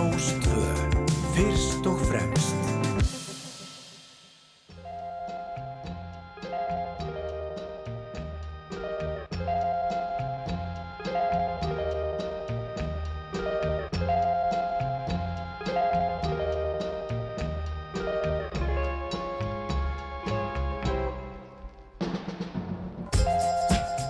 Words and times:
Rástvö, 0.00 0.62
fyrst 1.34 1.86
og 1.86 1.98
fremst. 2.08 2.56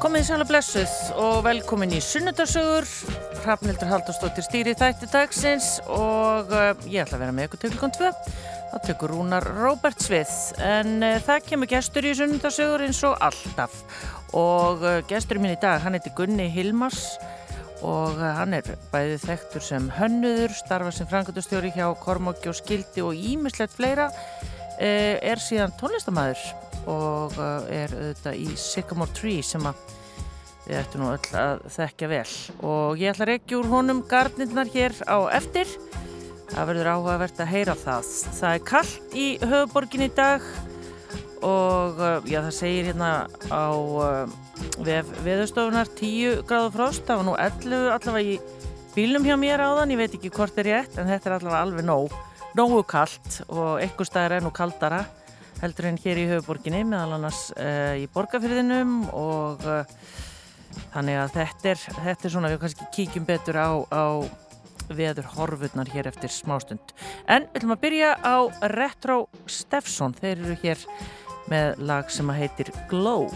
Komið 0.00 0.28
sæla 0.28 0.46
blessuð 0.46 0.94
og 1.18 1.42
velkomin 1.48 1.98
í 1.98 2.04
Sunnundarsögur. 2.04 2.86
Hrafnildur 3.40 3.88
Haldarsdóttir 3.88 4.44
stýri 4.44 4.72
þætti 4.76 5.06
dagsins 5.08 5.78
og 5.88 6.50
uh, 6.52 6.72
ég 6.84 7.06
ætla 7.06 7.16
að 7.16 7.22
vera 7.22 7.32
með 7.32 7.46
ykkur 7.48 7.60
til 7.62 7.70
klukkan 7.72 7.92
2. 7.96 8.08
Það 8.70 8.82
tekur 8.84 9.12
Rúnar 9.14 9.46
Róbert 9.56 10.04
Svið 10.04 10.32
en 10.66 10.98
uh, 11.06 11.16
það 11.24 11.46
kemur 11.46 11.70
gestur 11.70 12.04
í 12.04 12.12
Sunnundarsögur 12.18 12.84
eins 12.84 13.00
og 13.08 13.16
alltaf. 13.24 13.78
Og 14.36 14.84
uh, 14.84 14.98
gesturinn 15.08 15.46
minn 15.46 15.54
í 15.54 15.60
dag, 15.62 15.80
hann 15.80 15.96
heiti 15.96 16.12
Gunni 16.18 16.50
Hilmars 16.52 17.04
og 17.80 18.18
hann 18.20 18.58
er 18.58 18.66
bæðið 18.92 19.24
þekktur 19.24 19.64
sem 19.64 19.86
hönnuður, 19.96 20.52
starfa 20.58 20.92
sem 20.92 21.08
frangöndustjóri 21.08 21.70
hjá 21.72 21.86
Kormóki 22.02 22.50
og 22.52 22.58
Skildi 22.58 23.00
og 23.00 23.16
ímislegt 23.16 23.72
fleira. 23.72 24.10
Er 24.80 25.40
síðan 25.40 25.72
tónlistamæður 25.80 26.44
og 26.92 27.40
er 27.72 27.92
auðvitað 27.96 28.36
í 28.36 28.52
Sycamore 28.60 29.16
Tree 29.16 29.40
sem 29.44 29.64
að 29.68 29.80
við 30.70 30.78
ættum 30.78 31.02
nú 31.02 31.10
öll 31.10 31.38
að 31.40 31.62
þekkja 31.74 32.08
vel. 32.10 32.32
Og 32.62 33.00
ég 33.00 33.10
ætla 33.10 33.26
að 33.26 33.32
reykja 33.32 33.58
úr 33.58 33.70
honum 33.72 34.02
gardnirnar 34.10 34.70
hér 34.70 34.94
á 35.10 35.18
eftir. 35.34 35.70
Það 36.50 36.68
verður 36.70 36.90
áhugavert 36.94 37.42
að 37.42 37.50
heyra 37.50 37.76
það. 37.78 38.10
Það 38.38 38.54
er 38.54 38.64
kallt 38.70 39.16
í 39.18 39.26
höfuborgin 39.42 40.06
í 40.06 40.10
dag 40.14 40.46
og 41.40 42.00
já 42.28 42.38
það 42.44 42.52
segir 42.52 42.88
hérna 42.90 43.10
á 43.48 43.66
vef 44.84 45.12
veðurstofunar 45.24 45.90
10 45.98 46.42
gráður 46.46 46.74
frost. 46.76 47.06
Það 47.08 47.20
var 47.20 47.28
nú 47.28 47.36
11 47.46 47.92
allavega 47.96 48.34
í 48.34 48.40
bílum 48.94 49.26
hjá 49.26 49.36
mér 49.40 49.62
áðan, 49.62 49.94
ég 49.94 50.02
veit 50.02 50.18
ekki 50.18 50.32
hvort 50.34 50.58
er 50.60 50.68
rétt 50.70 50.98
en 50.98 51.08
þetta 51.10 51.30
er 51.30 51.38
allavega 51.38 51.62
alveg 51.64 51.86
nóg. 51.86 52.18
Nógu 52.58 52.82
kallt 52.86 53.40
og 53.46 53.78
eitthvað 53.78 54.10
staðar 54.10 54.38
er 54.38 54.44
nú 54.46 54.50
kaldara 54.54 55.04
heldur 55.60 55.90
en 55.90 56.00
hér 56.00 56.18
í 56.18 56.26
höfuborginni 56.30 56.82
meðal 56.88 57.18
annars 57.18 57.50
uh, 57.54 57.94
í 58.00 58.08
borgarfyrðinum 58.10 59.04
og 59.14 59.64
uh, 59.68 59.84
þannig 60.94 61.18
að 61.20 61.34
þetta 61.38 61.72
er, 61.72 61.84
þetta 62.04 62.26
er 62.28 62.34
svona 62.34 62.52
við 62.52 62.62
kannski 62.64 62.88
kíkjum 62.96 63.28
betur 63.28 63.60
á, 63.60 63.70
á 63.90 64.06
veður 64.90 65.28
horfurnar 65.36 65.90
hér 65.92 66.10
eftir 66.10 66.32
smástund. 66.34 66.94
En 67.30 67.46
við 67.50 67.60
ætlum 67.60 67.76
að 67.76 67.82
byrja 67.84 68.10
á 68.22 68.36
Retro 68.74 69.20
Steffson, 69.46 70.16
þeir 70.18 70.36
eru 70.38 70.58
hér 70.64 70.84
með 71.50 71.80
lag 71.90 72.10
sem 72.12 72.30
að 72.30 72.42
heitir 72.44 72.72
Glow 72.90 73.28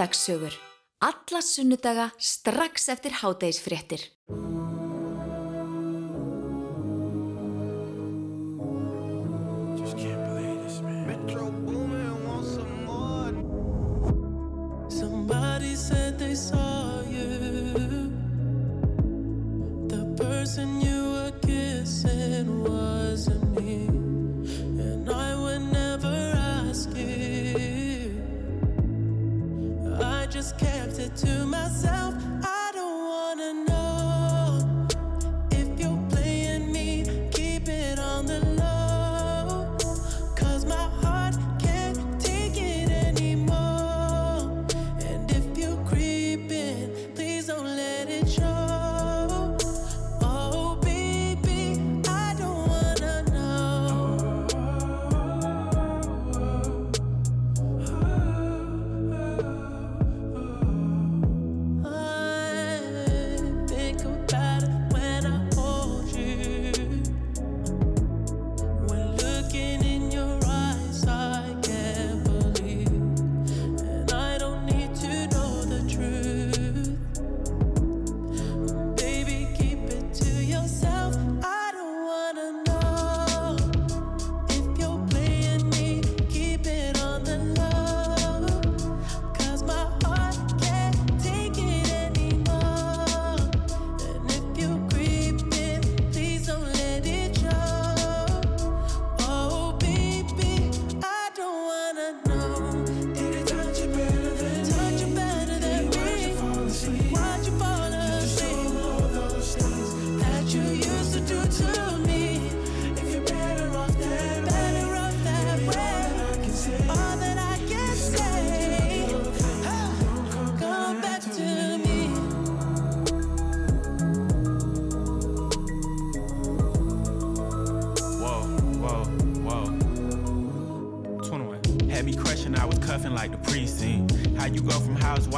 Sunnudagssögur 0.00 0.52
Alla 0.98 1.40
sunnudaga 1.42 2.10
strax 2.18 2.88
eftir 2.88 3.10
hádægisfréttir. 3.10 4.00
Somebody 14.88 15.76
said 15.76 16.18
they 16.18 16.34
saw 16.34 16.69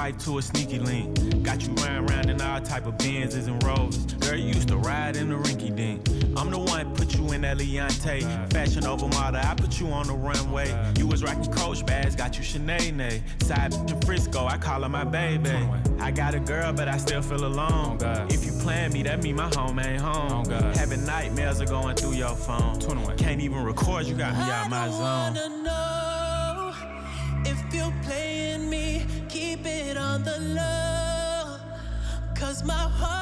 housewife 0.02 0.24
to 0.24 0.38
a 0.38 0.42
sneaky 0.42 0.78
link? 0.78 1.44
Got 1.44 1.62
you 1.62 1.72
riding 1.74 2.10
around 2.10 2.30
in 2.30 2.40
all 2.40 2.60
type 2.60 2.86
of 2.86 2.94
Benzes 2.98 3.46
and 3.46 3.62
Rolls. 3.62 3.96
Girl, 4.14 4.36
you 4.36 4.48
used 4.48 4.68
to 4.68 4.76
ride 4.76 5.16
in 5.16 5.28
the 5.28 5.36
rinky 5.36 5.74
dink. 5.74 6.08
I'm 6.36 6.50
the 6.50 6.58
one 6.58 6.94
put 6.94 7.14
you 7.14 7.32
in 7.32 7.42
that 7.42 7.58
Leontay. 7.58 8.52
Fashion 8.52 8.86
over 8.86 9.06
model, 9.08 9.40
I 9.42 9.54
put 9.54 9.80
you 9.80 9.88
on 9.88 10.06
the 10.06 10.14
runway. 10.14 10.68
You 10.98 11.06
was 11.06 11.22
rocking 11.22 11.52
Coach 11.52 11.84
bags, 11.86 12.16
got 12.16 12.36
you 12.36 12.42
Sinead. 12.42 13.22
Side 13.42 13.74
in 13.74 14.00
Frisco, 14.00 14.46
I 14.46 14.58
call 14.58 14.82
her 14.82 14.88
my 14.88 15.04
baby. 15.04 15.50
I 16.00 16.10
got 16.10 16.34
a 16.34 16.40
girl, 16.40 16.72
but 16.72 16.88
I 16.88 16.96
still 16.96 17.22
feel 17.22 17.44
alone. 17.44 17.98
If 18.30 18.44
you 18.44 18.52
plan 18.60 18.92
me, 18.92 19.02
that 19.04 19.22
mean 19.22 19.36
my 19.36 19.50
home 19.54 19.78
ain't 19.78 20.00
home. 20.00 20.46
Having 20.74 21.06
nightmares 21.06 21.60
are 21.60 21.66
going 21.66 21.96
through 21.96 22.14
your 22.14 22.34
phone. 22.34 22.80
Can't 23.16 23.40
even 23.40 23.62
record, 23.62 24.06
you 24.06 24.14
got 24.14 24.34
me 24.34 24.50
out 24.50 24.68
my 24.68 24.88
zone. 24.90 25.81
The 30.24 30.38
low. 30.54 31.58
Cause 32.34 32.62
my 32.64 32.74
heart 32.74 33.21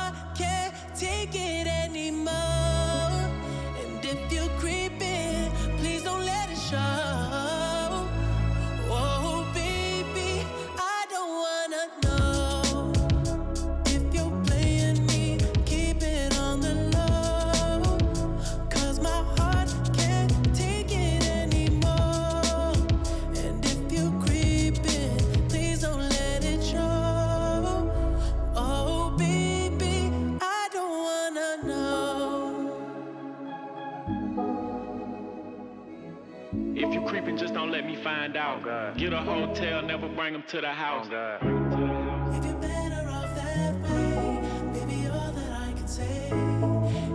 Get 39.11 39.19
a 39.19 39.23
hotel, 39.25 39.82
never 39.82 40.08
bring 40.08 40.32
them 40.34 40.44
to 40.46 40.61
the 40.61 40.69
house. 40.69 41.06
If 41.06 42.44
you're 42.44 42.55
better 42.63 43.11
off 43.11 43.34
that 43.34 43.75
way, 43.82 44.39
baby, 44.73 45.08
all 45.11 45.32
that 45.32 45.53
I 45.67 45.73
can 45.73 45.89
say. 45.89 46.31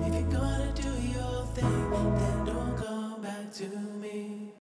If 0.06 0.14
you're 0.14 0.30
gonna 0.30 0.74
do 0.76 0.92
your 1.16 1.46
thing, 1.56 1.92
then 2.20 2.46
don't 2.46 2.76
come 2.76 3.22
back 3.22 3.48
to 3.60 3.68
me. 4.02 4.52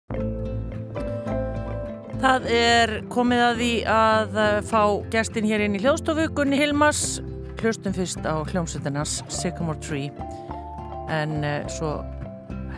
Það 2.23 2.47
er 2.55 2.95
komið 3.11 3.45
að 3.49 3.63
því 3.65 3.73
að 3.97 4.39
eh, 4.45 4.63
fá 4.71 4.83
gestin 5.11 5.51
hér 5.51 5.67
inn 5.67 5.75
í 5.75 5.83
hljóðstofu 5.83 6.31
Gunni 6.39 6.63
Hilmas, 6.63 7.19
hlustum 7.59 7.99
fyrst 7.99 8.23
á 8.23 8.47
hljómsveitinans 8.47 9.25
Sycamore 9.27 9.83
Tree 9.83 10.15
en 11.11 11.41
uh, 11.43 11.67
svo 11.67 11.97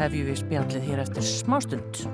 hefjum 0.01 0.33
við 0.33 0.47
spjallið 0.47 0.89
hér 0.89 1.05
eftir 1.05 1.29
smástund 1.29 2.07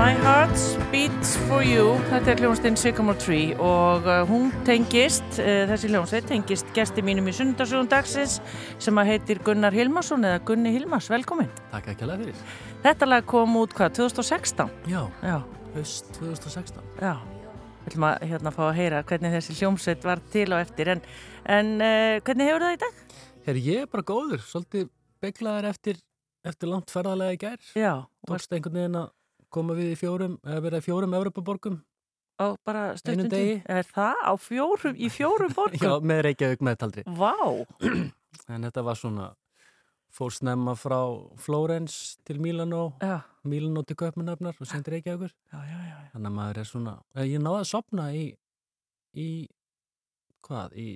My 0.00 0.14
Heart 0.16 0.56
Beats 0.88 1.34
for 1.44 1.60
You 1.60 1.90
þetta 2.08 2.30
er 2.32 2.38
hljónstinn 2.40 2.76
Sycamore 2.80 3.20
Tree 3.20 3.50
og 3.60 4.06
uh, 4.08 4.22
hún 4.24 4.46
tengist, 4.64 5.26
uh, 5.42 5.66
þessi 5.68 5.90
hljónsveit 5.90 6.24
tengist 6.30 6.70
gesti 6.72 7.04
mínum 7.04 7.28
í 7.28 7.34
sundarsögun 7.36 7.90
dagsins 7.90 8.38
sem 8.80 8.96
að 8.96 9.10
heitir 9.10 9.42
Gunnar 9.44 9.76
Hilmarsson 9.76 10.24
eða 10.24 10.38
Gunni 10.48 10.72
Hilmars, 10.72 11.10
velkomin 11.12 11.52
Takk 11.74 11.90
ekki 11.92 12.08
alveg 12.08 12.30
fyrir. 12.30 12.56
Þetta 12.86 13.10
lag 13.10 13.28
kom 13.28 13.60
út 13.60 13.76
hvað, 13.76 13.98
2016? 14.00 14.72
Já, 14.88 15.02
Já, 15.20 15.36
haust 15.76 16.10
2016. 16.16 16.80
já 16.96 17.12
Við 17.20 17.92
ætlum 17.92 18.08
að 18.14 18.26
hérna 18.32 18.56
fá 18.56 18.64
að 18.70 18.74
heyra 18.80 19.04
hvernig 19.12 19.36
þessi 19.36 19.60
hljómsveit 19.60 20.08
var 20.08 20.26
til 20.32 20.48
og 20.48 20.64
eftir 20.64 20.94
en, 20.96 21.06
en 21.44 21.76
uh, 21.76 22.16
hvernig 22.24 22.48
hefur 22.48 22.68
það 22.70 22.78
í 22.78 22.82
dag? 22.86 23.06
Herri, 23.50 23.68
ég 23.68 23.84
er 23.84 23.92
bara 23.92 24.08
góður, 24.14 24.48
svolítið 24.48 24.88
beglaður 25.20 25.72
eftir, 25.74 26.04
eftir 26.48 26.72
langt 26.72 26.88
ferðalega 26.88 27.36
í 27.36 27.42
gær. 27.44 27.72
Já, 27.76 27.94
Tókst 28.24 28.56
einhvern 28.56 28.80
veginn 28.80 29.02
að 29.04 29.10
koma 29.50 29.74
við 29.78 29.92
í 29.94 29.98
fjórum, 30.00 30.38
eða 30.46 30.62
vera 30.66 30.80
í 30.80 30.84
fjórum 30.86 31.14
Evropaborgum. 31.18 31.80
og 32.40 32.56
bara 32.64 32.96
stundum 32.96 33.28
degi. 33.28 33.58
Er 33.68 33.84
það 33.84 34.22
á 34.24 34.32
fjórum, 34.40 34.94
í 34.96 35.10
fjórum 35.12 35.52
borgum? 35.58 35.82
Já, 35.84 35.92
með 36.00 36.22
Reykjavík 36.28 36.62
meðtaldri. 36.64 37.04
Vá, 37.06 37.34
En 38.54 38.64
þetta 38.64 38.82
var 38.86 38.96
svona, 38.98 39.26
fór 40.10 40.32
snemma 40.34 40.72
frá 40.78 40.96
Flórens 41.38 42.16
til 42.26 42.38
Mílanó, 42.42 42.94
Mílanó 43.46 43.82
til 43.86 43.96
Köpmanöfnar 44.00 44.56
og 44.58 44.66
sen 44.66 44.82
til 44.86 44.94
Reykjavíkur. 44.96 45.30
já, 45.52 45.58
já, 45.68 45.78
já. 45.90 45.98
Þannig 46.14 46.30
að 46.32 46.36
maður 46.38 46.58
er 46.62 46.70
svona, 46.70 46.94
ég 47.26 47.42
náði 47.44 47.60
að 47.60 47.68
sopna 47.70 48.08
í, 48.16 48.24
í, 49.14 49.28
hvað, 50.46 50.74
í 50.80 50.88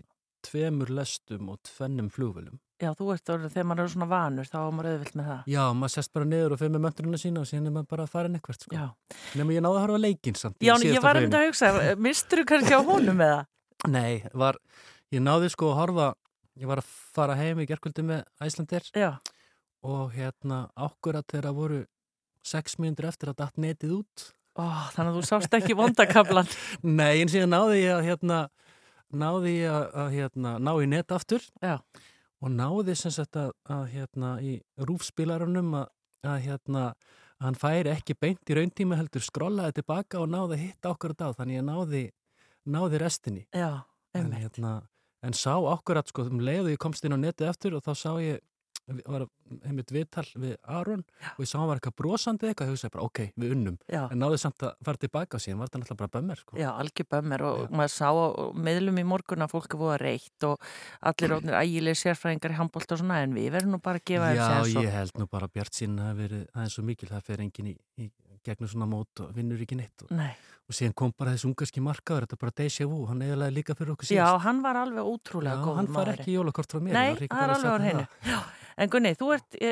tveimur 0.46 0.90
lestum 0.94 1.50
og 1.52 1.60
tvennum 1.68 2.10
flugvölum. 2.12 2.58
Já, 2.82 2.90
þú 2.98 3.06
ert 3.14 3.30
orðið, 3.30 3.52
þegar 3.54 3.66
maður 3.70 3.84
er 3.84 3.92
svona 3.92 4.08
vanur 4.10 4.48
þá 4.50 4.56
er 4.60 4.72
maður 4.74 4.88
auðvilt 4.90 5.14
með 5.18 5.28
það. 5.30 5.44
Já, 5.54 5.62
maður 5.78 5.92
sest 5.94 6.12
bara 6.16 6.28
niður 6.28 6.54
og 6.54 6.60
fyrir 6.60 6.72
með 6.74 6.82
möndurina 6.84 7.20
sína 7.22 7.42
og 7.44 7.48
síðan 7.48 7.68
er 7.70 7.74
maður 7.76 7.88
bara 7.94 8.04
að 8.04 8.12
fara 8.16 8.32
nekkvert, 8.34 8.66
sko. 8.66 8.74
Já, 8.74 9.14
Nefnum 9.38 9.52
ég 9.54 9.64
náði 9.64 9.78
að 9.78 9.84
horfa 9.84 10.00
leikinn 10.02 10.38
samt 10.40 10.58
Já 10.66 10.72
ég 10.74 10.98
var 11.04 11.20
um 11.20 11.22
fluginu. 11.22 11.38
að 11.38 11.46
hugsa, 11.48 11.70
mistur 12.08 12.42
þú 12.42 12.46
kannski 12.50 12.74
á 12.74 12.80
honum 12.90 13.20
með 13.22 13.32
það? 13.34 13.46
Nei, 13.94 14.12
var, 14.42 14.58
ég 15.14 15.24
náði 15.24 15.50
sko 15.54 15.70
að 15.70 15.78
horfa, 15.80 16.08
ég 16.60 16.70
var 16.72 16.82
að 16.82 16.90
fara 17.14 17.38
heim 17.38 17.62
í 17.62 17.68
gerkvöldi 17.70 18.04
með 18.10 18.24
Æslandir 18.42 18.90
Já, 18.98 19.10
og 19.86 20.14
hérna 20.18 20.64
ákvörða 20.74 21.22
þegar 21.30 21.48
það 21.50 21.60
voru 21.62 21.80
sex 22.44 22.76
mínútur 22.82 23.08
eftir 23.08 23.30
að 23.32 23.38
datt 23.40 23.60
netið 23.60 24.00
út. 24.02 24.26
Ó, 24.54 24.64
þannig 24.94 25.10
að 25.10 25.16
þú 25.18 25.24
sást 25.26 25.56
ekki 25.56 25.74
vondakablan. 25.78 26.50
Nei, 27.00 27.22
en 27.22 27.30
síðan 27.32 27.54
náði 27.54 27.80
ég 27.86 27.94
að 27.96 28.04
hérna, 28.10 28.42
náði 29.20 29.56
ég 29.58 29.72
að, 29.72 29.84
að 30.02 30.14
hérna, 30.18 30.54
ná 30.58 30.72
í 30.82 30.88
net 30.90 31.14
aftur 31.14 31.44
Já. 31.62 31.78
og 32.42 32.54
náði 32.54 32.96
sem 32.98 33.14
sagt 33.14 33.38
að, 33.40 33.52
að 33.70 33.84
hérna 33.94 34.32
í 34.44 34.56
rúfspilarunum 34.78 35.76
að, 35.82 35.92
að 36.24 36.40
hérna 36.48 36.86
að 37.38 37.48
hann 37.48 37.58
færi 37.58 37.92
ekki 37.92 38.16
beint 38.18 38.50
í 38.50 38.56
rauntíma 38.58 38.98
heldur 38.98 39.24
skrollaði 39.24 39.80
tilbaka 39.80 40.22
og 40.22 40.30
náði 40.32 40.56
að 40.56 40.64
hitta 40.64 40.92
okkur 40.94 41.16
á 41.18 41.28
þannig 41.34 41.54
að 41.54 41.58
ég 41.58 41.66
náði, 41.68 42.02
náði 42.64 43.00
restinni 43.02 43.44
Já, 43.50 43.84
en, 44.16 44.32
hérna, 44.32 44.74
en 45.24 45.36
sá 45.36 45.54
akkurat 45.58 46.08
sko 46.08 46.28
um 46.30 46.42
leiðu 46.44 46.74
ég 46.74 46.80
komst 46.80 47.04
inn 47.04 47.16
á 47.16 47.18
netið 47.20 47.50
eftir 47.50 47.76
og 47.76 47.84
þá 47.84 47.92
sá 47.98 48.10
ég 48.22 48.40
var 48.86 49.24
einmitt 49.64 49.90
viðtal 49.94 50.26
við 50.36 50.56
Aron 50.68 51.04
og 51.34 51.40
ég 51.40 51.48
sá 51.48 51.56
hann 51.58 51.68
var 51.70 51.78
eitthvað 51.80 51.96
brosandi 51.96 52.48
eitthvað 52.50 52.66
og 52.68 52.72
ég 52.72 52.76
hugsaði 52.76 52.92
bara 52.96 53.04
ok, 53.08 53.20
við 53.40 53.54
unnum. 53.56 53.78
Já, 53.88 54.02
en 54.12 54.18
náði 54.20 54.38
samt 54.42 54.64
að 54.66 54.74
fara 54.84 55.00
tilbaka 55.04 55.38
og 55.38 55.44
síðan 55.44 55.58
var 55.62 55.70
þetta 55.70 55.80
náttúrulega 55.82 56.00
bara 56.02 56.12
bömmir 56.18 56.40
sko. 56.42 56.58
já, 56.60 56.68
algjör 56.74 57.08
bömmir 57.14 57.44
og 57.48 57.58
Já. 57.64 57.68
maður 57.80 57.94
sá 57.94 58.08
meðlum 58.68 59.00
í 59.00 59.06
morgun 59.14 59.46
að 59.46 59.54
fólk 59.54 59.70
er 59.74 59.80
búið 59.80 59.94
að 59.94 60.02
reitt 60.04 60.48
og 60.50 60.68
allir 61.00 61.36
ótnir 61.38 61.58
ægileg 61.62 61.96
sérfræðingar 62.02 62.54
í 62.54 62.58
handbólt 62.60 62.92
og 62.92 63.00
svona 63.00 63.22
en 63.24 63.34
við 63.34 63.50
verðum 63.56 63.76
nú 63.78 63.80
bara 63.82 63.98
að 64.02 64.04
gefa 64.12 64.32
Já, 64.34 64.44
séns 64.50 64.76
og- 64.76 64.84
ég 64.84 64.92
held 64.98 65.14
nú 65.18 65.26
bara 65.30 65.48
að 65.48 65.54
Bjart 65.56 65.72
sín 65.80 65.98
hafi 65.98 66.20
verið 66.28 66.44
aðeins 66.54 66.74
svo 66.78 66.84
mikil 66.84 67.08
það 67.08 67.22
fer 67.24 67.40
enginn 67.40 67.72
í, 67.72 67.76
í 68.04 68.10
gegnum 68.46 68.70
svona 68.70 68.88
mót 68.90 69.22
og 69.24 69.30
vinnur 69.36 69.62
ekki 69.64 69.78
neitt 69.78 70.04
og, 70.06 70.10
Nei, 70.14 70.32
og 70.68 70.76
síðan 70.76 70.94
kom 70.96 71.14
bara 71.16 71.34
þessi 71.34 71.48
ungarski 71.50 71.82
markaður 71.84 72.26
þetta 72.26 72.36
er 72.38 72.42
bara 72.44 72.56
déjà 72.60 72.86
vu, 72.90 73.00
hann 73.10 73.24
eðalega 73.24 73.56
líka 73.58 73.76
fyrir 73.78 73.94
okkur 73.94 74.08
já, 74.08 74.12
síðast 74.14 74.44
hann 74.46 74.62
var 74.64 74.80
alveg 74.82 75.08
ótrúlega 75.14 75.56
Já, 75.56 75.64
góður 75.64 75.80
hann 75.80 75.90
far 75.96 76.12
ekki 76.14 76.36
jólakort 76.36 76.74
frá 76.76 76.84
mér 76.84 76.98
Nei, 76.98 77.08
ekki 77.14 77.30
það 77.32 77.44
er 77.44 77.54
alveg 77.56 77.74
á 77.74 77.78
það. 78.28 78.52
En 78.74 78.90
Gunni, 78.90 79.12
þú 79.14 79.26
ert 79.36 79.56
e, 79.62 79.68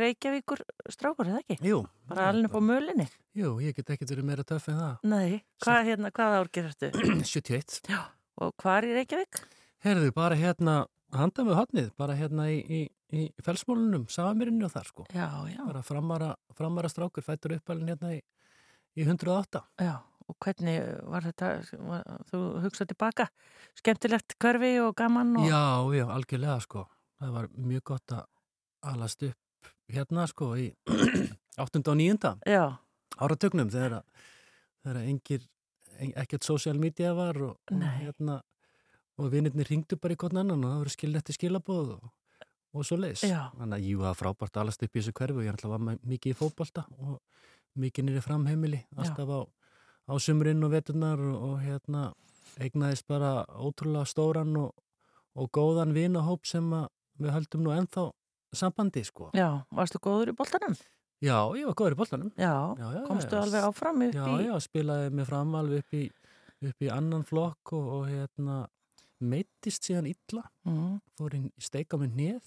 Reykjavíkur 0.00 0.62
strákur, 0.90 1.28
eða 1.30 1.42
ekki? 1.44 1.58
Jú, 1.68 1.84
Bara 2.10 2.32
alveg 2.32 2.48
upp 2.48 2.56
á 2.58 2.62
mölinni? 2.66 3.04
Jú, 3.38 3.52
ég 3.62 3.76
get 3.76 3.92
ekkert 3.94 4.10
verið 4.10 4.26
meira 4.26 4.46
töff 4.48 4.66
en 4.72 4.80
það 4.80 5.04
Nei, 5.12 5.36
hvað, 5.62 5.82
hérna, 5.86 6.10
hvað 6.16 6.34
árgir 6.40 6.66
ertu? 6.72 6.90
71 7.30 7.92
Og 8.42 8.50
hvað 8.58 8.80
er 8.80 8.88
í 8.88 8.96
Reykjavík? 8.98 9.38
Herðu, 9.86 10.10
bara 10.16 10.34
hérna, 10.40 10.74
handa 11.14 11.44
með 11.46 11.58
hotnið, 11.60 11.88
bara 12.00 12.16
hérna 12.18 12.48
í, 12.50 12.58
í, 12.66 12.80
í 13.12 13.26
felsmólunum, 13.44 14.06
safamirinu 14.12 14.66
og 14.68 14.72
þar 14.72 14.88
sko. 14.88 15.06
Já, 15.12 15.28
já, 15.50 15.60
Bara 15.66 15.82
framara, 15.82 16.32
framara 16.56 16.88
strákur, 16.88 17.24
fættur 17.26 17.56
uppalinn 17.58 17.92
hérna 17.92 18.14
í, 18.16 18.20
í 18.96 19.06
108. 19.06 19.64
já. 19.80 19.96
Og 20.24 20.36
hvernig 20.40 20.78
var 21.04 21.20
þetta, 21.20 21.48
var, 21.84 22.06
þú 22.30 22.38
hugsað 22.64 22.94
tilbaka? 22.94 23.26
Skemmtilegt 23.76 24.38
hverfi 24.40 24.70
og 24.80 24.94
gaman 24.96 25.34
og... 25.36 25.44
Já, 25.44 25.84
já, 25.92 26.06
algjörlega 26.14 26.54
sko. 26.64 26.86
Það 27.20 27.34
var 27.34 27.48
mjög 27.52 27.82
gott 27.90 28.14
að 28.16 28.22
alast 28.88 29.26
upp 29.28 29.68
hérna 29.92 30.24
sko 30.30 30.54
í 30.56 30.70
8. 31.60 31.82
og 31.84 31.98
9. 32.00 32.32
Já, 32.48 32.64
áratögnum 33.20 33.70
þegar 33.72 34.00
að, 34.00 34.98
engir, 35.04 35.44
en, 35.98 36.12
ekkert 36.24 36.46
social 36.46 36.80
media 36.80 37.12
var 37.16 37.38
og, 37.44 37.56
og 37.70 37.84
hérna 38.00 38.40
og 39.20 39.30
vinnirni 39.30 39.66
ringdu 39.68 39.98
bara 40.00 40.16
í 40.16 40.18
hvern 40.18 40.40
annan 40.42 40.64
og 40.64 40.72
það 40.72 40.80
voru 40.82 40.94
skil 40.94 41.18
eftir 41.20 41.36
skilabóð 41.36 41.92
og, 41.98 42.08
og 42.74 42.84
svo 42.86 42.98
leis. 42.98 43.22
Já. 43.22 43.48
Þannig 43.54 43.78
að 43.78 43.86
það 43.88 44.02
var 44.04 44.18
frábært 44.18 44.56
að 44.58 44.64
alast 44.64 44.82
upp 44.86 44.96
í 44.96 45.00
þessu 45.00 45.14
hverfi 45.14 45.40
og 45.40 45.46
ég 45.46 45.54
að 45.64 45.72
var 45.74 45.84
mikið 46.02 46.32
í 46.34 46.38
fótbolta 46.38 46.84
og 46.98 47.20
mikið 47.78 48.08
nýri 48.08 48.22
framheimili, 48.22 48.80
alltaf 48.96 49.30
á, 49.30 49.40
á 50.10 50.14
sumrinn 50.22 50.62
og 50.66 50.74
veturnar 50.74 51.18
og, 51.22 51.36
og 51.48 51.54
hérna 51.62 52.04
eignaðist 52.62 53.06
bara 53.10 53.44
ótrúlega 53.46 54.06
stóran 54.06 54.52
og, 54.60 54.74
og 55.34 55.48
góðan 55.54 55.94
vinahóp 55.96 56.46
sem 56.46 56.68
við 57.18 57.32
höldum 57.34 57.64
nú 57.66 57.72
ennþá 57.74 58.08
sambandi 58.54 59.02
sko. 59.06 59.30
já, 59.34 59.64
varstu 59.74 59.98
góður 59.98 60.30
í 60.30 60.36
boltanum? 60.38 60.76
Já, 61.24 61.38
ég 61.56 61.66
var 61.66 61.74
góður 61.78 61.94
í 61.96 61.98
boltanum. 61.98 62.30
Já, 62.38 62.52
Já, 62.78 62.86
já, 62.94 63.02
komstu 63.08 63.34
já, 63.34 63.42
alveg 63.42 63.64
áfram 63.66 64.02
upp 64.06 64.14
Já, 64.14 64.24
í... 64.28 64.46
já, 64.46 64.54
spilaði 64.62 65.10
mig 65.14 65.26
fram 65.26 65.54
alveg 65.58 65.82
upp 65.82 65.96
í, 65.98 66.04
upp 66.68 66.84
í 66.84 66.90
annan 66.92 67.24
flokk 67.26 67.72
og, 67.74 67.86
og 67.98 68.08
hérna 68.10 68.58
meittist 69.24 69.86
síðan 69.88 70.10
illa, 70.10 70.44
Mm, 70.68 70.98
fór 71.18 71.34
inn 71.36 71.48
í 71.52 71.62
steika 71.64 71.98
með 72.00 72.14
hnið. 72.14 72.46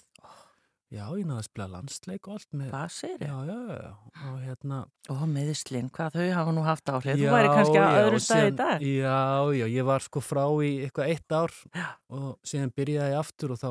Já, 0.88 1.02
ég 1.18 1.26
náði 1.28 1.42
að 1.42 1.46
spila 1.46 1.66
landsleik 1.68 2.28
og 2.30 2.38
allt 2.38 2.54
með... 2.56 2.68
hvað 2.72 2.92
segir 2.94 3.24
Já, 3.28 3.34
já, 3.44 3.56
já, 3.76 3.90
og 4.24 4.36
hérna... 4.40 4.78
Og 5.12 5.24
meðslinn, 5.28 5.90
hvað 5.92 6.16
þau 6.16 6.28
hafa 6.38 6.54
nú 6.56 6.64
haft 6.64 6.92
áhrif. 6.94 7.18
Þú 7.20 7.32
væri 7.34 7.50
kannski 7.52 7.82
á 7.84 7.88
öðru 7.98 8.20
stað 8.24 8.48
í 8.48 8.54
dag. 8.56 8.84
Já, 8.88 9.18
já, 9.58 9.66
ég 9.74 9.88
var 9.90 10.04
sko 10.06 10.22
frá 10.24 10.44
í 10.64 10.70
eitthvað 10.86 11.12
eitt 11.12 11.36
ár 11.36 11.52
Já. 11.76 11.88
og 12.16 12.30
síðan 12.48 12.72
byrjaði 12.72 13.12
ég 13.12 13.20
aftur 13.20 13.52
og 13.52 13.60
þá 13.60 13.70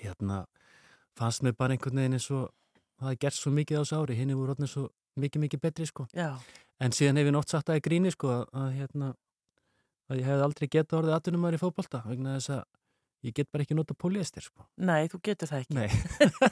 hérna 0.00 0.42
fannst 1.16 1.44
mér 1.46 1.56
bara 1.56 1.76
einhvern 1.76 2.02
veginn 2.02 2.18
eins 2.18 2.28
og 2.28 2.50
það 3.00 3.08
hafði 3.08 3.22
gert 3.24 3.38
svo 3.40 3.54
mikið 3.56 3.80
á 3.80 3.82
þessu 3.82 4.02
ári, 4.02 4.18
henni 4.20 4.36
voru 4.36 4.54
orðin 4.56 4.72
svo 4.74 4.84
mikið, 5.20 5.46
mikið 5.46 5.64
betri 5.64 5.88
sko. 5.88 6.04
Já, 6.12 6.34
En 6.80 6.94
síðan 6.96 7.20
hef 7.20 7.28
ég 7.28 7.34
nótt 7.34 7.52
sagt 7.52 7.68
það 7.68 7.80
í 7.80 7.82
gríni 7.84 8.12
sko 8.14 8.30
að, 8.32 8.44
að 8.56 8.68
hérna 8.78 9.08
að 10.10 10.20
ég 10.20 10.28
hefði 10.30 10.44
aldrei 10.46 10.68
getað 10.72 10.98
orðið 11.00 11.16
atvinnumar 11.16 11.56
ég 13.26 13.34
get 13.36 13.50
bara 13.52 13.66
ekki 13.66 13.76
nota 13.76 13.96
polyester 13.98 14.44
sko. 14.44 14.66
nei, 14.80 15.08
þú 15.12 15.20
getur 15.28 15.50
það 15.50 15.64
ekki. 15.64 15.76
Nei, 15.76 15.88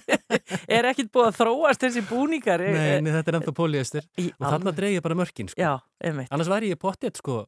er 0.79 0.91
ekkit 0.93 1.13
búið 1.15 1.31
að 1.31 1.39
þróast 1.41 1.85
þessi 1.87 2.05
búningar? 2.09 2.65
nei, 2.65 3.01
nei, 3.05 3.13
þetta 3.17 3.33
er 3.33 3.41
ennþá 3.41 3.57
polyester 3.57 4.09
Í 4.21 4.31
og 4.37 4.49
þarna 4.49 4.75
ég 4.93 5.05
bara 5.05 5.19
mörkin 5.19 5.53
sko. 5.53 5.61
Já. 5.61 5.79
Annars 6.29 6.51
væri 6.51 6.73
ég 6.73 6.81
pottet 6.81 7.21
sko 7.21 7.45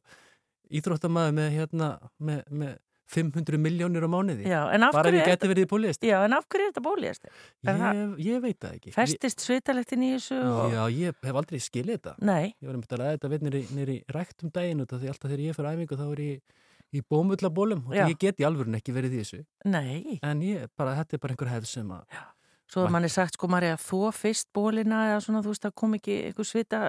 íþróttamæður 0.71 1.35
með 1.37 1.51
hérna 1.57 1.91
með, 2.21 2.41
með 2.49 2.79
500 3.11 3.59
miljónir 3.59 4.05
á 4.07 4.09
mánuði 4.11 4.47
Já, 4.47 4.61
en 4.71 4.85
af 4.87 4.95
bara 4.95 5.11
er 5.11 5.27
geti 5.27 5.49
verið 5.51 5.65
í 5.65 5.69
polyester 5.69 6.07
Já, 6.07 6.17
en 6.25 6.35
af 6.37 6.47
hverju 6.47 6.67
er 6.67 6.71
þetta 6.71 6.83
bóliðast? 6.85 7.27
það- 7.67 7.83
ég, 7.97 8.13
ég 8.27 8.41
veit 8.45 8.59
það 8.63 8.75
ekki 8.77 8.93
Festist 8.95 9.43
svitalektin 9.43 10.05
í 10.07 10.11
þessu? 10.15 10.39
Og... 10.39 10.71
Já, 10.71 10.81
ég 10.95 11.19
hef 11.27 11.39
aldrei 11.41 11.59
skilið 11.59 11.99
þetta 11.99 12.15
Nei, 12.31 12.55
Ég 12.55 12.69
var 12.69 12.79
um 12.79 12.85
að 12.87 13.01
ræða 13.01 13.17
þetta 13.17 13.31
við 13.33 13.45
nýri, 13.75 13.97
rækt 14.15 14.45
um 14.45 14.53
daginn 14.55 14.83
út 14.85 14.95
af 14.95 15.01
því 15.01 15.11
alltaf 15.11 15.31
þegar 15.31 15.45
ég 15.45 15.57
fyrir 15.57 15.71
æfingu 15.75 15.99
þá 15.99 16.05
er 16.07 16.23
ég 16.27 16.59
í 16.91 17.01
bómullabólum 17.07 17.85
og 17.89 17.95
Já. 17.95 18.05
ég 18.09 18.19
get 18.19 18.41
í 18.41 18.45
alvörun 18.47 18.75
ekki 18.79 18.93
verið 18.95 19.15
í 19.15 19.23
þessu 19.23 19.41
nei. 19.65 20.19
en 20.21 20.43
ég, 20.45 20.67
bara, 20.77 20.97
þetta 20.99 21.17
er 21.17 21.23
bara 21.23 21.35
einhver 21.35 21.51
hefð 21.53 21.69
sem 21.71 21.91
að 21.95 22.05
Svo 22.71 22.85
er 22.87 22.91
manni 22.93 23.09
sagt, 23.11 23.35
sko, 23.35 23.49
Marja, 23.51 23.75
þó 23.75 24.13
fyrst 24.15 24.47
bólina 24.55 25.01
eða 25.09 25.17
svona, 25.25 25.41
þú 25.43 25.51
veist, 25.51 25.65
það 25.65 25.73
kom 25.81 25.95
ekki 25.97 26.13
eitthvað 26.29 26.47
svita 26.47 26.79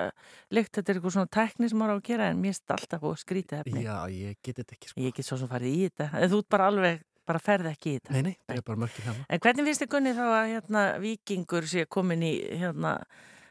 lykt, 0.54 0.70
þetta 0.76 0.92
er 0.92 1.00
eitthvað 1.00 1.14
svona 1.16 1.30
tekni 1.34 1.70
sem 1.72 1.80
maður 1.80 1.90
á 1.90 1.98
að 1.98 2.04
gera, 2.06 2.28
en 2.30 2.38
mér 2.38 2.54
er 2.54 2.74
alltaf 2.76 3.02
búið 3.02 3.16
skrítið 3.24 3.56
efni. 3.64 3.82
já, 3.82 3.96
ég 4.14 4.36
get 4.46 4.60
þetta 4.60 4.76
ekki 4.76 4.92
sko. 4.92 5.02
Ég 5.02 5.16
get 5.16 5.26
svo 5.26 5.40
sem 5.40 5.50
farið 5.50 5.74
í 5.74 5.80
þetta, 5.88 6.06
en 6.20 6.30
þú 6.30 6.38
ert 6.44 6.48
bara 6.54 6.68
alveg, 6.70 7.02
bara 7.26 7.42
ferð 7.42 7.70
ekki 7.72 7.90
í 7.90 7.96
þetta. 7.98 8.14
Nei, 8.14 8.22
nei, 8.28 8.36
það 8.46 8.60
er 8.60 8.64
bara 8.70 8.82
mörkið 8.84 9.08
hérna 9.10 9.26
En 9.26 9.42
hvernig 9.42 9.68
finnst 9.72 9.82
þið 9.82 9.90
Gunni 9.96 10.14
þá 10.20 10.24
að 10.28 10.46
hérna, 10.52 10.86
vikingur 11.02 11.68
sé 11.74 11.84
komin 11.98 12.22
í, 12.30 12.32
hérna, 12.62 12.94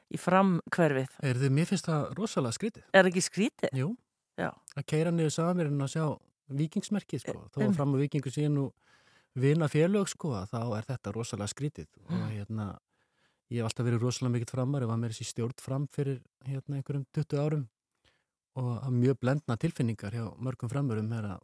í 0.07 0.23
framkverfið? 0.23 1.19
Er 1.27 1.43
þið, 1.43 1.55
mér 1.59 1.71
finnst 1.73 1.91
það 1.91 2.07
rosalega 2.15 2.55
skrítið 2.61 2.87
Er 2.95 3.11
ekki 3.11 3.27
skrítið? 3.27 3.75
Jú, 3.75 3.91
Já. 4.39 4.53
að 4.79 4.87
keira 4.87 5.11
niður 5.11 5.35
samirinn 5.35 5.83
að 5.83 5.97
sjá 5.97 6.05
vikingsmerkið 6.57 7.21
sko. 7.23 7.35
þó 7.53 7.57
Um. 7.61 7.71
að 7.71 7.75
fram 7.75 7.93
á 7.95 7.97
vikingu 8.01 8.31
síðan 8.33 8.55
nú 8.57 8.65
vina 9.35 9.67
félög 9.71 10.07
sko, 10.11 10.33
að 10.35 10.49
þá 10.51 10.61
er 10.77 10.87
þetta 10.91 11.13
rosalega 11.15 11.47
skrítið 11.53 11.87
og 12.05 12.11
Mm. 12.11 12.29
hérna 12.35 12.65
ég 13.51 13.57
hef 13.61 13.67
alltaf 13.69 13.85
verið 13.85 14.01
rosalega 14.01 14.31
mikill 14.35 14.51
framar 14.51 14.81
ég 14.81 14.87
var 14.87 14.97
með 14.97 15.11
þessi 15.11 15.27
stjórn 15.33 15.59
fram 15.59 15.87
fyrir 15.87 16.21
hérna 16.45 16.77
einhverjum 16.81 17.05
20 17.13 17.37
árum 17.39 17.67
og 18.55 18.81
haf 18.83 18.91
mjög 18.91 19.19
blendna 19.19 19.57
tilfinningar 19.57 20.11
hjá 20.11 20.25
mörgum 20.37 20.69
framurum 20.69 21.11
er 21.13 21.23
að 21.35 21.41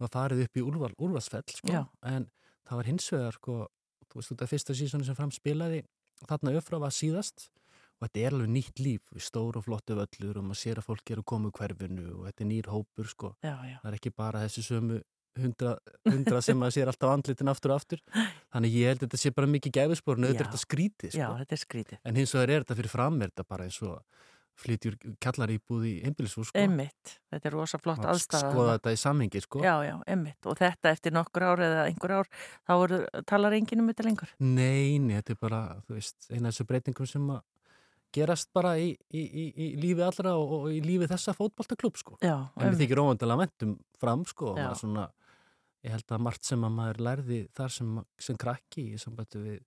var 0.00 0.08
farið 0.08 0.44
upp 0.44 0.56
í 0.56 0.62
úrval, 0.64 0.94
úrvalsfell 0.98 1.44
sko. 1.46 1.68
En 2.02 2.30
það 2.66 2.76
var 2.76 2.84
hins 2.84 3.10
vegar 3.10 3.32
sko, 3.36 3.68
þú 4.08 4.14
veist 4.16 4.30
þetta 4.32 4.48
fyrsta 4.48 4.74
sísoni 4.74 5.04
sem 5.04 5.14
fram 5.14 5.30
spilaði 5.30 5.84
þarna 6.26 6.56
öfra 6.56 6.80
var 6.80 6.90
síðast 6.90 7.48
og 8.00 8.08
þetta 8.08 8.20
er 8.24 8.36
alveg 8.36 8.50
nýtt 8.56 8.80
líf, 8.80 9.06
stór 9.20 9.58
og 9.60 9.66
flottu 9.66 9.96
völlur 9.98 10.40
og 10.40 10.46
maður 10.48 10.60
sér 10.62 10.80
að 10.80 10.88
fólk 10.88 11.12
er 11.12 11.20
að 11.22 11.28
koma 11.32 11.50
úr 11.50 11.56
hverfinu 11.60 12.06
og 12.16 12.26
þetta 12.30 12.44
er 12.46 12.50
nýr 12.50 12.70
hópur 12.72 13.10
sko 13.10 13.34
Já, 13.44 13.54
já. 13.68 13.76
það 13.82 13.90
er 13.92 13.98
ekki 14.00 14.14
bara 14.16 14.44
þessi 14.46 14.64
sömu 14.66 15.00
hundra, 15.40 15.76
hundra 16.08 16.40
sem 16.42 16.58
maður 16.58 16.76
sér 16.78 16.90
alltaf 16.90 17.12
andlitin 17.14 17.52
aftur 17.52 17.74
og 17.74 17.82
aftur 17.82 18.00
þannig 18.52 18.74
ég 18.80 18.90
held 18.90 19.04
að 19.04 19.06
þetta 19.08 19.22
sé 19.22 19.34
bara 19.36 19.52
mikið 19.52 19.76
er 19.84 19.94
Já. 19.94 20.40
þetta 20.42 20.64
skrítið 20.64 21.14
Já, 21.14 21.26
sko. 21.28 21.38
þetta 21.44 21.56
er 21.56 21.62
skrítið. 21.64 22.02
en 22.04 22.20
hins 22.20 22.34
vegar 22.34 22.54
er 22.56 22.64
þetta 22.64 22.80
fyrir 22.80 22.94
fram 22.96 23.20
er 23.22 23.32
þetta 23.34 23.48
bara 23.52 23.68
eins 23.68 23.82
og 23.86 24.00
flytjur 24.60 24.96
kallar 25.22 25.52
íbúð 25.54 25.86
í 25.88 25.92
einbýlisús 26.04 26.50
sko. 26.50 26.60
Emmitt, 26.60 27.14
þetta 27.32 27.48
er 27.48 27.54
rosa 27.56 27.80
flott 27.80 28.02
aðstæða. 28.04 28.50
skoða 28.52 28.74
þetta 28.76 28.92
í 28.92 28.98
samhengi 29.00 29.42
sko. 29.44 29.62
Já, 29.64 29.72
já, 29.86 29.94
emmitt. 30.10 30.40
Og 30.50 30.58
þetta 30.60 30.92
eftir 30.92 31.14
nokkur 31.16 31.46
ár 31.48 31.62
eða 31.64 31.86
einhver 31.88 32.14
ár, 32.18 32.30
þá 32.68 32.74
er, 32.76 32.94
talar 33.30 33.56
enginn 33.56 33.84
um 33.84 33.88
þetta 33.92 34.06
lengur. 34.08 34.34
nei, 34.42 34.98
nei, 35.00 35.14
þetta 35.20 35.36
er 35.36 35.40
bara 35.40 35.62
þú 35.88 35.96
veist, 35.96 36.28
eina 36.30 36.50
af 36.50 36.54
þessu 36.56 36.68
breytingum 36.68 37.08
sem 37.08 37.32
að 37.32 37.40
gerast 38.14 38.50
bara 38.56 38.74
í, 38.80 38.90
í, 39.14 39.22
í, 39.22 39.46
í 39.54 39.68
lífi 39.80 40.04
allra 40.04 40.34
og, 40.38 40.52
og 40.58 40.68
í 40.74 40.80
lífi 40.84 41.08
þessa 41.10 41.34
fótboltaklub 41.36 41.98
sko. 42.00 42.18
Já, 42.24 42.36
en 42.56 42.74
við 42.74 42.84
þykir 42.84 43.02
óvandilega 43.04 43.42
mentum 43.44 43.74
fram 44.00 44.24
sko, 44.28 44.52
og 44.54 44.60
maður 44.60 44.80
svona, 44.82 45.06
ég 45.86 45.94
held 45.96 46.14
að 46.16 46.24
margt 46.26 46.48
sem 46.48 46.66
að 46.66 46.76
maður 46.78 47.02
lærði 47.08 47.40
þar 47.56 47.76
sem, 47.76 48.00
sem 48.28 48.40
krakki 48.40 48.86
í 48.94 49.00
sambandi 49.00 49.44
við 49.44 49.60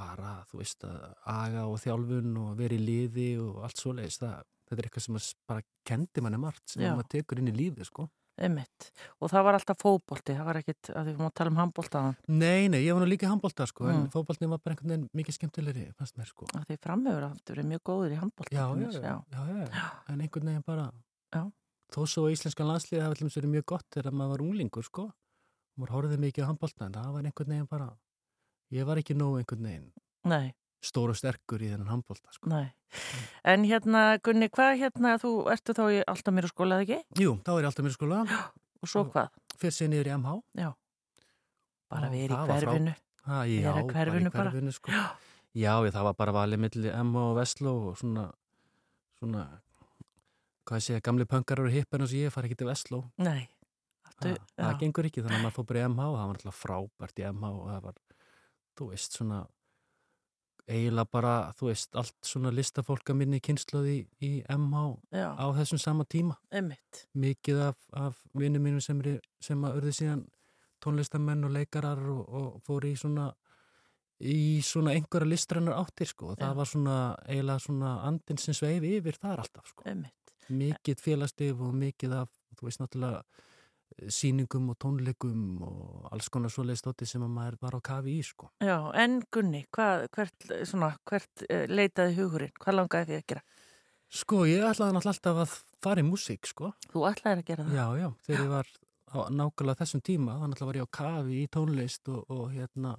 bara, 0.00 0.38
þú 0.48 0.62
veist, 0.62 0.86
að 0.88 1.02
aga 1.28 1.66
og 1.68 1.80
þjálfun 1.82 2.38
og 2.40 2.54
vera 2.60 2.76
í 2.76 2.80
liði 2.80 3.28
og 3.42 3.60
allt 3.66 3.82
svoleiðis, 3.82 4.20
það, 4.22 4.46
þetta 4.68 4.80
er 4.80 4.88
eitthvað 4.88 5.06
sem 5.06 5.20
bara 5.50 5.66
kendi 5.90 6.24
manni 6.24 6.40
margt 6.40 6.64
sem 6.72 6.84
Já. 6.84 6.94
maður 6.94 7.10
tekur 7.16 7.42
inn 7.42 7.52
í 7.52 7.56
lífið, 7.56 7.88
sko. 7.90 8.06
Emmitt. 8.40 8.90
Og 9.20 9.28
það 9.28 9.42
var 9.44 9.56
alltaf 9.58 9.76
fótbolti, 9.82 10.32
það 10.36 10.44
var 10.46 10.58
ekkit, 10.62 10.90
að 10.96 11.08
við 11.10 11.16
máum 11.20 11.32
tala 11.34 11.50
um 11.50 11.56
handboltaðan, 11.60 12.14
Nei, 12.28 12.68
nei, 12.72 12.78
ég 12.86 12.94
var 12.96 13.02
nú 13.02 13.08
líka 13.10 13.28
handbólta, 13.28 13.66
sko, 13.66 13.88
en 13.90 14.04
Mm. 14.06 14.10
fótboltni 14.14 14.48
var 14.48 14.58
bara 14.58 14.74
einhvern 14.76 14.88
veginn 14.88 15.08
mikið 15.14 15.34
skemmtilegri, 15.36 15.92
fannst 15.98 16.16
mér, 16.16 16.26
sko. 16.30 16.46
að 16.54 16.64
því 16.66 16.76
framöfur 16.80 17.26
aftur 17.30 17.58
er 17.58 17.64
mjög 17.64 17.82
góður 17.84 18.12
í 18.12 18.18
handbolta. 18.20 18.54
Já, 18.54 18.64
já, 18.80 18.90
já, 18.92 19.24
já, 19.32 19.68
já, 19.68 19.90
en 20.08 20.20
einhvern 20.20 20.46
veginn 20.46 20.64
bara, 20.64 20.92
Já. 21.34 21.52
þó 21.92 22.00
svo 22.06 22.24
að 22.28 22.32
íslenskan 22.36 22.66
landslið 22.70 23.02
hafa 23.02 23.14
allum 23.18 23.28
verið 23.28 23.50
mjög 23.50 23.66
gott 23.66 23.86
þegar 23.90 24.12
maður 24.12 24.30
var 24.30 24.38
unglingur, 24.46 24.84
sko, 24.84 25.12
maður 25.76 25.90
horfði 25.96 26.18
mikið 26.18 26.44
á 26.44 26.48
handbólta, 26.48 26.86
en 26.86 26.92
það 26.92 27.12
var 27.12 27.22
einhvern 27.22 27.48
veginn 27.52 27.68
bara, 27.68 27.90
ég 28.72 28.84
var 28.86 28.96
ekki 28.96 29.14
nóg 29.16 29.38
einhvern 29.42 29.62
veginn 29.68 29.92
Nei, 30.24 30.54
stór 30.84 31.12
og 31.12 31.18
sterkur 31.18 31.60
í 31.62 31.68
þennan 31.72 31.90
handbólta, 31.92 32.32
sko. 32.32 32.48
nei. 32.50 32.70
En 33.44 33.64
hérna, 33.68 34.18
Gunni, 34.24 34.48
hvað 34.50 34.78
hérna, 34.80 35.14
þú 35.20 35.30
ertu 35.52 35.74
þá 35.76 35.82
í 35.94 36.00
alltaf 36.08 36.34
mér 36.34 36.48
skóla, 36.50 36.78
eða 36.80 36.86
ekki? 36.86 37.20
Jú, 37.22 37.34
þá 37.46 37.50
er 37.54 37.60
ég 37.62 37.68
alltaf 37.70 37.84
mér 37.86 37.96
skóla, 37.96 38.20
Og 38.82 38.88
svo 38.88 39.02
Já. 39.04 39.10
hvað? 39.12 39.28
fyrir 39.60 39.74
sig 39.76 39.90
niður 39.92 40.08
í 40.08 40.12
MH. 40.16 40.36
Bara 41.90 42.06
Og 42.08 42.14
verið 42.14 42.32
í 42.32 42.46
hverfinu. 42.48 42.92
Ha, 43.28 43.40
já, 43.44 43.60
Vera 43.66 43.82
í 43.82 43.88
hverfinu 43.90 44.30
bara. 44.30 44.38
bara 44.38 44.50
hverfinu, 44.54 44.72
sko. 44.72 44.92
Já, 45.52 45.72
ég, 45.84 45.92
það 45.92 46.06
var 46.08 46.14
bara 46.16 46.32
valið 46.32 46.62
milli 46.64 46.92
MH 46.94 47.24
og 47.26 47.34
Vestló 47.36 47.72
og 47.90 47.98
svona, 48.00 48.24
svona, 49.20 49.44
hvað 50.70 50.84
segja, 50.86 51.02
gamli 51.04 51.26
pönkar 51.28 51.60
eru 51.60 51.72
hippin 51.74 52.06
og 52.06 52.14
ég 52.16 52.32
fari 52.32 52.48
ekki 52.48 52.60
til 52.62 52.70
Vestló. 52.70 53.02
Nei. 53.20 53.48
Aftur, 54.08 54.38
Það, 54.38 54.64
það 54.64 54.78
gengur 54.80 55.08
ekki, 55.10 55.22
þannig 55.26 55.38
að 55.40 55.44
maður 55.44 55.56
fór 55.58 55.68
bara 55.70 55.82
í 55.82 55.88
MH 55.90 56.06
og 56.08 56.16
það 56.16 56.26
var 56.30 56.38
alltaf 56.40 56.60
frábært 56.64 57.20
í 57.20 57.26
MH 57.28 57.50
og 57.52 57.68
það 57.74 57.82
var, 57.90 58.00
þú 58.80 58.88
veist, 58.94 59.18
svona 59.20 59.40
eiginlega 60.70 61.10
bara, 61.12 61.34
þú 61.58 61.68
veist, 61.70 61.94
allt 61.98 62.14
svona 62.26 62.52
listafólk 62.54 63.10
að 63.12 63.18
minni 63.20 63.40
kynnslóði 63.42 63.96
í 64.22 64.30
MH 64.54 64.82
já, 65.12 65.28
á 65.34 65.46
þessum 65.58 65.80
sama 65.82 66.04
tíma. 66.06 66.36
emmitt. 66.50 67.04
Mikið 67.14 67.60
af, 67.68 67.78
af 67.92 68.20
vinnum 68.38 68.62
mínum 68.62 68.80
sem, 68.84 69.00
eru- 69.02 69.20
sem 69.42 69.64
að 69.66 69.80
urðu 69.80 69.92
síðan 69.98 70.24
tónlistamenn 70.80 71.44
og 71.44 71.52
leikarar 71.58 71.98
og, 72.08 72.22
og 72.28 72.60
fóru 72.64 72.88
í 72.92 72.96
svona 72.96 73.30
í 74.20 74.60
svona 74.64 74.92
einhverja 74.96 75.28
listrænar 75.32 75.78
áttir 75.80 76.08
sko 76.10 76.32
og 76.34 76.38
það 76.40 76.56
var 76.58 76.68
svona 76.68 76.96
eiginlega 77.24 77.62
svona 77.64 77.92
andin 78.04 78.40
sem 78.40 78.52
sveif 78.56 78.84
yfir 78.84 79.16
þar 79.16 79.40
alltaf 79.44 79.70
sko 79.72 79.86
Emmitt. 79.88 80.34
mikið 80.52 81.00
félagstif 81.00 81.60
og 81.64 81.72
mikið 81.80 82.16
af, 82.18 82.28
þú 82.58 82.66
veist 82.68 82.82
náttúrulega 82.82 83.22
eh, 84.00 84.10
sýningum 84.12 84.72
og 84.72 84.78
tónleikum 84.82 85.62
og 85.66 86.10
alls 86.14 86.28
konar 86.32 86.52
svoleiðis 86.52 86.82
stóti 86.84 87.08
sem 87.08 87.24
að 87.24 87.32
maður 87.36 87.58
var 87.62 87.78
á 87.78 87.80
kafi 87.90 88.16
í 88.18 88.26
sko. 88.26 88.50
Já, 88.64 88.76
en 88.98 89.20
Gunni, 89.32 89.64
hvað, 89.76 90.06
hvert, 90.16 90.50
svona, 90.68 90.92
hvert 91.08 91.44
uh, 91.46 91.64
leitaði 91.70 92.16
hugurinn? 92.18 92.54
Hvað 92.60 92.78
langaði 92.78 93.10
því 93.10 93.18
að 93.20 93.26
gera? 93.34 93.44
Sko, 94.10 94.44
ég 94.50 94.66
ætlaði 94.66 94.96
náttúrulega 94.96 95.16
alltaf 95.16 95.42
að 95.44 95.58
fara 95.84 96.02
í 96.02 96.06
músík 96.08 96.48
sko. 96.50 96.72
Þú 96.90 97.06
ætlaði 97.12 97.44
að 97.44 97.48
gera 97.52 97.66
það? 97.68 97.76
Já, 97.78 97.86
já, 98.00 98.08
þegar 98.26 98.42
ég 98.42 98.54
var 98.56 98.72
á 99.10 99.18
nákvæmlega 99.34 99.82
þessum 99.82 100.02
tíma, 100.06 100.36
þannig 100.40 100.60
að 100.60 100.70
var 100.70 100.78
ég 100.80 100.86
á 100.86 100.96
kafi 100.98 101.38
í 101.38 101.48
tónlist 101.54 102.10
og, 102.10 102.24
og 102.30 102.50
hérna 102.54 102.96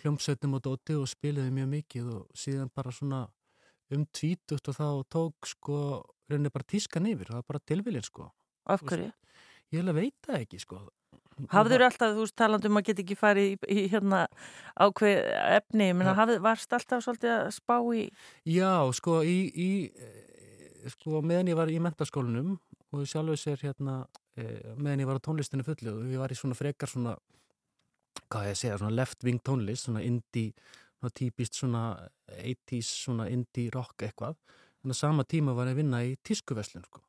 hljómsveitum 0.00 0.56
og 0.56 0.64
dóti 0.64 0.96
og 0.96 1.08
spilaði 1.08 1.52
mjög 1.56 1.68
mikið 1.72 2.10
og 2.12 2.36
síðan 2.36 2.72
bara 2.74 2.92
svona 2.92 3.22
um 3.94 4.04
tvítugt 4.12 4.68
og 4.70 4.76
þá 4.76 4.88
tók 5.12 5.48
sko 5.48 5.78
rauninni 6.30 6.52
bara 6.52 6.66
tískan 6.66 7.06
yfir, 7.08 7.30
það 7.30 7.40
var 7.40 7.48
bara 7.52 7.64
tilviljun 7.70 8.06
sko. 8.06 8.28
Af 8.66 8.82
hverju? 8.82 9.12
Ég 9.74 9.82
hef 9.82 9.96
veit 9.96 10.28
það 10.28 10.44
ekki 10.44 10.60
sko. 10.62 10.80
Hafður 11.52 11.84
alltaf, 11.84 12.14
þú 12.16 12.22
veist, 12.24 12.36
talandi 12.38 12.68
um 12.70 12.78
að 12.80 12.86
geta 12.88 13.02
ekki 13.02 13.16
farið 13.18 13.50
í, 13.50 13.56
í 13.68 13.82
hérna 13.92 14.22
ákveð 14.80 15.18
efni, 15.58 15.90
menn 15.92 16.08
að 16.08 16.38
varst 16.44 16.72
alltaf 16.72 17.02
svolítið 17.04 17.32
að 17.34 17.50
spá 17.58 17.76
í, 17.92 18.06
Já, 18.48 18.72
sko, 18.96 19.18
í, 19.20 19.36
í 19.52 19.70
eh, 19.92 20.88
sko, 20.94 21.20
meðan 21.20 21.52
ég 21.52 21.58
var 21.58 21.72
í 21.72 21.76
mentaskólanum 21.84 22.54
og 22.96 23.04
sjálfur 23.10 23.40
sér 23.40 23.60
hérna 23.66 23.98
eh, 24.38 24.72
meðan 24.78 25.04
ég 25.04 25.10
var 25.10 25.20
á 25.20 25.26
tónlistinu 25.28 25.66
fullu 25.66 25.92
og 25.92 26.14
ég 26.14 26.22
var 26.22 26.32
í 26.32 26.38
svona 26.38 26.56
frekar 26.56 26.88
svona 26.88 27.16
hvað 28.30 28.48
ég 28.48 28.56
að 28.56 28.60
segja, 28.62 28.80
svona 28.80 28.96
left 28.96 29.26
wing 29.26 29.42
tónlist 29.44 29.90
svona 29.90 30.04
indie, 30.06 30.54
svona 30.96 31.16
típist 31.20 31.60
svona 31.60 31.82
80s 32.32 32.94
svona 33.04 33.28
indie 33.32 33.68
rock 33.74 34.06
eitthvað 34.08 34.38
en 34.84 34.94
á 34.94 34.96
sama 34.96 35.26
tíma 35.28 35.54
var 35.56 35.68
ég 35.68 35.76
að 35.76 35.82
vinna 35.82 36.04
í 36.06 36.16
tískuveslun 36.24 36.86
sko. 36.86 37.05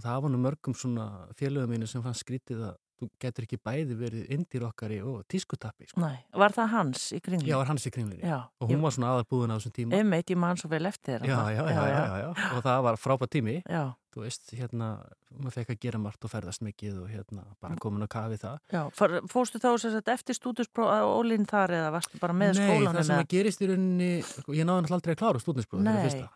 Og 0.00 0.06
það 0.06 0.22
var 0.24 0.32
nú 0.32 0.40
mörgum 0.40 0.76
svona 0.76 1.10
félögum 1.36 1.76
mínu 1.76 1.88
sem 1.90 2.02
fann 2.04 2.16
skrítið 2.16 2.70
að 2.70 2.78
þú 3.00 3.06
getur 3.22 3.46
ekki 3.46 3.58
bæði 3.64 3.94
verið 3.96 4.32
indie 4.34 4.60
rockari 4.60 4.98
og 5.00 5.22
tískutappi 5.30 5.86
sko. 5.88 6.02
Nei, 6.02 6.18
var 6.36 6.52
það 6.52 6.66
hans 6.74 7.06
í 7.16 7.20
kringlu? 7.24 7.48
Já, 7.48 7.56
var 7.56 7.70
hans 7.70 7.86
í 7.88 7.92
kringlinni 7.94 8.28
Já, 8.28 8.42
og 8.60 8.68
hún 8.68 8.82
var 8.84 8.92
svona 8.92 9.14
aðalbúðin 9.14 9.54
á 9.54 9.56
þessum 9.56 9.74
tíma. 9.78 9.96
Einmitt, 9.96 10.32
ég 10.34 10.40
man 10.40 10.60
svo 10.60 10.68
vel 10.72 10.82
eftir 10.90 11.22
þér 11.22 11.30
já, 11.30 11.38
já, 11.54 11.62
já, 11.64 11.78
já, 11.80 12.02
já, 12.04 12.18
já, 12.20 12.28
og 12.58 12.60
það 12.66 12.82
var 12.84 12.98
frábært 13.00 13.32
tími. 13.32 13.54
Já, 13.64 13.84
þú 14.12 14.24
veist, 14.26 14.52
hérna, 14.58 14.88
maður 15.38 15.56
fekk 15.56 15.72
að 15.72 15.80
gera 15.86 16.00
margt 16.02 16.26
og 16.28 16.32
ferðast 16.34 16.64
mikið 16.66 16.98
og 17.00 17.08
hérna, 17.14 17.46
bara 17.62 17.78
komin 17.80 18.04
að 18.04 18.10
kafi 18.16 18.40
það. 18.42 18.58
Já. 18.74 18.82
Fór, 19.00 19.16
Fórstu 19.32 19.62
þá 19.62 19.70
sem 19.80 19.94
sagt 19.96 20.12
eftir 20.12 20.36
stúdinspróf 20.36 20.92
Ólín 21.08 21.48
þar 21.48 21.76
eða 21.78 21.94
varstu 21.96 22.20
bara 22.20 22.36
með 22.36 22.58
Nei, 22.58 22.66
skólanum? 22.66 23.00
það 23.00 23.08
sem 23.08 23.24
að 23.24 23.32
gerist 23.32 23.64
í 23.64 23.70
rauninni 23.70 24.10
sko, 24.28 24.52
ég 24.52 24.68
náði 24.68 24.84
náttúrulega 24.84 25.00
aldrei 25.00 25.16
að 25.16 25.22
klára 25.24 25.44
stúdinspróf 25.46 26.28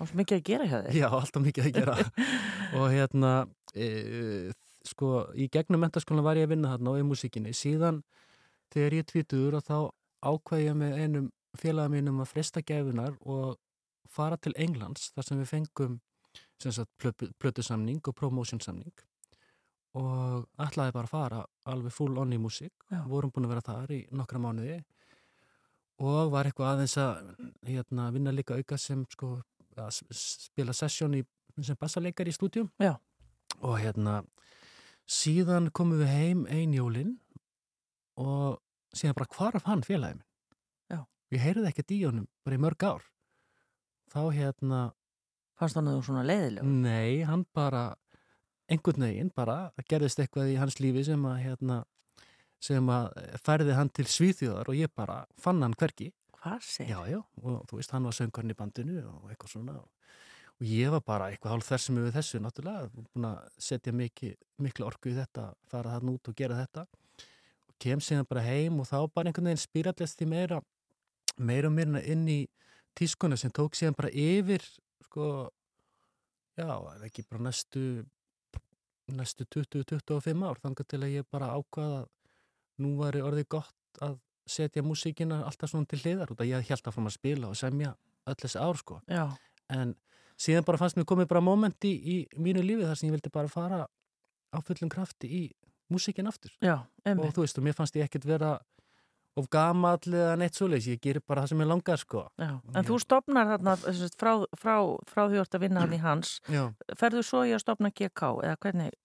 Svo 0.00 0.16
mikið 0.20 0.38
að 0.38 0.44
gera 0.48 0.66
hjá 0.70 0.76
þér. 0.86 0.96
Já, 0.96 1.06
alltaf 1.12 1.44
mikið 1.44 1.68
að 1.68 1.74
gera. 1.76 1.96
Og 2.80 2.86
hérna 2.94 3.32
e, 3.74 3.88
sko, 4.88 5.10
í 5.36 5.48
gegnum 5.52 5.82
mentaskólan 5.84 6.24
var 6.24 6.40
ég 6.40 6.48
að 6.48 6.54
vinna 6.54 6.72
þarna 6.74 6.94
og 6.94 7.00
í 7.02 7.06
músíkinni. 7.08 7.52
Síðan 7.56 8.00
þegar 8.72 8.96
ég 9.00 9.08
tvítur 9.10 9.58
og 9.58 9.66
þá 9.66 9.76
ákveði 10.30 10.68
ég 10.68 10.78
með 10.80 10.96
einum 11.02 11.28
félaga 11.58 11.92
mínum 11.92 12.22
að 12.22 12.30
fresta 12.32 12.62
gefunar 12.62 13.16
og 13.26 13.58
fara 14.10 14.38
til 14.40 14.54
Englands 14.56 15.10
þar 15.14 15.26
sem 15.26 15.40
við 15.42 15.50
fengum 15.50 15.98
sem 16.62 16.72
sagt 16.74 16.90
plötu- 17.00 17.30
plötusamning 17.40 18.00
og 18.06 18.14
promotionsamning 18.16 18.92
og 19.98 20.46
ætlaði 20.62 20.94
bara 20.94 21.08
að 21.08 21.10
fara 21.10 21.38
alveg 21.72 21.94
full 21.94 22.18
on 22.22 22.32
í 22.32 22.38
músík. 22.38 22.72
Já. 22.90 23.02
vorum 23.10 23.32
búin 23.34 23.48
að 23.48 23.54
vera 23.56 23.66
þar 23.66 23.94
í 23.96 24.00
nokkra 24.14 24.38
mánuði. 24.38 24.76
Og 26.00 26.30
var 26.32 26.46
eitthvað 26.46 26.70
aðeins 26.76 26.94
að 27.02 27.32
hérna, 27.66 28.06
vinna 28.14 28.32
líka 28.32 28.54
auka 28.56 28.78
sem 28.78 29.02
sko, 29.10 29.40
að 29.86 30.00
spila 30.16 30.74
sessjón 30.76 31.18
í, 31.18 31.24
sem 31.60 31.78
bassaleikar 31.80 32.28
í 32.28 32.34
stúdjum 32.34 32.70
Já. 32.80 32.94
og 33.60 33.78
hérna 33.80 34.20
síðan 35.10 35.70
komum 35.74 36.00
við 36.02 36.12
heim 36.14 36.46
ein 36.48 36.74
jólin 36.76 37.16
og 38.20 38.60
síðan 38.94 39.18
bara 39.18 39.34
hvarf 39.36 39.66
hann 39.66 39.84
Já. 40.90 41.04
ég 41.30 41.40
heyrði 41.40 41.68
ekkert 41.70 41.94
í 41.96 42.04
honum 42.04 42.28
bara 42.44 42.56
í 42.56 42.62
mörg 42.62 42.84
ár 42.84 43.04
þá 44.10 44.22
hérna 44.34 44.80
Fannst 45.60 45.76
hann 45.76 45.90
þú 45.92 46.00
svona 46.06 46.22
leiðileg? 46.24 46.64
Nei, 46.64 47.20
hann 47.28 47.42
bara 47.52 47.90
einhvern 48.70 49.04
veginn 49.04 49.32
bara 49.36 49.72
gerðist 49.90 50.22
eitthvað 50.22 50.54
í 50.54 50.56
hans 50.56 50.78
lífi 50.80 51.02
sem 51.10 51.26
að 51.28 51.42
hérna, 51.42 51.76
sem 52.62 52.88
að 52.88 53.10
færði 53.44 53.76
hann 53.76 53.90
til 53.92 54.06
Svíþjóðar 54.08 54.70
og 54.72 54.78
ég 54.78 54.92
bara 54.96 55.18
fann 55.36 55.60
hann 55.60 55.76
hvergi 55.76 56.08
Hvað 56.40 56.60
segir? 56.64 56.92
já, 56.94 57.00
já, 57.12 57.20
og 57.42 57.64
þú 57.68 57.78
veist, 57.80 57.92
hann 57.92 58.06
var 58.08 58.16
söngarn 58.16 58.52
í 58.52 58.56
bandinu 58.56 59.00
og 59.04 59.32
eitthvað 59.32 59.52
svona 59.54 59.76
og, 59.80 59.88
ég 60.64 60.92
var 60.92 61.02
bara 61.04 61.28
eitthvað 61.32 61.54
hálf 61.54 61.68
þessum 61.68 62.00
við 62.00 62.14
þessu 62.16 62.40
náttúrulega, 62.40 62.88
búin 62.96 63.28
að 63.28 63.38
setja 63.60 63.92
mikið, 63.96 64.36
miklu 64.60 64.86
orku 64.88 65.12
í 65.12 65.16
þetta, 65.16 65.50
fara 65.68 65.94
þarna 65.96 66.14
út 66.16 66.30
og 66.32 66.36
gera 66.36 66.58
þetta 66.62 66.86
og 66.86 67.74
kem 67.80 68.00
síðan 68.04 68.28
bara 68.28 68.44
heim 68.44 68.80
og 68.80 68.88
þá 68.88 68.98
bara 69.12 69.30
einhvern 69.30 69.50
veginn 69.50 69.64
spýrallest 69.64 70.20
því 70.20 70.30
meira 70.32 70.60
meira 71.40 71.70
og 71.70 71.76
meira 71.76 72.02
inn 72.04 72.26
í 72.28 72.40
tískuna 72.96 73.38
sem 73.40 73.52
tók 73.54 73.76
síðan 73.78 73.96
bara 73.96 74.12
yfir 74.12 74.64
sko 75.06 75.26
já, 76.56 76.72
er 76.94 77.04
ekki 77.08 77.24
bara 77.28 77.48
næstu 77.48 77.84
næstu 79.10 79.46
20-25 79.48 80.44
ár 80.46 80.60
þangar 80.62 80.88
til 80.88 81.02
að 81.02 81.14
ég 81.18 81.30
bara 81.30 81.52
ákvaða 81.56 82.02
að 82.02 82.10
nú 82.80 82.96
var 83.00 83.16
orðið 83.20 83.48
gott 83.56 84.02
að 84.04 84.18
setja 84.50 84.84
músíkina 84.86 85.42
alltaf 85.46 85.72
svona 85.72 85.88
til 85.90 86.00
hliðar 86.02 86.32
út 86.34 86.42
að 86.42 86.52
ég 86.52 86.70
held 86.70 86.86
að 86.86 86.96
fram 86.96 87.10
að 87.10 87.16
spila 87.16 87.50
og 87.50 87.58
semja 87.58 87.94
öll 88.30 88.38
þessi 88.42 88.60
ár 88.60 88.80
sko 88.80 89.00
Já, 89.10 89.24
en 89.72 89.94
síðan 90.40 90.66
bara 90.68 90.80
fannst 90.80 90.98
mér 90.98 91.08
komið 91.08 91.30
bara 91.30 91.44
moment 91.44 91.88
í, 91.88 91.94
í 91.94 92.16
mínu 92.40 92.64
lífi 92.64 92.88
þar 92.88 93.00
sem 93.00 93.10
ég 93.10 93.16
vildi 93.16 93.32
bara 93.34 93.52
fara 93.52 93.84
á 94.50 94.58
fullum 94.66 94.90
krafti 94.92 95.30
í 95.30 95.42
músíkin 95.90 96.28
aftur 96.30 96.52
já, 96.62 96.82
og 97.06 97.30
þú 97.34 97.44
veist 97.44 97.58
og 97.58 97.66
mér 97.66 97.76
fannst 97.78 97.96
ég 97.98 98.06
ekkert 98.06 98.26
vera 98.28 98.58
of 99.38 99.48
gamall 99.50 100.00
eða 100.10 100.34
neitt 100.40 100.58
svoleiðis, 100.58 100.88
ég 100.94 101.02
gerir 101.02 101.22
bara 101.26 101.44
það 101.44 101.52
sem 101.52 101.62
ég 101.62 101.70
langar 101.70 102.00
sko 102.00 102.24
Já. 102.40 102.50
En 102.74 102.86
þú 102.86 102.98
stopnar 103.02 103.50
þarna 103.52 103.76
frá, 104.18 104.32
frá, 104.58 104.74
frá 105.10 105.22
því 105.30 105.40
ert 105.42 105.56
að 105.56 105.64
vinna 105.64 105.84
hann 105.84 105.94
í 105.94 106.00
hans. 106.02 106.32
Já, 106.56 106.64
Ferðu 106.98 107.22
svo 107.26 107.44
í 107.46 107.54
að 107.54 107.62
stopna 107.64 107.92
GK 107.94 108.32
eða 108.42 108.58
hvernig? 108.64 108.98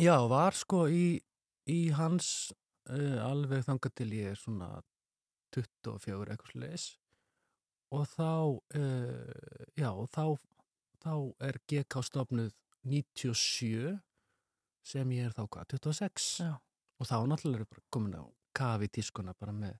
Já 0.00 0.16
var 0.30 0.56
sko 0.56 0.86
í, 0.88 1.20
í 1.68 1.80
hans 1.96 2.52
alveg 2.90 3.66
þangað 3.66 3.94
til 4.00 4.08
ég 4.16 4.32
er 4.32 4.40
svona 4.40 4.70
24 5.54 6.32
eitthvað 6.32 6.54
sliðis 6.54 6.86
og 7.92 8.08
þá 8.08 8.30
uh, 8.80 9.66
já, 9.76 9.90
þá 10.14 10.24
þá 11.02 11.14
er 11.42 11.58
GK 11.68 12.02
stofnuð 12.06 12.52
97 12.86 13.96
sem 14.86 15.14
ég 15.14 15.28
er 15.28 15.34
þá 15.34 15.44
hvað, 15.46 15.68
26 15.76 16.28
Já. 16.42 16.52
og 16.98 17.08
þá 17.08 17.16
náttúrulega 17.30 17.66
er 17.66 17.70
bara 17.70 17.86
komin 17.94 18.18
á 18.18 18.24
kafi 18.56 18.88
tískuna 18.92 19.34
bara 19.38 19.54
með 19.54 19.78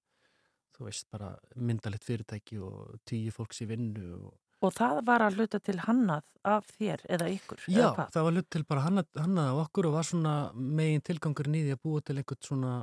þú 0.72 0.86
veist, 0.86 1.08
bara 1.12 1.32
myndalitt 1.56 2.06
fyrirtæki 2.06 2.60
og 2.62 3.00
tíu 3.08 3.32
fólks 3.34 3.62
í 3.64 3.68
vinnu 3.70 4.06
og 4.18 4.38
Og 4.62 4.75
það 4.77 5.01
var 5.09 5.25
að 5.27 5.38
hluta 5.40 5.59
til 5.59 5.77
hannað 5.83 6.27
af 6.46 6.68
þér 6.79 7.05
eða 7.16 7.29
ykkur? 7.35 7.62
Já, 7.66 7.88
eða 7.90 8.07
það 8.14 8.27
var 8.27 8.37
hlut 8.37 8.48
til 8.55 8.62
bara 8.68 8.85
hannað, 8.87 9.09
hannað 9.18 9.51
á 9.51 9.55
okkur 9.64 9.88
og 9.88 9.96
var 9.96 10.07
svona 10.07 10.35
megin 10.55 11.03
tilgangurinn 11.09 11.59
í 11.59 11.62
því 11.66 11.77
að 11.77 11.81
búa 11.87 12.03
til 12.07 12.16
einhvern 12.20 12.46
svona, 12.46 12.75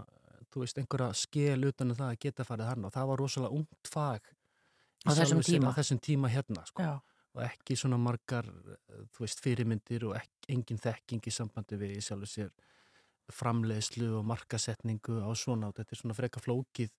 þú 0.52 0.64
veist, 0.66 0.82
einhverja 0.82 1.10
skil 1.22 1.70
utan 1.70 1.94
um 1.94 2.00
það 2.00 2.12
að 2.14 2.20
geta 2.26 2.48
farið 2.48 2.72
hann 2.74 2.88
og 2.90 2.96
það 2.96 3.12
var 3.12 3.24
rosalega 3.24 3.60
ungt 3.62 3.94
fag 3.94 4.34
Á 5.08 5.10
þessum 5.16 5.44
tíma? 5.48 5.72
þessum 5.78 6.02
tíma 6.04 6.32
hérna, 6.34 6.66
sko, 6.68 6.84
Já, 6.84 6.96
og 7.38 7.44
ekki 7.46 7.78
svona 7.80 8.00
margar, 8.02 8.50
þú 9.16 9.24
veist, 9.24 9.40
fyrirmyndir 9.46 10.04
og 10.10 10.18
ekki, 10.20 10.50
engin 10.58 10.82
þekking 10.84 11.30
í 11.30 11.32
sambandi 11.32 11.80
við 11.80 11.96
í 11.96 12.02
sjálfu 12.04 12.28
sér 12.28 12.52
framleiðslu 13.30 14.10
og 14.20 14.26
markasetningu 14.28 15.22
á 15.22 15.30
svona 15.38 15.70
og 15.70 15.78
þetta 15.78 15.96
er 15.96 16.00
svona 16.02 16.18
freka 16.18 16.42
flókið 16.44 16.92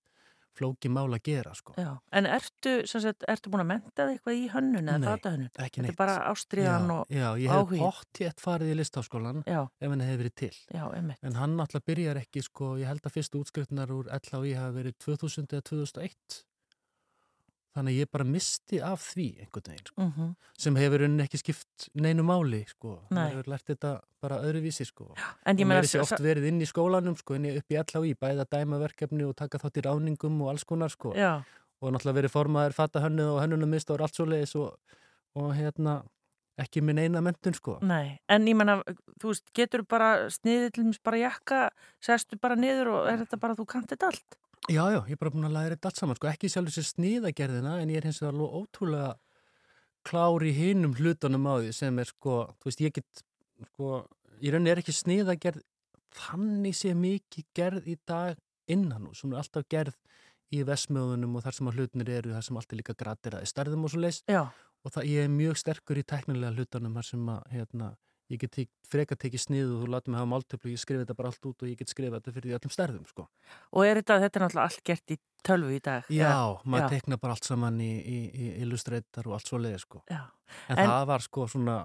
flókið 0.57 0.91
mál 0.95 1.07
að 1.15 1.21
gera, 1.29 1.53
sko 1.57 1.73
já. 1.79 1.91
En 2.11 2.27
ertu, 2.29 2.73
sagt, 2.89 3.25
ertu 3.31 3.51
búin 3.53 3.63
að 3.63 3.69
menta 3.71 4.05
þig 4.09 4.17
eitthvað 4.19 4.37
í 4.39 4.45
hönnun 4.53 4.91
eða 4.91 4.97
Nei, 5.01 5.07
fatahönnun? 5.09 5.49
ekki 5.55 5.61
Þetta 5.61 5.85
neitt 5.85 5.93
er 5.95 5.99
bara 6.01 6.17
ástriðan 6.31 6.93
og... 6.97 7.03
já, 7.09 7.27
ég 7.39 7.47
hef 7.53 7.63
áhugi. 7.63 7.81
pottjett 7.85 8.43
farið 8.43 8.73
í 8.73 8.77
listáskólan 8.81 9.41
Já, 9.47 9.61
ef 9.79 9.87
henni 9.95 10.07
hefði 10.09 10.21
verið 10.25 10.35
til 10.43 10.53
já, 10.75 10.83
einmitt. 10.97 11.23
En 11.23 11.39
hann 11.39 11.57
náttúrulega 11.59 11.89
byrjar 11.91 12.21
ekki, 12.25 12.45
sko, 12.45 12.71
ég 12.81 12.91
held 12.91 13.05
að 13.07 13.15
fyrstu 13.17 13.41
útskriftunar 13.41 13.91
úr 13.95 14.11
LHI 14.19 14.55
hafa 14.59 14.75
verið 14.77 14.97
2000 15.07 15.51
eða 15.55 15.67
2001. 15.71 16.41
Þannig 17.71 17.93
að 17.95 17.99
ég 18.01 18.09
bara 18.11 18.25
misti 18.27 18.79
af 18.83 19.03
því 19.13 19.25
einhvern 19.45 19.69
veginn, 19.71 19.85
sko, 19.87 20.07
Mm 20.07 20.31
sem 20.61 20.75
hefur 20.77 21.01
unni 21.07 21.23
ekki 21.23 21.39
skipt 21.39 21.87
neinu 21.97 22.21
máli, 22.21 22.59
sko. 22.69 22.99
Nei. 23.09 23.31
Hefur 23.31 23.47
lært 23.49 23.65
þetta 23.71 23.93
bara 24.21 24.37
öðruvísi, 24.45 24.85
sko. 24.85 25.07
En 25.47 25.57
ég 25.57 25.71
er 25.73 25.87
sér 25.89 26.03
oft 26.03 26.21
verið 26.21 26.49
inn 26.51 26.61
í 26.61 26.67
skólanum, 26.69 27.15
sko, 27.17 27.33
inn 27.39 27.47
í, 27.49 27.55
upp 27.57 27.71
í 27.73 27.79
LHI, 27.79 28.13
bæða 28.21 28.45
dæma 28.51 28.77
verkefni 28.83 29.25
og 29.25 29.33
taka 29.39 29.57
þátt 29.57 29.79
í 29.81 29.85
ráningum 29.87 30.37
og 30.43 30.51
alls 30.51 30.67
konar, 30.67 30.91
sko. 30.93 31.15
Já, 31.17 31.41
Og 31.81 31.89
náttúrulega 31.89 32.19
verið 32.19 32.33
formaður 32.35 32.75
fatta 32.77 33.01
hönnu 33.01 33.23
og 33.25 33.39
hönnunumist 33.41 33.89
og 33.89 34.03
allt 34.05 34.13
svo 34.13 34.27
leiðis 34.29 34.51
og, 34.59 34.75
og 35.33 35.47
hérna, 35.57 36.03
ekki 36.61 36.83
minn 36.85 36.99
eina 37.01 37.23
mentun, 37.25 37.55
sko. 37.57 37.79
nei. 37.81 38.19
En 38.29 38.45
ég 38.45 38.53
meina, 38.59 38.77
þú 39.17 39.31
veist, 39.31 39.47
getur 39.57 39.81
bara 39.89 40.29
sniðið 40.29 40.75
til 40.75 40.85
mér 40.91 41.01
bara 41.03 41.23
jakka, 41.23 41.63
sestu 42.03 42.37
bara 42.37 42.59
niður 42.59 42.93
og 42.93 43.09
er 43.09 43.23
þetta 43.23 43.41
bara 43.41 43.57
þú 43.57 43.65
kannt 43.73 43.89
þetta 43.89 44.11
allt? 44.11 44.37
Já, 44.69 44.83
já, 44.93 44.99
ég 45.09 45.15
er 45.15 45.17
bara 45.17 45.33
búin 45.33 45.47
að 45.47 45.55
læra 45.55 45.75
þetta 45.75 45.89
allt 45.89 45.99
saman, 45.99 46.17
sko, 46.19 46.29
ekki 46.29 46.49
sjálfur 46.51 46.75
sér 46.75 46.85
sniðagerðina 46.85 47.79
en 47.81 47.89
ég 47.89 47.97
er 47.97 48.05
hins 48.05 48.19
vegar 48.21 48.35
alveg 48.35 48.57
ótrúlega 48.59 49.09
klár 50.05 50.45
í 50.45 50.51
hinum 50.53 50.93
hlutunum 50.97 51.47
á 51.49 51.53
því 51.57 51.71
sem 51.73 52.01
er 52.01 52.09
sko, 52.11 52.35
þú 52.61 52.69
veist, 52.69 52.83
ég 52.85 52.93
get 52.99 53.23
sko, 53.71 54.03
í 54.37 54.53
rauninni 54.53 54.73
er 54.73 54.81
ekki 54.83 54.93
sniðagerð 54.93 55.63
þannig 56.17 56.77
sé 56.77 56.93
mikið 56.97 57.47
gerð 57.57 57.89
í 57.89 57.97
dag 58.05 58.37
innan 58.69 59.09
og 59.09 59.17
er 59.17 59.39
alltaf 59.41 59.65
gerð 59.71 59.97
í 60.51 60.61
vesmöðunum 60.67 61.37
og 61.39 61.45
þar 61.45 61.57
sem 61.57 61.69
að 61.71 61.79
hlutinir 61.79 62.13
eru 62.19 62.35
þar 62.35 62.45
sem 62.45 62.59
allt 62.59 62.73
er 62.73 62.81
líka 62.81 62.97
gratir 62.99 63.37
að 63.37 63.47
stærðum 63.49 63.87
og 63.87 63.93
svo 63.93 64.01
leis 64.03 64.21
Já, 64.29 64.43
og 64.83 64.93
það, 64.93 65.07
ég 65.09 65.25
er 65.25 65.31
mjög 65.31 65.59
sterkur 65.61 66.01
í 66.01 66.05
teknilega 66.07 66.53
hlutunum 66.57 66.97
þar 66.99 67.07
sem 67.07 67.29
að, 67.31 67.41
hérna, 67.55 67.91
ég 68.31 68.41
get 68.41 68.57
freka 68.91 69.17
tekið 69.19 69.43
snið 69.43 69.73
og 69.75 69.83
þú 69.83 69.89
látum 69.91 70.13
mig 70.13 70.21
hafa 70.21 70.29
máltöflu 70.31 70.71
ég 70.71 70.81
skrifa 70.81 71.03
þetta 71.03 71.17
bara 71.19 71.31
allt 71.31 71.47
út 71.49 71.63
og 71.65 71.71
ég 71.71 71.79
get 71.79 71.91
skrifa 71.91 72.19
þetta 72.19 72.33
fyrir 72.35 72.47
því 72.49 72.57
öllum 72.57 72.73
stærðum, 72.75 73.05
sko. 73.09 73.27
og 73.71 73.87
er 73.87 73.99
þetta, 74.01 74.17
þetta 74.23 74.39
er 74.39 74.45
náttúrulega 74.45 74.67
allt 74.67 74.83
gert 74.87 75.13
í 75.13 75.17
tölvu 75.47 75.73
í 75.75 75.79
dag? 75.83 76.11
Já, 76.11 76.27
eða? 76.29 76.61
maður 76.65 76.85
já. 76.85 76.91
tekna 76.95 77.19
bara 77.21 77.37
allt 77.37 77.49
saman 77.49 77.79
í, 77.83 77.91
í, 77.99 78.19
í 78.31 78.51
illustreitar 78.65 79.27
og 79.29 79.37
allt 79.37 79.51
svo 79.51 79.59
leiði 79.61 79.81
sko. 79.83 80.03
En, 80.11 80.77
En- 80.77 80.83
það 80.85 81.07
var 81.11 81.25
sko 81.25 81.47
svona, 81.51 81.77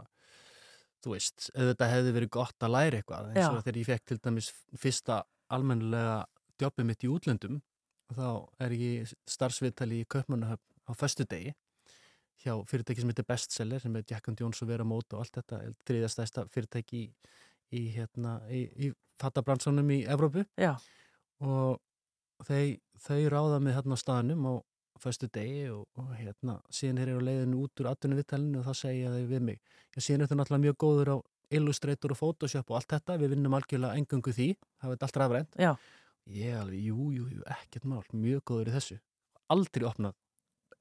þú 1.05 1.15
veist, 1.15 1.51
auðvitað 1.55 1.95
hefði 1.95 2.17
verið 2.21 2.35
gott 2.39 2.67
að 2.67 2.75
læra 2.77 3.01
eitthvað 3.01 3.33
eins 3.33 3.49
og 3.49 3.63
þegar 3.63 3.81
ég 3.83 3.91
fekk 3.91 4.07
til 4.11 4.21
dæmis 4.29 4.53
fyrsta 4.77 5.23
almennilega 5.57 6.25
jobbið 6.63 6.89
mitt 6.89 7.05
í 7.05 7.11
útlöndum 7.13 7.61
þá 8.15 8.29
er 8.63 8.75
ég 8.77 9.15
starfsviðtali 9.29 10.03
í 10.03 10.09
Kaupmannahöfn 10.11 10.63
á 10.87 10.93
föstudegi 10.95 11.55
hjá 12.44 12.53
fyrirtæki 12.68 13.03
sem 13.03 13.11
heitir 13.12 13.27
Bestseller 13.29 13.83
sem 13.83 13.96
er 13.96 14.07
Jack 14.11 14.29
and 14.31 14.40
Jones 14.40 14.62
og 14.62 14.70
Vera 14.70 14.87
Móta 14.87 15.16
og 15.16 15.25
allt 15.25 15.40
þetta 15.40 15.62
þriðja 15.88 16.12
stærsta 16.12 16.46
fyrirtæki 16.53 17.03
í, 17.03 17.09
í, 17.72 17.83
hérna, 17.96 18.38
í, 18.53 18.66
í 18.77 18.92
fattabransanum 19.20 19.90
í 19.94 20.03
Evrópu 20.12 20.44
já, 20.61 20.75
og 21.40 21.81
þau, 22.44 22.77
þau 23.07 23.20
ráða 23.33 23.61
mig 23.64 23.77
þarna 23.77 23.96
á 23.96 24.05
staðnum 24.05 24.49
og, 24.53 24.64
föstu 25.01 25.29
degi 25.33 25.66
og, 25.72 25.87
og 26.01 26.12
hérna, 26.16 26.59
síðan 26.72 27.03
er 27.03 27.12
ég 27.12 27.20
á 27.20 27.27
leiðinu 27.29 27.62
út 27.66 27.83
úr 27.83 27.90
atvinni 27.90 28.16
viðtalinu 28.16 28.61
og 28.62 28.68
þá 28.68 28.79
segja 28.81 29.12
þau 29.12 29.27
við 29.33 29.42
mig. 29.51 29.59
Já, 29.92 29.99
síðan 30.01 30.22
er 30.22 30.31
þetta 30.31 30.38
náttúrulega 30.40 30.64
mjög 30.64 30.79
góður 30.85 31.11
á 31.12 31.16
Illustrator 31.59 32.14
og 32.14 32.20
Photoshop 32.20 32.72
og 32.72 32.79
allt 32.81 32.94
þetta, 32.94 33.18
við 33.20 33.35
vinnum 33.35 33.57
algjörlega 33.59 34.01
engungu 34.01 34.35
því, 34.35 34.49
það 34.81 34.94
veit 34.94 35.05
allt 35.07 35.18
rafrænt. 35.22 35.59
Já. 35.61 35.72
Ég 36.37 36.57
alveg, 36.59 36.87
jú, 36.88 37.11
jú, 37.14 37.27
jú, 37.31 37.44
ekkert 37.55 37.87
mál, 37.87 38.03
mjög 38.16 38.42
góður 38.51 38.72
í 38.72 38.75
þessu. 38.75 38.96
Aldrei 39.53 39.87
opnað, 39.87 40.16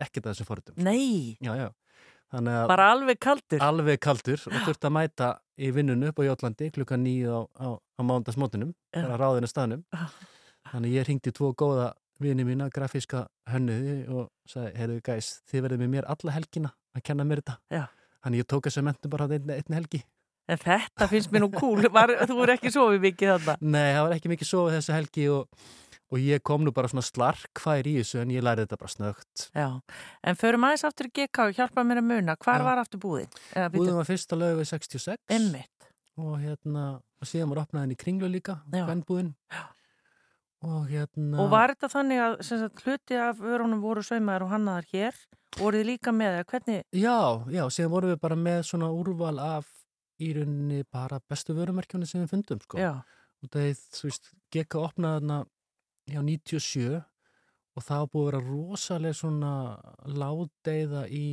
ekkert 0.04 0.26
að 0.28 0.34
þessum 0.34 0.50
forritum. 0.50 0.78
Nei, 0.84 1.38
Já, 1.44 1.54
já. 1.60 1.68
Þannig 2.34 2.56
að 2.58 2.68
bara 2.68 2.86
alveg 2.92 3.20
kaldur. 3.22 3.60
alveg 3.62 4.00
kaldur 4.02 4.42
og 4.50 4.56
þurfti 4.66 4.88
að 4.90 4.94
mæta 4.98 5.28
í 5.62 5.70
vinnunu 5.72 6.08
upp 6.10 6.18
á 6.20 6.24
Jótlandi 6.26 6.72
klukkan 6.74 7.04
nýju 7.06 7.30
á, 7.32 7.42
á, 7.62 7.68
á 7.78 8.02
mándagsmótinum, 8.04 8.74
Já. 8.92 9.06
bara 9.06 9.20
ráðinu 9.22 9.48
staðnum. 9.48 9.84
Þannig 10.72 10.96
ég 10.98 11.06
hringdi 11.08 11.32
tvo 11.32 11.52
góða 11.54 11.92
vini 12.20 12.44
mína, 12.48 12.68
grafíska 12.74 13.28
hönnuði 13.52 14.08
og 14.10 14.30
sagði, 14.50 14.74
heyrðu 14.80 15.02
gæs, 15.06 15.30
þið 15.52 15.64
verðið 15.68 15.84
með 15.86 15.94
mér 15.94 16.10
alla 16.16 16.34
helgina 16.36 16.74
að 16.98 17.06
kenna 17.08 17.24
mér 17.30 17.44
þetta. 17.44 17.58
Já. 17.78 17.86
Þannig 18.26 18.42
ég 18.42 18.50
tók 18.50 18.68
þessu 18.68 18.84
mentum 18.88 19.14
bara 19.14 19.28
einn, 19.30 19.50
einn 19.60 19.78
helgi. 19.78 20.02
En 20.50 20.60
þetta 20.62 21.08
finnst 21.10 21.32
mér 21.34 21.42
nú 21.46 21.52
cool. 21.56 21.86
Var, 21.94 22.12
þú 22.30 22.42
er 22.44 22.52
ekki 22.58 22.72
sofið 22.74 23.02
mikið 23.06 23.32
þarna. 23.36 23.56
Nei, 23.62 23.94
það 23.96 24.04
var 24.08 24.16
ekki 24.18 24.32
mikið 24.34 24.50
sofið 24.50 24.76
þessu 24.80 24.94
helgi 24.98 25.28
og, 25.34 25.70
og 26.14 26.22
ég 26.22 26.44
kom 26.46 26.66
nú 26.66 26.74
bara 26.76 26.90
svona 26.92 27.06
slarkfær 27.06 27.88
í 27.90 27.96
þessu 28.00 28.22
en 28.22 28.34
ég 28.34 28.44
lærið 28.46 28.68
þetta 28.68 28.82
bara 28.82 28.94
snögt. 28.94 29.46
Já. 29.56 29.68
En 30.24 30.38
förum 30.40 30.68
aðeins 30.68 30.86
aftur 30.88 31.10
í 31.10 31.14
GK 31.16 31.48
og 31.48 31.56
hjálpa 31.58 31.86
mér 31.88 32.02
að 32.02 32.10
muna. 32.12 32.36
Hvar 32.42 32.62
Já. 32.62 32.66
var 32.68 32.82
aftur 32.84 33.02
búðin? 33.02 33.40
Búðum 33.74 34.02
var 34.02 34.10
fyrst 34.10 34.36
að 34.36 34.44
lögu 34.44 34.60
við 34.62 34.70
66 34.74 35.18
Einmitt. 35.34 35.90
og 36.16 36.36
hérna, 36.40 36.86
og 37.22 37.30
síðan 37.30 37.50
var 37.52 37.64
opnað 37.66 37.86
henni 37.86 37.98
í 37.98 38.04
kringlu 38.04 38.30
líka, 38.32 38.60
hvernbúðin. 38.72 39.34
Og 40.66 40.86
hérna... 40.90 41.40
Og 41.44 41.50
var 41.52 41.74
þetta 41.74 41.90
þannig 41.92 42.22
að 42.24 42.36
sagt, 42.48 42.86
hluti 42.86 43.18
af 43.22 43.42
vörunum 43.42 43.82
voru 43.84 44.02
saumaðar 44.06 44.46
og 44.48 44.54
hannaðar 44.54 44.88
hér? 44.94 45.18
Voruð 45.60 45.86
líka 45.88 46.14
með 46.16 46.40
það? 46.40 46.46
Hvernig? 46.52 46.86
Já, 46.96 47.18
já, 47.54 47.64
síðan 47.74 47.92
vorum 47.94 48.14
við 48.14 48.22
bara 48.24 48.38
með 48.40 48.62
svona 48.70 48.90
úrval 48.96 49.36
af 49.44 49.68
í 50.22 50.32
rauninni 50.36 50.86
bara 50.92 51.20
bestu 51.30 51.54
vörumerkjunni 51.58 52.08
sem 52.10 52.24
við 52.24 52.32
fundum, 52.34 52.64
sko. 52.64 52.80
Já. 52.80 52.94
Og 53.44 53.52
það 53.52 53.68
er, 53.68 53.84
þú 53.98 54.08
veist, 54.08 54.32
gekk 54.56 54.78
að 54.78 54.88
opna 54.88 55.14
þarna 55.18 55.40
hjá 56.10 56.22
97 56.22 57.02
og 57.76 57.84
það 57.84 58.06
búið 58.14 58.26
að 58.26 58.30
vera 58.30 58.42
rosalega 58.48 59.18
svona 59.20 59.54
ládeiða 60.08 61.06
í 61.12 61.26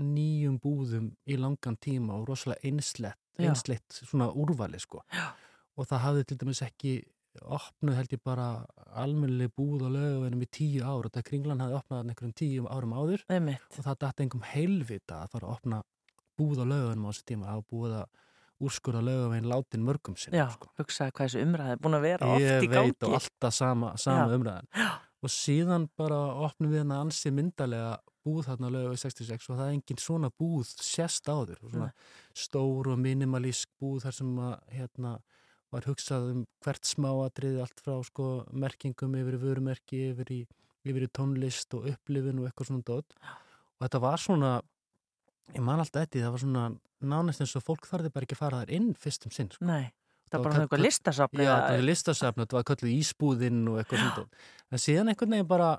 nýjum 0.00 0.58
búðum 0.62 1.10
í 1.28 1.36
langan 1.36 1.76
tíma 1.76 2.16
og 2.16 2.28
rosalega 2.30 2.64
einslett, 2.68 3.18
Já. 3.36 3.50
einslett 3.50 3.98
svona 3.98 4.30
úrvali, 4.32 4.80
sko. 4.80 5.02
Já. 5.12 5.32
Og 5.76 5.88
það 5.88 6.04
hafði 6.06 6.24
til 6.28 6.38
dæmis 6.40 6.62
ekki 6.64 6.94
opnuð 7.40 7.96
held 7.96 8.12
ég 8.12 8.20
bara 8.24 8.46
almennileg 9.00 9.52
búð 9.56 9.86
á 9.88 9.90
lögavenum 9.92 10.42
í 10.44 10.48
tíu 10.52 10.82
ár 10.84 11.06
og 11.08 11.12
það 11.14 11.26
kringlan 11.30 11.62
hafði 11.64 11.78
opnað 11.78 12.10
einhverjum 12.12 12.34
tíu 12.36 12.66
árum 12.68 12.92
áður 12.92 13.24
Einmitt. 13.32 13.64
og 13.78 13.86
það 13.86 14.00
dætti 14.04 14.26
engum 14.26 14.44
heilvita 14.50 15.22
að 15.22 15.30
fara 15.32 15.48
að 15.48 15.54
opna 15.56 15.78
búð 16.36 16.60
á 16.60 16.64
laugunum 16.68 17.06
á 17.08 17.10
þessu 17.12 17.24
tíma 17.30 17.48
það 17.48 17.60
var 17.62 17.70
búið 17.72 17.96
að 18.02 18.06
úrskurða 18.62 19.02
laugavegin 19.04 19.48
látin 19.50 19.84
mörgum 19.86 20.16
sinni 20.18 20.38
Já, 20.40 20.46
hugsaði 20.78 21.14
hvað 21.16 21.28
þessu 21.28 21.42
umræði 21.46 21.74
er 21.76 21.82
búin 21.82 21.98
að 21.98 22.06
vera 22.06 22.30
oft 22.34 22.44
ég 22.44 22.66
í 22.66 22.70
gangi. 22.72 22.92
veit 22.94 23.06
og 23.08 23.16
alltaf 23.18 23.56
sama, 23.56 23.92
sama 24.00 24.28
Já. 24.30 24.36
umræðan. 24.38 24.70
Og 25.22 25.30
síðan 25.30 25.84
bara 25.98 26.18
opnum 26.46 26.72
við 26.72 26.82
hana 26.82 27.02
ansi 27.04 27.30
myndalega 27.34 27.92
búð 28.22 28.46
þarna 28.46 28.70
laugavi 28.70 28.98
66 29.02 29.50
og 29.50 29.58
það 29.58 29.66
er 29.68 29.76
engin 29.76 30.00
svona 30.02 30.30
búð 30.38 30.72
sérst 30.82 31.26
áður 31.30 31.58
svona 31.62 31.90
stór 32.38 32.92
og 32.94 32.98
minimalísk 33.02 33.70
búð 33.82 34.04
þar 34.06 34.16
sem 34.18 34.32
að 34.38 34.56
hérna 34.78 35.14
var 35.72 35.86
hugsað 35.88 36.26
um 36.32 36.42
hvert 36.64 36.84
smáatriði 36.86 37.62
allt 37.64 37.80
frá 37.82 37.94
sko 38.06 38.26
merkingum 38.52 39.14
yfir 39.18 39.38
vörumerki 39.40 40.02
yfir 40.10 40.34
í, 40.34 40.40
yfir 40.84 41.06
í 41.06 41.10
tónlist 41.16 41.74
og 41.78 41.88
upplifin 41.94 42.42
og 42.42 42.50
eitthvað 42.50 42.68
svona 42.70 42.86
dót. 42.90 43.16
Og 43.78 43.86
þetta 43.86 44.02
var 44.04 44.20
svona 44.22 44.50
ég 45.52 45.64
man 45.64 45.82
alltaf 45.82 46.04
þetta, 46.04 46.22
það 46.26 46.34
var 46.36 46.44
svona 46.44 46.64
nánast 47.12 47.42
eins 47.42 47.56
og 47.58 47.64
fólk 47.66 47.88
þarði 47.88 48.12
bara 48.14 48.28
ekki 48.28 48.38
að 48.38 48.42
fara 48.44 48.62
þar 48.62 48.74
inn 48.78 48.92
fyrst 48.98 49.26
um 49.26 49.34
sinn 49.34 49.50
sko. 49.52 49.66
Nei, 49.68 49.90
það 49.90 50.32
Það 50.32 50.38
var 50.38 50.44
bara 50.44 50.54
svona 50.54 50.66
eitthvað 50.68 50.84
listasafn. 50.86 51.42
Já, 51.42 51.52
þetta 51.52 51.72
var 51.76 51.88
listasafn, 51.88 52.44
þetta 52.44 52.58
var 52.58 52.68
kölluð 52.70 52.92
ísbúðinn 52.98 53.64
og 53.72 53.80
eitthvað 53.82 54.04
svona 54.04 54.26
en 54.72 54.84
síðan 54.86 55.12
einhvern 55.12 55.36
veginn 55.36 55.50
bara 55.50 55.72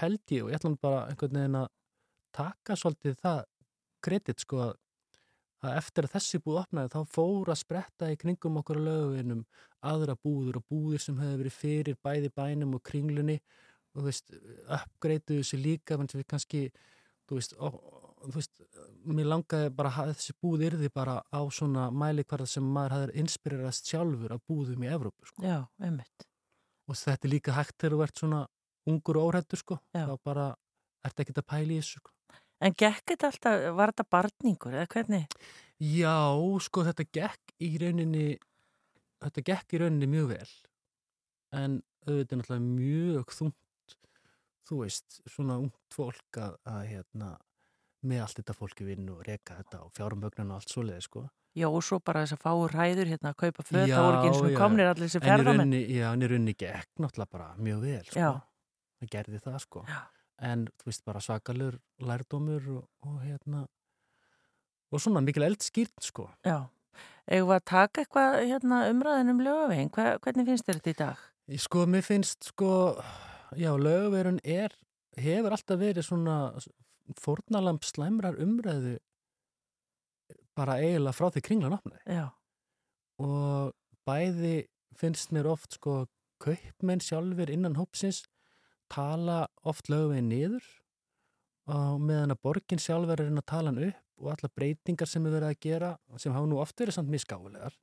held 0.00 0.36
ég 0.36 0.44
og 0.44 0.52
ég 0.52 0.60
ætlum 0.60 0.76
bara 0.80 1.00
einhvern 1.08 1.40
veginn 1.40 1.58
að 1.62 1.72
taka 2.36 2.76
svolítið 2.78 3.16
það 3.24 3.42
kredit 4.04 4.44
sko 4.44 4.62
að 4.68 4.76
að 5.60 5.76
eftir 5.76 6.06
að 6.06 6.14
þessi 6.14 6.40
búð 6.40 6.60
opnaði 6.62 6.92
þá 6.94 7.00
fór 7.12 7.50
að 7.52 7.58
spretta 7.60 8.08
í 8.08 8.18
kringum 8.20 8.60
okkur 8.62 8.78
á 8.80 8.86
löguvinum 8.86 9.42
aðra 9.90 10.14
búður 10.16 10.60
og 10.60 10.64
búðir 10.72 11.02
sem 11.04 11.18
hefði 11.20 11.40
verið 11.42 11.56
fyrir 11.56 11.98
bæði 12.00 12.30
bænum 12.36 12.78
og 12.78 12.82
kringlunni 12.86 13.36
og 13.90 14.00
þú 14.00 14.06
veist, 14.06 14.32
uppgreituðu 14.70 15.42
þessi 15.42 15.60
líka 15.60 15.98
menn 15.98 16.08
sem 16.10 16.22
við 16.22 16.28
kannski, 16.30 16.62
þú 17.28 17.40
veist, 17.40 17.56
þú 18.20 18.34
veist, 18.36 18.62
mér 19.08 19.28
langaði 19.30 19.72
bara 19.76 19.92
að 20.02 20.14
þessi 20.14 20.36
búð 20.42 20.64
yrði 20.68 20.90
bara 20.94 21.18
á 21.24 21.40
svona 21.52 21.88
mælikvarða 21.94 22.48
sem 22.52 22.66
maður 22.76 22.96
hafði 22.96 23.24
inspirerast 23.24 23.90
sjálfur 23.90 24.36
af 24.36 24.42
búðum 24.48 24.84
í 24.84 24.90
Evrópu, 24.92 25.28
sko. 25.30 25.44
Já, 25.44 25.58
einmitt. 25.82 26.26
Og 26.90 26.98
þetta 26.98 27.28
er 27.28 27.34
líka 27.34 27.56
hægt 27.56 27.76
þegar 27.78 27.96
þú 27.96 28.04
ert 28.06 28.22
svona 28.22 28.40
ungur 28.90 29.20
og 29.20 29.30
óhættur, 29.30 29.62
sko. 29.62 29.80
Já. 29.96 30.04
Þá 30.10 30.14
bara 30.26 30.46
ert 31.06 31.22
ekki 31.22 31.36
að 31.36 31.48
pæla 31.52 31.76
í 31.76 31.80
þessu, 31.80 32.02
sko. 32.02 32.14
En 32.60 32.76
gekk 32.76 33.04
þetta 33.14 33.30
alltaf, 33.30 33.62
var 33.78 33.92
þetta 33.94 34.08
barningur 34.12 34.74
eða 34.76 34.88
hvernig? 34.92 35.36
Já, 35.80 36.16
sko, 36.60 36.84
þetta 36.84 37.06
gekk 37.08 37.54
í 37.64 37.70
rauninni, 37.80 38.26
þetta 39.24 39.44
gekk 39.46 39.72
í 39.72 39.80
rauninni 39.80 40.08
mjög 40.12 40.34
vel, 40.34 40.50
en 41.56 41.78
auðvitað 42.04 42.34
er 42.34 42.40
náttúrulega 42.42 42.66
mjög 42.66 43.32
þungt, 43.38 43.94
þú 44.68 44.82
veist, 44.82 45.22
svona 45.24 45.56
ungt 45.62 45.96
fólk 45.96 46.40
að, 46.42 46.58
að 46.68 46.82
hérna, 46.90 47.30
með 48.06 48.22
allt 48.24 48.40
þetta 48.40 48.56
fólki 48.56 48.86
vinnu 48.86 49.18
og 49.18 49.26
reka 49.26 49.58
þetta 49.60 49.82
og 49.84 49.92
fjármögnan 49.96 50.52
og 50.52 50.60
allt 50.60 50.72
svoleiði, 50.72 51.04
sko. 51.06 51.24
Já, 51.58 51.66
og 51.66 51.82
svo 51.82 51.98
bara 52.04 52.22
þess 52.22 52.36
að 52.36 52.42
fáur 52.44 52.72
ræður 52.74 53.10
hérna 53.10 53.32
að 53.32 53.38
kaupa 53.42 53.64
föt, 53.66 53.76
ekki 53.82 54.28
eins 54.28 54.38
og 54.38 54.52
já. 54.52 54.56
komnir 54.60 54.86
allir 54.86 55.10
þessi 55.10 55.34
rauninni, 55.42 55.80
já, 55.96 56.06
en 56.12 56.22
í 56.22 56.30
rauninni 56.30 56.54
gekk 56.54 57.02
náttúrulega 57.02 57.34
bara 57.34 57.48
mjög 57.58 57.80
vel, 57.86 58.02
sko. 58.06 58.20
Já. 58.20 58.30
Það 59.00 59.12
gerði 59.16 59.40
það, 59.46 59.56
sko. 59.64 59.82
Já. 59.90 60.00
En, 60.50 60.66
þú 60.80 60.88
veist, 60.88 61.04
bara 61.04 61.22
svakalur 61.24 61.78
lærdómur 62.06 62.68
og, 62.76 62.84
og 63.04 63.16
hérna, 63.24 63.64
og 64.90 65.02
svona 65.02 65.24
mikil 65.26 65.48
eldskýrt, 65.48 65.98
sko. 66.06 66.28
Já. 66.46 66.60
Eða 67.30 67.58
taka 67.66 68.04
eitthvað 68.04 68.38
hérna, 68.44 68.84
umræðin 68.90 69.34
um 69.34 69.42
lögavegin, 69.44 69.90
Hva, 69.94 70.14
hvernig 70.22 70.48
finnst 70.48 70.70
þér 70.70 70.78
þetta 70.78 70.94
í 70.94 70.98
dag? 71.02 71.26
Ég 71.50 71.64
Sko, 71.66 71.82
mér 71.90 72.06
finnst, 72.06 72.46
sko, 72.52 72.70
já, 73.58 73.72
lögverun 73.74 74.38
er, 74.46 74.74
hefur 75.18 75.56
alltaf 75.56 75.82
verið 75.82 76.06
svona 76.06 76.38
fórnalamb 77.18 77.84
slæmrar 77.86 78.38
umræðu 78.40 78.98
bara 80.58 80.78
eiginlega 80.82 81.16
frá 81.16 81.30
því 81.30 81.42
kringlan 81.46 81.76
opnaði. 81.78 82.20
Og 83.20 83.72
bæði 84.08 84.56
finnst 84.96 85.32
mér 85.34 85.48
oft, 85.50 85.78
sko, 85.78 86.04
kaupmenn 86.42 87.02
sjálfur 87.04 87.50
innan 87.52 87.78
hópsins 87.78 88.24
tala 88.90 89.44
oft 89.68 89.90
lögveginn 89.92 90.30
niður 90.32 90.64
og 91.70 92.00
meðan 92.02 92.34
að 92.34 92.42
borgin 92.42 92.82
sjálfur 92.82 93.20
er 93.20 93.28
reyna 93.28 93.44
að 93.44 93.50
tala 93.52 93.70
hann 93.70 93.84
upp 93.90 94.20
og 94.20 94.32
alla 94.34 94.50
breytingar 94.56 95.08
sem 95.08 95.26
er 95.26 95.36
verið 95.36 95.52
að 95.52 95.60
gera 95.64 95.90
sem 96.20 96.34
hafa 96.34 96.48
nú 96.50 96.58
oft 96.60 96.80
verið 96.80 96.96
samt 96.96 97.12
misgáfulegar 97.12 97.76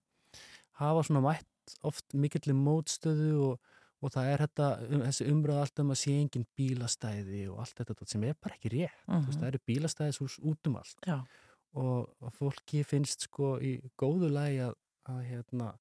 hafa 0.81 1.05
svona 1.07 1.23
mætt 1.25 1.77
oft 1.87 2.17
mikill 2.17 2.53
mótstöðu 2.57 3.31
og, 3.47 3.71
og 4.01 4.11
það 4.13 4.29
er 4.33 4.43
þetta, 4.45 4.67
um, 4.87 5.01
þessi 5.07 5.27
umræða 5.31 5.61
allt 5.65 5.79
um 5.83 5.91
að 5.93 5.99
sé 6.03 6.13
engin 6.21 6.45
bílastæði 6.59 7.43
og 7.51 7.59
allt 7.63 7.75
þetta 7.81 8.07
sem 8.11 8.23
er 8.23 8.35
bara 8.41 8.55
ekki 8.55 8.69
rétt, 8.75 8.99
mm 9.07 9.13
Mhm. 9.15 9.25
veist, 9.27 9.39
það 9.41 9.47
eru 9.47 9.59
bílastæðishús 9.67 10.39
út 10.43 10.67
um 10.67 10.75
allt 10.77 10.97
já, 11.07 11.17
og, 11.73 12.09
fólki 12.37 12.83
finnst 12.85 13.21
sko 13.27 13.57
í 13.59 13.79
góðu 13.97 14.29
lagi 14.31 14.59
að, 14.67 14.73
að 15.09 15.21
hérna, 15.31 15.71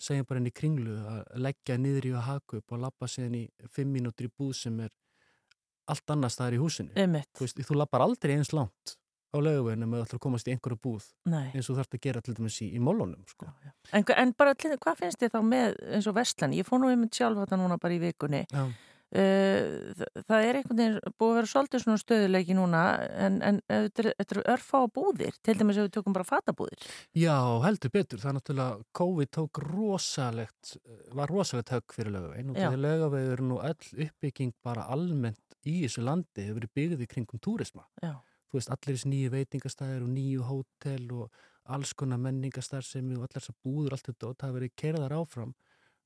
segja 0.00 0.24
bara 0.24 0.40
inn 0.40 0.46
í 0.48 0.54
kringlu 0.54 0.96
að 0.96 1.24
leggja 1.36 1.76
niður 1.78 2.06
í 2.06 2.12
að 2.16 2.26
haku 2.30 2.56
upp 2.58 2.72
og 2.72 2.80
lappa 2.80 3.06
síðan 3.06 3.34
í 3.36 3.48
fimm 3.68 3.92
mínútur 3.92 4.26
í 4.26 4.32
búð 4.38 4.54
sem 4.56 4.80
er 4.80 4.90
allt 5.90 6.10
annars 6.10 6.34
staðar 6.38 6.54
í 6.54 6.60
húsinu 6.62 6.90
einmitt. 6.96 7.28
þú 7.36 7.44
veist, 7.44 7.60
þú 7.68 7.76
lappar 7.76 8.00
aldrei 8.00 8.34
eins 8.36 8.52
langt 8.52 8.96
á 9.30 9.38
löguveginu 9.38 9.86
með 9.86 10.02
að 10.04 10.14
að 10.16 10.22
komast 10.26 10.48
í 10.50 10.54
einhverju 10.54 10.78
búð 10.82 11.06
Nei. 11.30 11.50
eins 11.54 11.68
og 11.70 11.74
þú 11.74 11.78
þarfst 11.80 11.96
að 11.98 12.04
gera 12.08 12.20
til 12.26 12.34
dæmis 12.34 12.60
í, 12.62 12.70
í 12.74 12.80
mólunum 12.82 13.24
sko. 13.30 13.46
Já, 13.46 13.70
já. 13.70 13.72
En, 14.00 14.04
en 14.24 14.32
bara, 14.36 14.54
hvað 14.58 15.00
finnst 15.04 15.20
þér 15.22 15.34
þá 15.36 15.40
með 15.46 15.76
eins 15.96 16.06
og 16.10 16.16
Vestlan? 16.18 16.56
Ég 16.58 16.66
fór 16.68 16.80
nú 16.82 16.90
einmitt 16.90 17.14
sjálf 17.14 17.38
þetta 17.44 17.58
núna 17.60 17.78
bara 17.80 17.94
í 17.94 18.00
vikunni. 18.02 18.44
Uh, 19.10 19.90
það, 19.98 20.18
það 20.28 20.44
er 20.46 20.56
einhvern 20.60 20.78
veginn 20.78 21.14
búið 21.18 21.30
að 21.32 21.38
vera 21.40 21.48
svolítið 21.50 21.80
svona 21.82 21.98
stöðuleiki 21.98 22.54
núna 22.54 22.82
en, 23.26 23.40
en 23.42 23.56
þetta 23.66 24.04
er- 24.04 24.14
þetta 24.20 24.36
eru 24.36 24.44
örfá 24.54 24.78
búðir, 24.94 25.38
til 25.42 25.54
dæmis 25.58 25.80
ef 25.82 25.88
við 25.88 25.94
tökum 25.96 26.14
bara 26.14 26.28
fatabúðir. 26.28 26.86
Já, 27.18 27.34
heldur 27.64 27.90
betur. 27.96 28.22
Það 28.22 28.30
er 28.30 28.36
náttúrulega, 28.38 28.84
COVID 29.00 29.32
tók 29.34 29.60
rosalegt, 29.66 30.76
var 31.18 31.26
rosalegt 31.34 31.74
högg 31.74 31.96
fyrir 31.96 32.14
lögavegin 32.14 32.54
og 32.54 32.78
lögavegur 32.86 33.34
er 33.34 33.44
nú 33.50 33.58
öll 33.58 34.06
uppbygging 34.06 34.54
bara 34.62 34.86
almennt 34.94 35.42
í 35.66 35.80
þessu 35.82 36.06
landi 36.06 36.46
hefur 36.46 36.60
verið 36.62 36.74
byggðið 36.78 37.10
kringum 37.10 37.42
túrisma. 37.42 37.88
Já. 37.98 38.14
Þú 38.50 38.58
veist, 38.58 38.70
allir 38.74 38.96
þessi 38.96 39.10
nýju 39.12 39.32
veitingastæðir 39.34 40.04
og 40.04 40.12
nýju 40.14 40.46
hótel 40.48 41.04
og 41.14 41.42
alls 41.70 41.92
konar 41.94 42.18
menningastarfsemi 42.24 43.14
og 43.14 43.26
allar 43.26 43.36
þessar 43.38 43.58
búður, 43.62 43.94
allt 43.94 44.10
þetta 44.10 44.30
og 44.30 44.38
það 44.40 44.56
verið 44.56 44.72
kerðar 44.82 45.14
áfram 45.20 45.52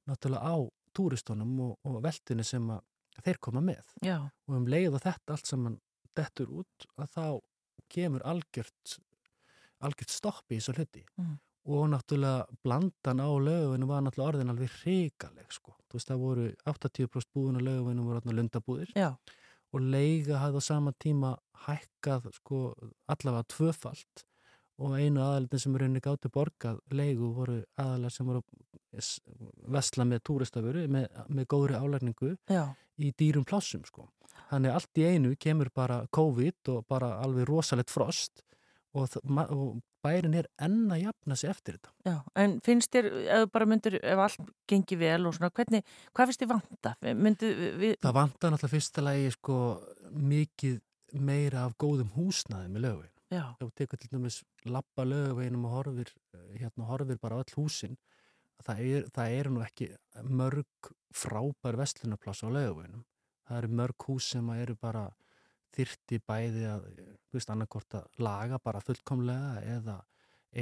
náttúrulega 0.08 0.52
á 0.52 0.56
túristunum 0.94 1.54
og, 1.64 1.72
og 1.88 2.02
veltunni 2.04 2.44
sem 2.44 2.68
að 2.70 2.84
þeir 3.24 3.40
koma 3.46 3.62
með. 3.64 3.88
Já, 4.04 4.18
og 4.20 4.58
um 4.58 4.68
leið 4.68 4.98
og 4.98 5.04
þetta 5.06 5.36
allt 5.36 5.48
saman 5.48 5.80
dettur 6.14 6.52
út 6.60 6.86
að 7.00 7.16
þá 7.16 7.26
kemur 7.94 8.24
algjört 8.28 8.98
algjört 9.84 10.12
stopp 10.12 10.52
í 10.52 10.58
þessu 10.58 10.76
hluti. 10.78 11.04
Mm. 11.20 11.34
og 11.64 11.86
náttúrulega 11.88 12.44
blandan 12.60 13.20
á 13.24 13.28
löguvinu 13.40 13.86
var 13.88 14.02
náttúrulega 14.04 14.28
orðin 14.34 14.52
alveg 14.52 14.72
hrikaleg 14.82 15.52
sko. 15.52 15.72
þú 15.88 15.96
veist 15.96 16.10
það 16.10 16.18
voru 16.20 16.44
80% 16.68 17.30
búin 17.32 17.56
á 17.56 17.60
löguvinu 17.64 18.04
voru 18.04 18.34
lundabúðir. 18.36 18.90
Já, 18.92 19.16
og 19.74 19.82
leiga 19.94 20.38
hafði 20.42 20.62
á 20.62 20.68
sama 20.68 20.92
tíma 21.02 21.34
hækkað 21.66 22.30
sko 22.38 22.60
allavega 23.10 23.48
tvöfalt 23.50 24.24
og 24.82 24.96
einu 24.98 25.22
aðaldin 25.22 25.62
sem 25.62 25.76
er 25.76 25.86
unni 25.86 26.02
gátti 26.02 26.30
borgað 26.34 26.80
leigu 26.94 27.30
voru 27.34 27.60
aðalar 27.80 28.14
sem 28.14 28.26
voru 28.26 28.42
vesla 29.74 30.06
með 30.06 30.24
túristafuru 30.28 30.86
með, 30.90 31.06
með 31.28 31.48
góðri 31.50 31.78
álægningu 31.78 32.32
í 33.02 33.10
dýrum 33.18 33.46
plássum 33.46 33.82
sko. 33.86 34.08
Þannig 34.50 34.74
allt 34.74 35.00
í 35.00 35.06
einu 35.08 35.34
kemur 35.40 35.70
bara 35.74 36.02
COVID 36.14 36.70
og 36.74 36.84
bara 36.90 37.14
alveg 37.24 37.48
rosalegt 37.48 37.90
frost 37.90 38.44
og, 38.94 39.14
og 39.50 39.80
bærin 40.04 40.36
er 40.38 40.46
enn 40.62 40.90
að 40.92 41.02
jafna 41.06 41.36
sig 41.36 41.50
eftir 41.50 41.78
þetta. 41.78 41.92
já. 42.06 42.16
En 42.40 42.56
finnst 42.64 42.92
þér, 42.94 43.08
ef 43.36 43.56
myndir, 43.66 43.96
ef 44.02 44.22
allt 44.26 44.50
gengi 44.70 44.98
vel 45.00 45.26
og 45.26 45.34
svona, 45.36 45.50
hvernig, 45.54 45.82
hvað 46.14 46.30
finnst 46.30 46.44
þér 46.44 46.50
vanta? 46.52 46.94
Myndi, 47.02 47.52
við, 47.80 47.94
Það 48.04 48.16
vantar 48.18 48.52
náttúrulega 48.54 48.74
fyrsta 48.76 49.04
lagi 49.04 49.30
sko 49.34 49.58
mikið 50.12 50.80
meira 51.24 51.64
af 51.68 51.76
góðum 51.78 52.10
húsnaði 52.16 52.70
með 52.74 52.86
lögvegin. 52.88 53.10
já, 53.34 53.44
Ef 53.58 53.64
þú 53.66 53.70
tekur 53.80 53.98
til 54.02 54.10
dæmis 54.12 54.42
lappa 54.66 55.04
lögveginum 55.08 55.64
og 55.68 55.74
horfir, 55.78 56.12
hérna, 56.58 56.86
horfir 56.90 57.18
bara 57.22 57.40
öll 57.42 57.54
húsin, 57.56 57.96
það 58.64 58.84
er, 58.84 59.08
það 59.14 59.38
er 59.40 59.50
nú 59.50 59.64
ekki 59.64 59.90
mörg 60.28 60.92
frábær 61.14 61.76
vestlunarpláss 61.80 62.44
á 62.44 62.48
lögveginum. 62.50 63.04
Það 63.44 63.58
eru 63.58 63.68
mörg 63.80 64.06
hús 64.08 64.30
sem 64.32 64.48
eru 64.54 64.74
bara 64.80 65.08
þyrti 65.74 66.20
bæði 66.28 66.66
að, 66.70 66.86
þú 67.28 67.38
veist, 67.38 67.50
annarkort 67.50 67.96
að 67.98 68.22
laga 68.22 68.60
bara 68.62 68.82
fullkomlega 68.84 69.60
eða, 69.76 69.98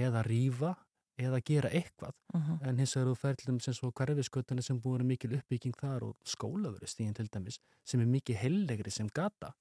eða 0.03 0.25
rífa 0.27 0.73
eða 1.21 1.41
gera 1.45 1.71
eitthvað. 1.71 2.15
mhm, 2.35 2.59
En 2.69 2.79
hins 2.81 2.97
vegar 2.97 3.11
þú 3.11 3.17
ferðlum 3.21 3.61
sem 3.61 3.75
svo 3.77 3.93
hverfiskötunni 3.93 4.63
sem 4.65 4.81
búin 4.81 5.07
mikil 5.07 5.35
uppbygging 5.37 5.77
þar 5.79 6.09
og 6.09 6.17
skólaverustíðin 6.25 7.15
til 7.19 7.29
dæmis 7.29 7.61
sem 7.85 8.01
er 8.01 8.07
mikið 8.07 8.41
heillegri 8.43 8.91
sem 8.91 9.09
gata 9.09 9.53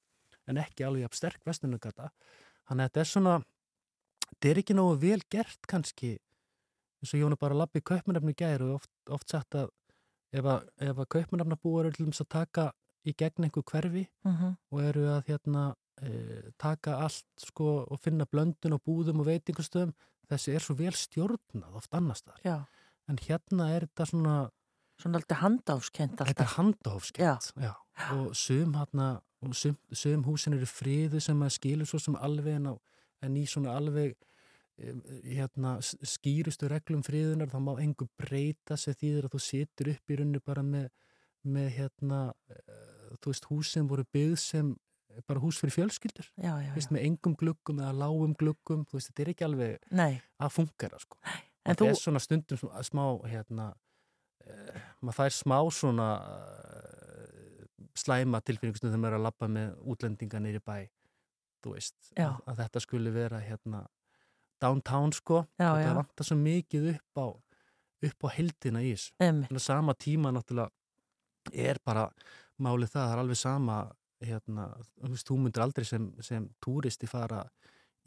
en 0.47 0.57
ekki 0.57 0.85
alveg 0.85 1.05
af 1.05 1.15
sterk 1.15 1.43
vestunugata. 1.45 2.09
Þannig 2.67 2.83
að 2.83 2.89
þetta 2.89 3.01
er 3.03 3.09
svona, 3.11 3.35
þetta 4.31 4.49
er 4.49 4.61
ekki 4.63 4.77
nógu 4.77 4.97
vel 5.01 5.21
gert 5.29 5.67
kannski 5.67 6.17
eins 7.01 7.13
og 7.15 7.21
Jónu 7.21 7.37
bara 7.39 7.57
lappi 7.57 7.81
kaupmannafni 7.81 8.33
gæri 8.37 8.67
og 8.67 8.79
oft, 8.79 8.91
oft 9.09 9.29
sagt 9.29 9.57
að 9.57 9.69
ef 10.31 10.45
að, 10.45 10.67
að 10.79 11.01
kaupmannafnabúar 11.15 11.89
eru 11.89 11.97
til 11.97 12.05
dæmis 12.07 12.23
að 12.23 12.29
taka 12.37 12.67
í 13.07 13.13
gegn 13.17 13.47
einhver 13.47 13.65
hverfi 13.71 14.05
mhm, 14.27 14.55
og 14.71 14.83
eru 14.83 15.07
að 15.15 15.31
hérna 15.31 15.65
e, 16.01 16.11
taka 16.61 16.99
allt 17.05 17.27
sko 17.41 17.81
og 17.87 18.01
finna 18.03 18.27
blöndun 18.29 18.77
og 18.77 18.83
búðum 18.85 19.23
og 19.23 19.29
veitingustöðum 19.31 19.93
þessi 20.31 20.55
er 20.55 20.65
svo 20.65 20.77
vel 20.79 20.93
stjórnað 20.95 21.77
oft 21.81 21.93
annars 21.97 22.23
þar 22.25 22.41
já. 22.45 22.57
en 23.09 23.21
hérna 23.27 23.71
er 23.75 23.87
þetta 23.89 24.11
svona 24.13 24.39
Svona 25.01 25.17
alltaf 25.17 25.39
handáfskent 25.41 26.11
þetta 26.13 26.27
alltaf. 26.27 26.41
er 26.45 26.57
handahófskent 26.59 27.53
já. 27.57 27.71
og 28.13 28.35
sum 28.37 28.75
og 28.77 29.55
sum, 29.57 29.77
sum 29.97 30.25
húsin 30.27 30.53
eru 30.53 30.67
friðu 30.69 31.19
sem 31.19 31.39
að 31.41 31.55
skilur 31.55 31.89
svo 31.89 31.97
sem 31.99 32.17
alveg 32.21 32.59
en, 32.59 32.67
á, 32.69 32.73
en 33.25 33.39
í 33.41 33.47
svona 33.49 33.73
alveg 33.79 34.13
hérna 35.25 35.75
skýrustu 35.81 36.69
reglum 36.71 37.03
friðunar 37.05 37.51
þá 37.51 37.59
má 37.63 37.73
engu 37.81 38.07
breyta 38.19 38.77
sem 38.79 38.95
þýðir 38.97 39.27
að 39.27 39.35
þú 39.35 39.41
situr 39.45 39.91
upp 39.93 40.13
í 40.13 40.17
runni 40.21 40.41
bara 40.43 40.63
með, 40.65 40.87
með 41.43 41.67
hérna 41.77 42.21
uh, 42.31 42.90
þú 43.19 43.33
veist 43.33 43.47
hús 43.51 43.73
sem 43.75 43.89
voru 43.89 44.05
byggð 44.15 44.39
sem 44.41 44.71
bara 45.27 45.41
hús 45.43 45.59
fyrir 45.59 45.75
fjölskyldur. 45.75 46.27
Já, 46.39 46.53
já, 46.63 46.71
veist, 46.75 46.91
með 46.95 47.05
engum 47.09 47.35
gluggum 47.39 47.81
eða 47.83 47.91
lágum 47.99 48.35
gluggum 48.39 48.85
þú 48.87 48.97
veist, 48.97 49.11
þetta 49.11 49.23
er 49.23 49.31
ekki 49.33 49.47
alveg 49.47 49.89
Nei, 49.99 50.11
að 50.39 50.53
fungera 50.55 50.99
sko. 51.01 51.19
en 51.27 51.73
þetta 51.73 51.83
þú, 51.83 51.89
er 51.89 51.99
svona 51.99 52.23
stundum 52.23 52.61
smá 52.87 53.03
hérna 53.27 53.67
uh, 53.73 54.81
maður 55.01 55.17
fær 55.19 55.35
smá 55.35 55.57
svona 55.75 56.09
uh, 56.23 57.67
slæma 57.99 58.41
tilfinningustundum 58.47 58.95
þegar 58.95 59.03
maður 59.03 59.17
er 59.17 59.19
að 59.19 59.27
labba 59.27 59.51
með 59.59 59.73
útlendinga 59.93 60.43
nýri 60.45 60.63
bæ 60.63 60.77
þú 61.61 61.75
veist, 61.75 61.97
að, 62.15 62.39
að 62.47 62.63
þetta 62.63 62.85
skuli 62.87 63.13
vera 63.13 63.41
hérna 63.43 63.85
downtown 64.61 65.13
sko. 65.15 65.45
Þetta 65.59 65.95
vantar 65.97 66.27
svo 66.27 66.37
mikið 66.39 66.91
upp 66.95 67.21
á 67.21 67.27
upp 68.01 68.25
á 68.25 68.29
heldina 68.33 68.81
í 68.81 68.93
þessu. 68.95 69.59
Sama 69.61 69.93
tíma 69.97 70.31
náttúrulega 70.33 70.71
er 71.53 71.79
bara 71.85 72.07
málið 72.61 72.93
það, 72.93 73.03
það 73.03 73.15
er 73.15 73.23
alveg 73.23 73.41
sama 73.41 73.81
hérna, 74.21 74.67
þú 75.01 75.11
veist, 75.15 75.27
þú 75.27 75.37
myndir 75.41 75.65
aldrei 75.65 75.87
sem, 75.87 76.07
sem 76.21 76.47
túristi 76.61 77.09
fara 77.09 77.41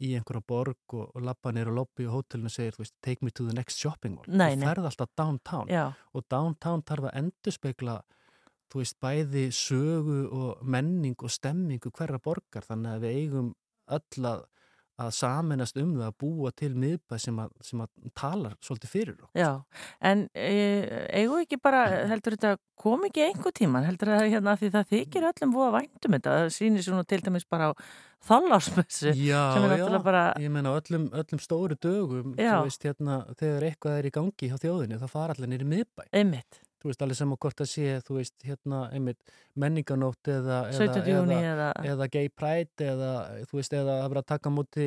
í 0.03 0.11
einhverja 0.17 0.43
borg 0.47 0.95
og, 0.95 1.11
og 1.15 1.23
labba 1.23 1.53
neyra 1.55 1.71
lobby 1.75 2.07
og 2.07 2.17
hótelinu 2.17 2.51
segir, 2.51 2.75
þú 2.75 2.83
veist, 2.83 2.95
take 3.03 3.23
me 3.23 3.31
to 3.31 3.47
the 3.47 3.55
next 3.55 3.79
shopping 3.79 4.17
mall. 4.17 4.27
Nei, 4.27 4.55
þú 4.55 4.69
ferð 4.69 4.89
alltaf 4.91 5.11
downtown 5.15 5.71
já, 5.71 5.85
og 6.11 6.27
downtown 6.31 6.83
þarf 6.87 7.09
að 7.09 7.17
endurspegla 7.21 7.99
þú 8.71 8.81
veist, 8.81 8.97
bæði 9.03 9.45
sögu 9.55 10.19
og 10.35 10.65
menning 10.67 11.15
og 11.23 11.31
stemmingu 11.31 11.91
hverra 11.95 12.19
borgar. 12.21 12.65
Þannig 12.65 12.91
að 12.91 13.05
við 13.05 13.19
eigum 13.21 13.51
öll 13.95 14.29
að, 14.31 14.45
að 15.01 15.11
saminast 15.17 15.77
um 15.81 15.91
það 15.97 16.07
að 16.07 16.17
búa 16.23 16.51
til 16.55 16.71
miðbæð 16.79 17.21
sem 17.25 17.39
að, 17.43 17.51
sem 17.67 17.81
að 17.83 18.11
talar 18.15 18.55
svolítið 18.63 18.93
fyrir 18.93 19.15
okkur. 19.17 19.29
já. 19.35 19.51
En 19.99 20.25
e, 20.31 20.53
eigum 21.19 21.41
ekki 21.43 21.59
bara, 21.59 21.83
heldur 22.11 22.37
þetta 22.37 22.55
kom 22.79 23.03
ekki 23.07 23.25
einhver 23.27 23.55
tíman, 23.55 23.87
heldur 23.87 24.13
það 24.13 24.27
hérna 24.31 24.55
því 24.59 24.71
það 24.75 24.91
þykir 24.93 25.29
öllum 25.31 25.55
búa 25.55 25.69
væntum 25.75 26.17
þetta, 26.17 26.35
það 26.39 26.51
sýnir 26.57 26.85
svona 26.87 27.07
til 27.07 27.21
dæmis 27.25 27.47
bara 27.49 27.71
á 27.71 27.73
þállásmessu 28.25 29.13
Já, 29.13 29.41
sem 29.53 29.65
er 29.65 29.75
já, 29.75 29.75
náttúrulega 29.75 30.03
bara, 30.05 30.23
ég 30.41 30.53
meina 30.53 30.73
á 30.73 30.79
öllum, 30.79 31.09
öllum 31.13 31.41
stóru 31.43 31.77
dögum, 31.77 32.33
Já. 32.39 32.57
veist, 32.65 32.85
hérna, 32.87 33.21
þegar 33.37 33.67
eitthvað 33.69 33.99
er 33.99 34.09
í 34.09 34.13
gangi 34.15 34.49
hjá 34.51 34.57
þjóðinni, 34.63 34.99
þá 35.01 35.07
fara 35.11 35.35
allir 35.35 35.51
nýri 35.51 35.67
miðbæ. 35.69 36.07
einmitt, 36.11 36.61
Þú 36.85 36.91
veist, 36.91 37.01
allir 37.01 37.17
á 37.17 37.41
hvort 37.41 37.61
að 37.63 37.69
sé, 37.71 37.85
þú 38.05 38.15
veist, 38.19 38.35
hérna, 38.45 38.79
einmitt, 38.93 39.31
menninganótt 39.57 40.29
eða, 40.29 40.59
17. 40.69 40.99
eða, 41.01 41.23
eða, 41.25 41.37
eða, 41.39 41.69
eða 41.89 42.07
gay 42.13 42.29
pride 42.29 42.89
eða, 42.91 43.13
þú 43.49 43.57
veist, 43.57 43.73
eða 43.73 43.95
að 44.03 44.11
vera 44.11 44.21
að 44.21 44.27
taka 44.29 44.51
á 44.53 44.57
móti, 44.57 44.85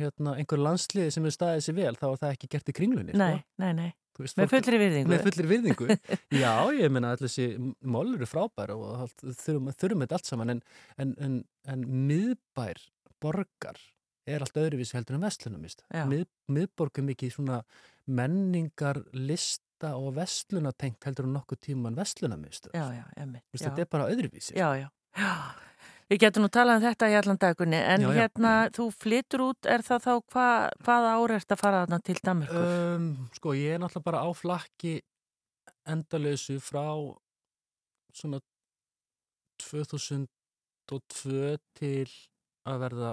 hérna, 0.00 0.34
einhver 0.40 0.62
landsliði 0.64 1.14
sem 1.14 1.28
er 1.30 1.36
staðið 1.36 1.62
sér 1.68 1.78
vel, 1.78 1.92
þá 2.00 2.06
er 2.08 2.18
það 2.24 2.34
ekki 2.34 2.50
gert 2.56 2.72
í 2.72 2.76
kringlunni, 2.80 3.14
nei, 3.14 3.38
nei, 3.62 3.70
nei, 3.78 3.88
Þú 4.16 4.24
veist, 4.24 4.40
með 4.40 4.52
fullri 4.56 4.80
virðingu. 4.82 5.12
með 5.12 5.24
fullri 5.28 5.48
virðingu 5.52 5.88
já, 6.42 6.52
ég 6.74 6.92
meina 6.96 7.14
allir 7.14 7.28
þessi 7.28 7.48
mál 7.86 8.06
eru 8.08 8.26
frábær 8.26 8.74
og 8.74 9.12
þurfum, 9.22 9.70
þurfum 9.70 10.02
þetta 10.02 10.18
allt 10.18 10.30
saman 10.32 10.54
en, 10.56 10.62
en, 10.98 11.12
en, 11.22 11.36
en 11.70 11.86
miðbær 12.10 12.80
borgar 13.22 13.78
er 14.26 14.42
allt 14.42 14.58
öðruvísi 14.58 14.96
heldur 14.96 15.18
en 15.18 15.26
vestlunamist 15.26 15.84
Já. 15.92 16.06
Mið, 16.10 16.24
miðborg 16.50 16.98
er 16.98 17.06
mikið 17.10 17.34
svona 17.36 17.60
menningar 18.06 19.02
lista 19.76 19.96
og 19.96 20.14
vestlunatengt 20.16 21.04
heldur 21.04 21.24
en 21.26 21.34
nokkuð 21.36 21.58
tíman 21.60 21.94
vestlunamist 21.96 22.68
Já, 22.72 22.92
já, 22.94 23.04
einmitt. 23.16 23.42
já. 23.52 23.58
þetta 23.68 23.80
er 23.80 23.86
bara 23.90 24.08
öðruvísi 24.08 24.54
Já, 24.56 24.74
já. 24.80 24.88
já. 25.16 25.54
Við 26.08 26.18
getum 26.22 26.42
nú 26.44 26.48
talað 26.48 26.76
um 26.78 26.82
þetta 26.86 27.08
í 27.10 27.14
allan 27.18 27.36
dagunni, 27.42 27.76
en 27.82 28.00
hérna, 28.14 28.70
þú 28.70 28.92
flyttur 28.94 29.40
út, 29.42 29.66
er 29.66 29.82
það 29.82 30.02
þá, 30.04 30.12
hva, 30.32 30.46
hvaða 30.84 31.14
ári 31.18 31.34
ert 31.34 31.50
að 31.50 31.58
fara 31.58 31.80
þarna 31.84 31.98
til 32.06 32.16
Danmarkur? 32.22 32.62
um, 32.96 33.08
sko 33.34 33.54
ég 33.58 33.74
er 33.74 33.78
náttúrulega 33.82 34.04
bara 34.06 34.22
á 34.22 34.30
flakki 34.38 34.92
endalösu 35.84 36.60
frá 36.62 36.86
svona 38.14 38.38
2002 39.58 41.58
til 41.74 42.06
að 42.66 42.78
verða 42.86 43.12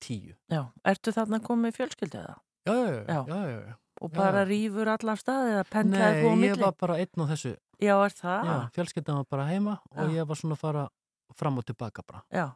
10 0.00 0.32
já, 0.48 0.64
ertu 0.88 1.12
þarna 1.12 1.42
komið? 1.44 1.76
Já, 1.76 1.84
já, 2.72 2.72
já, 2.72 3.04
Já. 3.04 3.20
já, 3.28 3.40
já, 3.52 3.60
já. 3.68 3.76
Og 4.00 4.12
bara 4.14 4.44
rýfur 4.48 4.88
allar 4.88 5.18
staði 5.20 5.50
eða 5.56 5.64
pendlaði 5.68 6.22
þú 6.22 6.28
á 6.28 6.32
Nei, 6.32 6.40
milli? 6.40 6.48
ég 6.54 6.62
var 6.64 6.76
bara 6.80 6.96
einn 7.02 7.20
á 7.20 7.26
þessu 7.34 7.52
Já, 7.80 7.94
er 8.04 8.14
það? 8.16 8.48
Já, 8.50 8.56
fjölskyldan 8.76 9.18
var 9.20 9.26
bara 9.30 9.46
heima 9.50 9.74
og 9.96 10.06
Já. 10.08 10.14
ég 10.20 10.26
var 10.28 10.36
svona 10.40 10.56
að 10.56 10.62
fara 10.64 10.84
fram 11.36 11.58
og 11.60 11.64
tilbaka 11.68 12.02
bara 12.08 12.22
Já. 12.32 12.46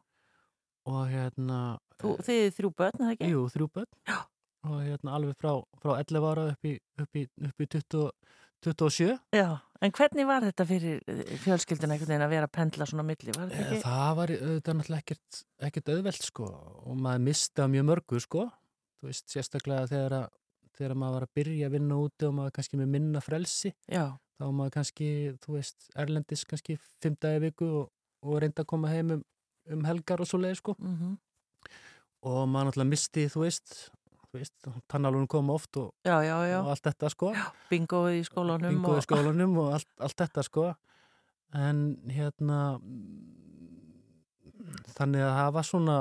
og 0.87 1.03
hérna 1.13 1.59
Þú, 2.01 2.15
þið 2.27 2.41
er 2.47 2.55
þrjú 2.59 2.71
börn, 2.81 2.97
er 2.97 3.05
það 3.05 3.13
ekki? 3.15 3.29
Jú, 3.33 3.43
þrjú 3.55 3.69
börn 3.77 3.91
Já. 4.09 4.19
og 4.69 4.81
hérna 4.85 5.15
alveg 5.19 5.37
frá, 5.41 5.53
frá 5.85 5.93
11 6.01 6.27
ára 6.33 6.47
upp 6.55 6.65
í, 6.69 6.75
upp 7.05 7.21
í, 7.21 7.27
upp 7.49 7.61
í 7.61 7.69
20, 7.77 8.11
27 8.65 9.13
Já, 9.37 9.49
en 9.85 9.93
hvernig 9.95 10.27
var 10.29 10.45
þetta 10.49 10.67
fyrir 10.69 11.01
eh, 11.13 11.23
fjölskylduna 11.45 11.95
einhvern 11.97 12.13
veginn 12.15 12.25
að 12.27 12.33
vera 12.35 12.49
að 12.49 12.55
pendla 12.57 12.87
svona 12.89 13.05
á 13.05 13.09
milli? 13.13 13.33
Var 13.37 13.49
þetta 13.53 13.61
Eh, 13.61 13.67
ekki? 13.77 13.83
Það 13.85 14.15
var 14.21 14.33
auðvitað 14.39 14.79
náttúrulega 14.81 15.05
ekkert, 15.05 15.43
ekkert 15.69 15.93
auðvelt 15.95 16.25
sko 16.29 16.49
og 16.89 16.97
maður 17.05 17.25
misti 17.29 17.65
af 17.65 17.73
mjög 17.77 17.87
mörgu 17.93 18.21
sko 18.25 18.47
þú 18.49 19.11
veist, 19.11 19.27
sérstaklega 19.29 19.89
þegar, 19.93 20.17
að, 20.25 20.29
þegar 20.79 20.97
maður 21.01 21.19
var 21.19 21.27
að 21.29 21.35
byrja 21.41 21.69
að 21.69 21.77
vinna 21.79 21.99
úti 22.03 22.29
og 22.29 22.37
maður 22.39 22.57
kannski 22.59 22.81
með 22.81 22.95
minna 22.95 23.23
frelsi 23.25 23.75
Já, 23.91 24.07
þá 24.41 24.47
maður 24.51 24.75
kannski, 24.79 25.11
þú 25.45 25.59
veist, 25.59 25.91
erlendis 26.05 26.47
kannski 26.51 26.79
fimm 27.03 27.19
dagi 27.23 27.45
viku 27.49 27.71
og, 27.83 27.93
og 28.25 28.41
reynda 28.43 28.65
að 28.65 28.71
koma 28.75 28.93
heim 28.93 29.15
um, 29.19 29.23
um 29.75 29.85
helgar 29.89 30.23
og 30.23 30.31
svo 30.31 30.43
leið 30.43 30.59
sko. 30.63 30.77
Mm 30.81 31.17
og 32.25 32.47
maður 32.49 32.71
náttúrulega 32.71 32.89
misti, 32.89 33.27
þú 33.29 33.43
veist, 33.45 33.75
tannalunum 34.91 35.29
koma 35.31 35.55
oft 35.55 35.77
og, 35.77 35.93
já, 36.07 36.17
já, 36.25 36.37
já. 36.49 36.59
og 36.63 36.71
allt 36.73 36.87
þetta 36.89 37.11
sko. 37.13 37.33
Bingoið 37.71 38.19
í 38.19 38.25
skólanum 38.27 38.79
bingo 38.79 38.95
og... 38.95 39.01
í 39.01 39.07
skólanum 39.07 39.59
og 39.63 39.73
allt, 39.77 39.91
allt 40.03 40.23
þetta 40.25 40.45
sko. 40.47 40.69
En 41.55 41.83
hérna 42.11 42.61
þannig 44.97 45.27
að 45.29 45.53
var 45.55 45.69
svona 45.69 45.99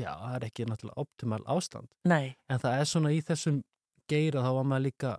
já, 0.00 0.10
það 0.20 0.36
er 0.38 0.46
ekki 0.48 0.66
náttúrulega 0.68 1.02
optimal 1.04 1.42
ástand. 1.56 1.88
Nei, 2.08 2.34
en 2.48 2.58
það 2.62 2.78
er 2.80 2.88
svona 2.92 3.12
í 3.16 3.20
þessum 3.26 3.60
geira 4.10 4.42
þá 4.44 4.50
var 4.58 4.64
maður 4.72 4.86
líka 4.88 5.12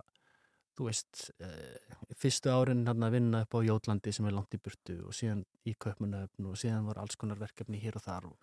þú 0.76 0.86
veist, 0.88 1.22
eh, 1.44 1.96
fyrstu 2.16 2.48
árin 2.52 2.84
hérna 2.88 3.08
að 3.10 3.16
vinna 3.18 3.40
upp 3.44 3.54
á 3.56 3.60
Jótlandi 3.66 4.12
sem 4.16 4.26
er 4.26 4.32
langt 4.36 4.54
í 4.56 4.60
burtu 4.62 4.94
og 5.06 5.12
síðan 5.16 5.42
í 5.68 5.74
Kaupmannöfn 5.76 6.46
og 6.48 6.56
síðan 6.56 6.86
var 6.88 6.98
alls 7.02 7.16
konar 7.20 7.36
verkefni 7.40 7.80
hér 7.82 7.96
og 8.00 8.04
þar 8.06 8.28
og, 8.30 8.36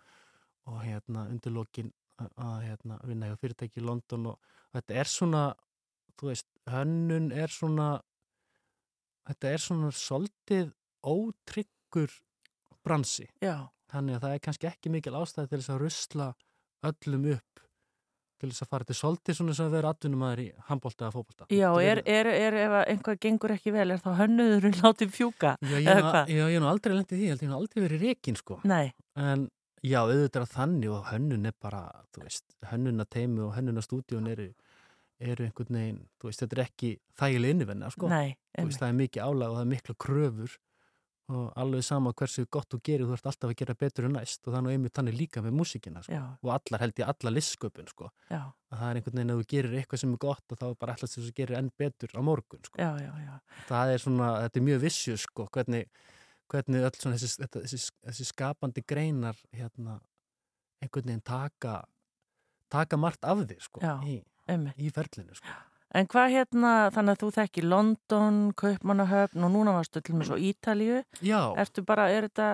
og 0.70 0.78
hérna 0.84 1.24
undir 1.30 1.50
lokin 1.52 1.90
að- 2.20 2.62
hérna, 2.68 3.00
vinna 3.08 3.26
hjá 3.32 3.36
fyrirtæki 3.40 3.80
í 3.80 3.84
London 3.86 4.26
og 4.34 4.38
þetta 4.76 4.94
er 5.02 5.10
svona 5.10 5.42
þú 6.20 6.28
veist, 6.30 6.46
hönnun 6.70 7.30
er 7.32 7.48
svona 7.48 7.88
þetta 9.30 9.52
er 9.54 9.62
svona 9.62 9.90
svolítið 9.94 10.72
ótryggur 11.06 12.10
bransi. 12.84 13.26
Já, 13.42 13.68
þannig 13.92 14.16
að 14.18 14.24
það 14.26 14.36
er 14.36 14.44
kannski 14.46 14.70
ekki 14.70 14.92
mikil 14.94 15.16
ástæði 15.20 15.50
til 15.52 15.60
þess 15.60 15.74
að 15.74 15.82
rusla 15.84 16.28
öllum 16.90 17.26
upp 17.36 17.64
til 18.40 18.48
þess 18.48 18.64
að 18.64 18.70
fara 18.72 18.86
til 18.88 18.96
svolítið 18.96 19.36
svona 19.36 19.54
sem 19.56 19.66
að 19.68 19.74
vera 19.76 19.90
atvinnumæður 19.92 20.40
í 20.40 20.46
handbólta 20.70 21.04
eða 21.06 21.12
fótbolta 21.18 21.46
já, 21.52 21.68
er, 21.84 22.00
er, 22.08 22.28
er 22.32 22.54
ef 22.62 22.76
að 22.78 22.84
einhvað 22.94 23.18
gengur 23.26 23.52
ekki 23.52 23.72
vel, 23.74 23.90
er 23.92 24.00
þá 24.00 24.10
hönnuðurinn 24.22 24.78
látið 24.86 25.12
fjúka? 25.12 25.50
Já, 25.60 25.76
ég 25.76 26.54
hef 26.54 26.62
nú 26.64 26.70
aldrei 26.70 26.94
lendið 26.96 27.18
því, 27.18 27.26
ég 27.26 27.34
held 27.34 27.44
ég 27.44 27.50
hef 27.50 27.52
nú 27.52 27.58
aldrei 27.58 27.84
verið 27.84 28.06
reikin 28.06 28.38
sko. 28.40 28.56
Nei, 28.64 28.94
En 29.20 29.44
já, 29.84 29.98
auðvitað 30.00 30.48
þannig 30.54 30.94
og 30.96 31.04
hönnun 31.10 31.50
er 31.50 31.56
bara, 31.60 31.82
þú 32.16 32.24
veist, 32.24 32.46
hönnuna 32.70 33.04
teimi 33.12 33.44
og 33.44 33.52
hönnuna 33.58 33.84
stúdíun 33.84 34.32
eru, 34.32 34.48
eru 35.20 35.44
einhvern 35.50 35.76
veginn, 35.82 36.00
þú 36.16 36.30
veist, 36.30 36.40
þetta 36.46 36.56
er 36.56 36.64
ekki 36.64 36.94
þægileg 37.20 37.54
innivenna, 37.58 37.92
sko. 37.92 38.08
nei, 38.08 38.38
Þú 38.56 38.66
veist, 38.70 38.80
það 38.80 38.88
er 38.94 38.98
mikið 39.04 39.26
álag 39.28 39.52
og 39.52 39.60
það 39.60 39.66
er 39.66 39.72
mikla 39.76 39.98
kröfur 40.06 40.56
og 41.30 41.52
alveg 41.60 41.84
sama 41.86 42.12
hversu 42.16 42.44
gott 42.50 42.68
þú 42.74 42.80
gerir, 42.86 43.06
þú 43.08 43.16
ert 43.16 43.28
alltaf 43.30 43.50
að 43.52 43.56
gera 43.60 43.76
betur 43.78 44.06
en 44.08 44.16
næst 44.18 44.48
og 44.50 44.56
nú 44.64 44.72
einmitt 44.72 44.94
þannig 44.96 45.16
líka 45.18 45.42
með 45.44 45.54
músíkina, 45.60 46.02
sko. 46.06 46.18
Og 46.42 46.52
allar 46.56 46.84
held 46.84 47.02
ég, 47.02 47.10
allar 47.12 47.34
listsköpun, 47.36 47.90
sko. 47.92 48.10
Að 48.30 48.80
það 48.80 48.86
er 48.88 49.00
einhvern 49.00 49.20
veginn 49.20 49.34
að 49.34 49.40
þú 49.42 49.46
gerir 49.54 49.76
eitthvað 49.80 50.02
sem 50.04 50.14
er 50.14 50.22
gott 50.26 50.54
og 50.54 50.60
þá 50.60 50.66
er 50.68 50.76
bara 50.80 50.96
alltaf 50.96 51.10
þess 51.10 51.20
að 51.22 51.28
þú 51.28 51.34
gerir 51.40 51.58
enn 51.60 51.70
betur 51.82 52.14
á 52.14 52.20
morgun, 52.22 52.64
sko 52.66 52.82
já, 52.82 52.90
já, 53.02 53.12
já, 53.24 53.32
það 53.70 53.94
er 53.94 54.04
svona, 54.04 54.28
þetta 54.44 54.60
er 54.60 54.66
mjög 54.68 54.82
vissju 54.84 55.16
sko, 55.24 55.46
hvernig, 55.56 55.88
hvernig 56.50 56.86
öll 56.88 56.98
svona 56.98 57.18
þessi, 57.18 57.40
þetta, 57.44 57.64
þessi, 57.66 57.80
þessi 58.10 58.28
skapandi 58.28 58.84
greinar 58.86 59.40
hérna, 59.56 59.96
einhvern 60.82 61.10
veginn 61.10 61.24
taka 61.26 61.80
taka 62.70 62.98
margt 63.00 63.26
af 63.26 63.42
þér 63.50 63.64
sko, 63.66 63.82
í, 64.06 64.20
í 64.78 64.92
ferlinu 64.94 65.34
sko. 65.34 65.58
En 65.94 66.06
hvað 66.06 66.34
hérna, 66.36 66.72
þannig 66.94 67.16
að 67.16 67.22
þú 67.22 67.28
þekki 67.34 67.62
London, 67.66 68.40
Kaupmannahöfn 68.60 69.46
og 69.46 69.50
núna 69.50 69.74
varstu 69.74 70.02
til 70.06 70.14
með 70.14 70.28
svo 70.30 70.36
Ítalíu, 70.38 71.00
Já, 71.26 71.40
ertu 71.58 71.82
bara, 71.86 72.04
er 72.14 72.28
þetta, 72.28 72.48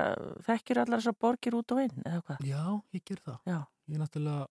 þekkir 0.46 0.80
allar 0.82 1.02
þessar 1.02 1.18
borgir 1.20 1.56
út 1.58 1.74
og 1.76 1.82
inn, 1.84 1.98
eða 2.06 2.22
hvað? 2.24 2.46
já, 2.48 2.62
ég 2.96 3.04
ger 3.04 3.20
það. 3.26 3.36
Já, 3.44 3.58
ég 3.92 4.00
náttúrulega, 4.00 4.46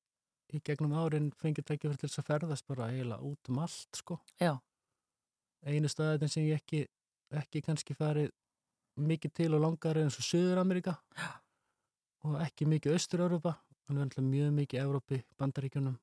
í 0.54 0.62
gegnum 0.70 0.94
árin 1.02 1.32
fengið 1.42 1.66
tækifæri 1.72 1.98
til 1.98 2.12
þess 2.12 2.22
að 2.22 2.30
ferðast 2.30 2.68
bara 2.70 2.92
eiginlega 2.94 3.26
út 3.26 3.50
um 3.50 3.64
allt 3.66 3.98
sko. 4.04 4.20
Já, 4.38 4.54
einu 5.66 5.90
staðin 5.90 6.30
sem 6.30 6.46
ég 6.46 6.62
ekki 6.62 6.86
ekki 7.34 7.62
kannski 7.66 7.96
farið 7.98 8.30
mikið 9.02 9.34
til 9.42 9.52
og 9.58 9.64
langar 9.64 9.98
eins 10.00 10.18
og 10.20 10.28
Suður-Amerika 10.28 10.96
og 12.26 12.38
ekki 12.46 12.68
mikið 12.70 12.96
Austur-Európa 12.96 13.56
en 13.90 13.98
við 13.98 14.06
ætlum 14.08 14.30
mjög 14.32 14.54
mikið 14.60 14.82
Európi, 14.82 15.22
Bandaríkjunum 15.40 15.98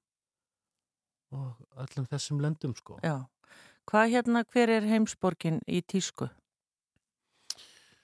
og 1.32 1.82
öllum 1.84 2.06
þessum 2.10 2.40
löndum 2.44 2.74
sko. 2.78 2.98
já. 3.02 3.16
Hvað 3.90 4.12
hérna, 4.12 4.44
hver 4.46 4.70
er 4.70 4.84
heimsborgin 4.86 5.58
í 5.66 5.80
tísku? 5.82 6.28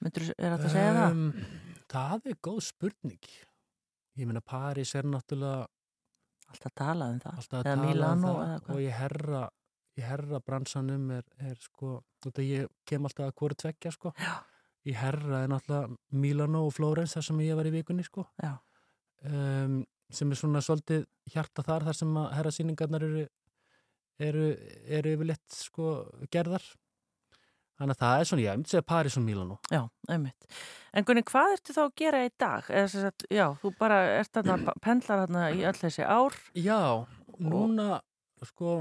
Myndur, 0.03 0.25
er 0.35 0.55
þetta 0.57 0.67
að 0.67 0.73
segja 0.75 0.95
það? 0.97 1.13
Um, 1.13 1.77
það 1.91 2.27
er 2.33 2.39
góð 2.49 2.61
spurning. 2.67 3.29
Ég 4.19 4.27
meina 4.27 4.43
París 4.43 4.95
er 4.99 5.07
náttúrulega 5.07 5.67
Alltaf 6.49 6.73
talað 6.81 7.15
um 7.15 7.19
það. 7.23 7.39
alltaf 7.43 7.59
að 7.59 7.67
Eða 7.67 7.77
tala 7.77 7.83
um 7.83 7.89
Milano 7.89 8.31
það 8.39 8.71
og 8.73 8.79
ég 8.83 8.95
herra, 8.97 9.41
ég 10.01 10.07
herra 10.09 10.41
bransanum 10.41 11.11
er, 11.19 11.27
er 11.45 11.59
sko, 11.61 11.91
þetta 12.25 12.47
ég 12.47 12.71
kem 12.89 13.05
alltaf 13.05 13.29
að 13.29 13.35
hvori 13.43 13.59
tveggja 13.63 13.93
sko. 13.93 14.13
Já. 14.19 14.33
Ég 14.89 14.97
herra 14.97 15.43
er 15.45 15.53
náttúrulega 15.53 16.23
Milano 16.25 16.65
og 16.67 16.75
Flórens 16.79 17.15
þar 17.19 17.27
sem 17.29 17.43
ég 17.45 17.59
var 17.59 17.69
í 17.69 17.75
vikunni 17.75 18.07
sko. 18.07 18.25
Já. 18.43 18.55
Um, 19.29 19.83
sem 20.13 20.33
er 20.33 20.41
svona 20.41 20.63
svolítið 20.65 21.07
hjarta 21.33 21.65
þar 21.67 21.89
þar 21.89 21.99
sem 22.01 22.19
að 22.21 22.29
herra 22.37 22.53
síningarnar 22.55 23.07
eru, 23.09 23.25
eru, 24.29 24.51
eru 24.99 25.15
yfirleitt 25.17 25.57
sko 25.57 25.95
gerðar. 26.33 26.67
Þannig 27.79 27.95
að 27.95 28.01
það 28.03 28.21
er 28.21 28.29
svona, 28.29 28.43
já, 28.43 28.49
ég 28.51 28.59
myndi 28.59 28.73
segja 28.73 28.87
París 28.91 29.17
og 29.21 29.23
Milano. 29.23 29.57
Já, 29.71 29.83
einmitt. 30.11 30.47
En 30.99 31.05
Gunni, 31.07 31.23
hvað 31.29 31.53
ertu 31.55 31.77
þá 31.77 31.83
að 31.85 31.93
gera 32.01 32.23
í 32.27 32.33
dag? 32.35 32.71
Eða 32.75 32.89
sem 32.91 33.05
sagt, 33.07 33.27
já, 33.31 33.45
þú 33.61 33.71
bara 33.79 34.01
ert 34.17 34.33
þarna, 34.35 34.75
pendlar 34.83 35.23
þarna 35.23 35.45
í 35.55 35.63
öll 35.69 35.77
þessi 35.79 36.03
ár. 36.03 36.39
Já, 36.59 36.81
núna 37.39 38.01
sko 38.47 38.81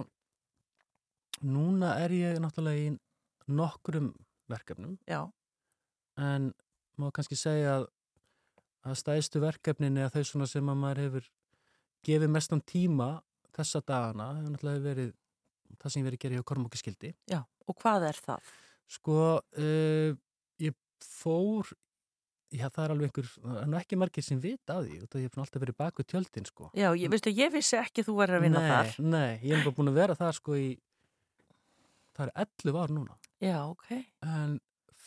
núna 1.45 1.95
er 2.01 2.13
ég 2.15 2.39
náttúrulega 2.41 2.87
í 2.87 2.95
nokkrum 3.47 4.11
verkefnum 4.51 4.97
Já, 5.07 5.27
en 6.17 6.51
má 6.97 7.09
kannski 7.13 7.37
segja 7.37 7.77
að, 7.77 7.87
að 8.91 8.99
stæðstu 9.01 9.41
verkefnin 9.43 9.97
er 10.01 10.11
þau 10.13 10.23
svona 10.27 10.47
sem 10.49 10.69
að 10.71 10.79
maður 10.83 11.01
hefur 11.05 11.29
gefið 12.07 12.31
mestan 12.33 12.61
tíma 12.67 13.09
þessa 13.57 13.81
dagana, 13.83 14.29
það 14.29 14.39
hefur 14.41 14.53
náttúrulega 14.55 14.85
verið 14.85 15.11
það 15.77 15.91
sem 15.93 15.99
ég 16.01 16.07
verið 16.07 16.19
að 16.19 16.23
gera 16.25 16.37
hjá 16.39 16.47
Kormókiskildi 16.51 17.11
já. 17.33 17.41
Og 17.67 17.77
hvað 17.81 18.07
er 18.11 18.21
það? 18.27 18.53
sko 18.87 19.17
uh, 19.43 20.11
ég 20.63 20.75
fór 21.03 21.73
já 22.55 22.69
það 22.71 22.83
er 22.85 22.91
alveg 22.93 23.09
einhver, 23.09 23.31
það 23.43 23.57
er 23.65 23.79
ekki 23.81 23.97
margir 23.99 24.23
sem 24.23 24.39
vita 24.39 24.77
af 24.77 24.85
því, 24.85 24.99
út 25.03 25.15
af 25.17 25.19
ég 25.19 25.27
hef 25.27 25.41
alltaf 25.43 25.63
verið 25.65 25.77
baku 25.81 26.05
tjöldin 26.07 26.47
sko 26.47 26.69
Já, 26.77 26.87
ég, 26.95 27.09
veistu, 27.11 27.33
ég 27.35 27.51
vissi 27.51 27.75
ekki 27.79 28.05
þú 28.07 28.15
verður 28.21 28.39
að 28.39 28.45
vinna 28.47 28.61
nei, 28.63 28.69
þar. 28.71 28.93
Nei, 29.03 29.31
ég 29.43 29.57
hef 29.57 29.65
bara 29.67 29.77
búin 29.81 29.91
að 29.91 29.99
vera 29.99 30.15
þar 30.15 30.37
sko 30.39 30.55
í 30.55 30.69
það 32.15 32.29
er 32.29 32.33
11 32.47 32.79
ár 32.85 32.93
núna 32.95 33.17
Já, 33.43 33.57
ok. 33.67 33.89
en 34.23 34.55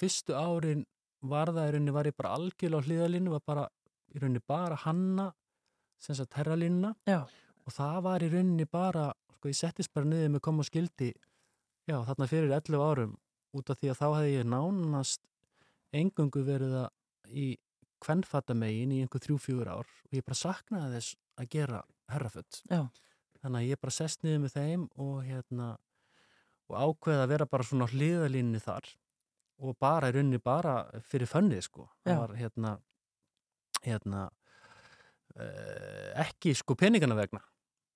fyrstu 0.01 0.37
árin 0.37 0.85
var 1.21 1.53
það 1.53 1.69
í 1.69 1.73
rauninni 1.75 1.95
var 1.95 2.09
ég 2.09 2.17
bara 2.17 2.35
algjörlega 2.37 2.81
á 2.81 2.87
hlýðalínu 2.87 3.33
var 3.35 3.43
bara 3.47 3.65
í 4.15 4.21
rauninni 4.23 4.43
bara 4.49 4.79
hanna 4.85 5.31
sem 6.01 6.17
sagt 6.17 6.37
herralínuna. 6.39 6.95
Og 7.67 7.75
það 7.77 7.99
var 8.07 8.25
í 8.25 8.31
rauninni 8.33 8.67
bara 8.71 9.11
sko 9.37 9.51
ég 9.53 9.59
settist 9.59 9.93
bara 9.95 10.09
niður 10.09 10.37
með 10.37 10.45
koma 10.47 10.65
og 10.65 10.69
skildi 10.69 11.11
já 11.89 11.97
þarna 12.07 12.31
fyrir 12.31 12.55
11 12.57 12.87
árum. 12.87 13.19
Út 13.57 13.71
af 13.73 13.81
því 13.81 13.91
að 13.91 13.99
þá 13.99 14.07
hefði 14.15 14.35
ég 14.37 14.47
nánast 14.47 15.23
engungu 15.97 16.45
verið 16.47 16.77
að 16.85 16.91
í 17.31 17.47
kvennfattamegin 18.01 18.95
í 18.95 19.03
einhver 19.05 19.23
þrjú-fjúur 19.25 19.69
ár 19.69 19.87
og 19.87 20.17
ég 20.17 20.25
bara 20.27 20.39
saknaði 20.39 20.97
þess 20.97 21.17
að 21.41 21.51
gera 21.55 21.81
herraföld 22.11 22.61
Já. 22.71 22.81
þannig 23.43 23.59
að 23.61 23.69
ég 23.69 23.81
bara 23.83 23.97
sest 23.97 24.25
niður 24.25 24.43
með 24.45 24.57
þeim 24.57 24.87
og 25.05 25.17
hérna 25.27 25.69
og 26.71 26.77
ákveði 26.79 27.25
að 27.25 27.33
vera 27.35 27.49
bara 27.51 27.67
svona 27.67 27.89
hliðalínni 27.91 28.63
þar 28.63 28.89
og 29.61 29.77
bara 29.81 30.09
í 30.11 30.17
rauninni 30.17 30.41
bara 30.43 30.83
fyrir 31.07 31.29
fönnið 31.31 31.67
sko. 31.67 31.87
Það 32.07 32.21
var 32.23 32.37
hérna 32.39 32.75
hérna 33.85 34.27
uh, 35.37 36.11
ekki 36.25 36.55
sko 36.57 36.77
peningana 36.79 37.17
vegna. 37.19 37.43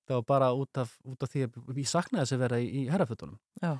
Það 0.04 0.20
var 0.20 0.28
bara 0.28 0.52
út 0.52 0.80
af, 0.80 0.94
út 1.08 1.24
af 1.24 1.32
því 1.32 1.46
að 1.46 1.80
ég 1.80 1.88
saknaði 1.88 2.26
þess 2.26 2.36
að 2.36 2.42
vera 2.44 2.60
í, 2.60 2.66
í 2.68 2.86
herrafötunum 2.92 3.38
Já. 3.62 3.78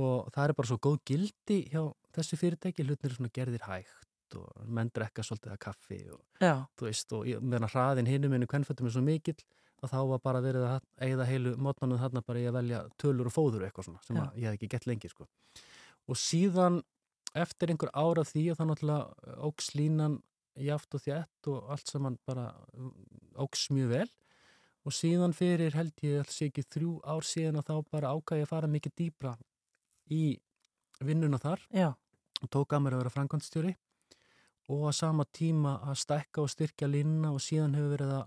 og 0.00 0.30
það 0.32 0.44
er 0.44 0.54
bara 0.56 0.70
svo 0.70 0.78
góð 0.86 1.00
gildi 1.10 1.58
hjá 1.68 1.82
þessi 2.16 2.38
fyrirtæki, 2.40 2.86
hlutnir 2.86 3.12
er 3.12 3.18
svona 3.18 3.34
gerðir 3.36 3.66
hægt 3.68 4.38
og 4.38 4.64
menn 4.64 4.90
drekka 4.96 5.24
svolítið 5.24 5.54
að 5.54 5.60
kaffi 5.62 5.98
og 6.12 6.44
já, 6.44 6.54
þú 6.76 6.88
veist, 6.88 7.12
og 7.16 7.28
meðan 7.44 7.72
hraðin 7.72 8.08
hinum 8.08 8.34
inn 8.36 8.44
í 8.44 8.48
kvennfötum 8.48 8.88
er 8.88 8.94
svo 8.96 9.04
mikill 9.04 9.36
að 9.84 9.92
þá 9.92 9.98
var 10.10 10.22
bara 10.24 10.42
verið 10.42 10.66
að 10.66 10.86
eigða 11.04 11.26
heilu 11.28 11.54
mótnanum 11.60 12.00
þarna 12.00 12.24
bara 12.26 12.42
í 12.42 12.46
að 12.48 12.58
velja 12.58 12.80
tölur 13.00 13.30
og 13.30 13.34
fóður 13.34 13.62
og 13.62 13.68
eitthvað 13.68 13.88
svona 13.88 14.02
sem 14.04 14.18
ég 14.40 14.48
hef 14.48 14.56
ekki 14.56 14.70
gett 14.72 14.88
lengi 14.88 15.10
sko. 15.12 15.28
og 16.08 16.18
síðan 16.18 16.80
eftir 17.36 17.72
einhver 17.72 17.92
ára 17.92 18.24
því 18.26 18.44
og 18.52 18.58
þá 18.58 18.64
náttúrulega 18.70 19.36
óks 19.48 19.72
línan 19.76 20.18
jaft 20.58 20.94
og 20.96 21.04
þjætt 21.04 21.50
og 21.52 21.70
allt 21.72 21.90
saman 21.90 22.18
bara 22.26 22.48
mm, 22.74 22.92
óks 23.44 23.68
mjög 23.74 23.92
vel. 23.92 24.08
Og 24.86 24.94
síðan 24.94 25.34
fyrir 25.36 25.74
held 25.76 25.92
ég 26.06 26.22
alls 26.22 26.38
ekki 26.46 26.64
þrjú 26.64 26.94
ár 27.04 27.26
síðan 27.26 27.60
að 27.60 27.68
þá 27.68 27.90
bara 27.92 28.12
ákvæði 28.16 28.46
að 28.46 28.52
fara 28.52 28.70
mikið 28.70 28.94
dýbra 29.00 29.34
í 30.14 30.22
vinnuna 31.04 31.40
þar. 31.42 31.62
Já, 31.74 31.92
og 32.42 32.50
tók 32.54 32.72
að 32.72 32.84
mér 32.84 32.96
að 32.96 33.04
vera 33.04 33.14
framkvæmstjóri 33.16 33.74
og 34.68 34.88
á 34.88 34.92
sama 34.92 35.24
tíma 35.32 35.78
að 35.88 36.00
stækka 36.02 36.44
og 36.44 36.50
styrkja 36.52 36.88
línuna 36.90 37.32
og 37.32 37.42
síðan 37.44 37.76
hefur 37.76 37.94
verið 37.96 38.16
að 38.18 38.26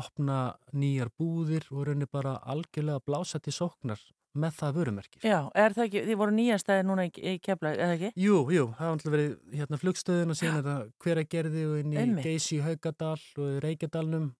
opna 0.00 0.38
nýjar 0.72 1.10
búðir 1.18 1.66
og 1.72 1.86
raunir 1.88 2.10
bara 2.12 2.38
algjörlega 2.40 3.00
að 3.00 3.06
blása 3.08 3.40
til 3.40 3.54
sóknar 3.56 4.00
með 4.34 4.56
það 4.58 4.78
vörumerki. 4.78 5.20
já, 5.22 5.38
er 5.54 5.74
það 5.76 5.84
ekki, 5.84 6.02
þið 6.08 6.18
voru 6.20 6.34
nýjastæði 6.34 6.86
núna 6.88 7.06
í, 7.06 7.10
í 7.14 7.34
kefla, 7.42 7.74
eða 7.74 7.96
ekki? 7.98 8.10
Jú, 8.24 8.38
jú, 8.54 8.64
það 8.74 8.84
har 8.84 8.94
alltaf 8.94 9.14
verið 9.14 9.34
hérna 9.54 9.80
flugstöðun 9.80 10.34
og 10.34 10.38
síðan 10.40 10.58
er 10.58 10.66
það 10.68 10.86
hver 11.04 11.20
að 11.22 11.28
gerði 11.34 11.66
og 11.68 11.76
inn 11.80 11.92
í 11.94 12.00
Einmitt. 12.02 12.26
Geysi 12.26 12.60
Haugadal 12.64 13.26
og 13.44 13.52
Reykjadalnum 13.64 14.30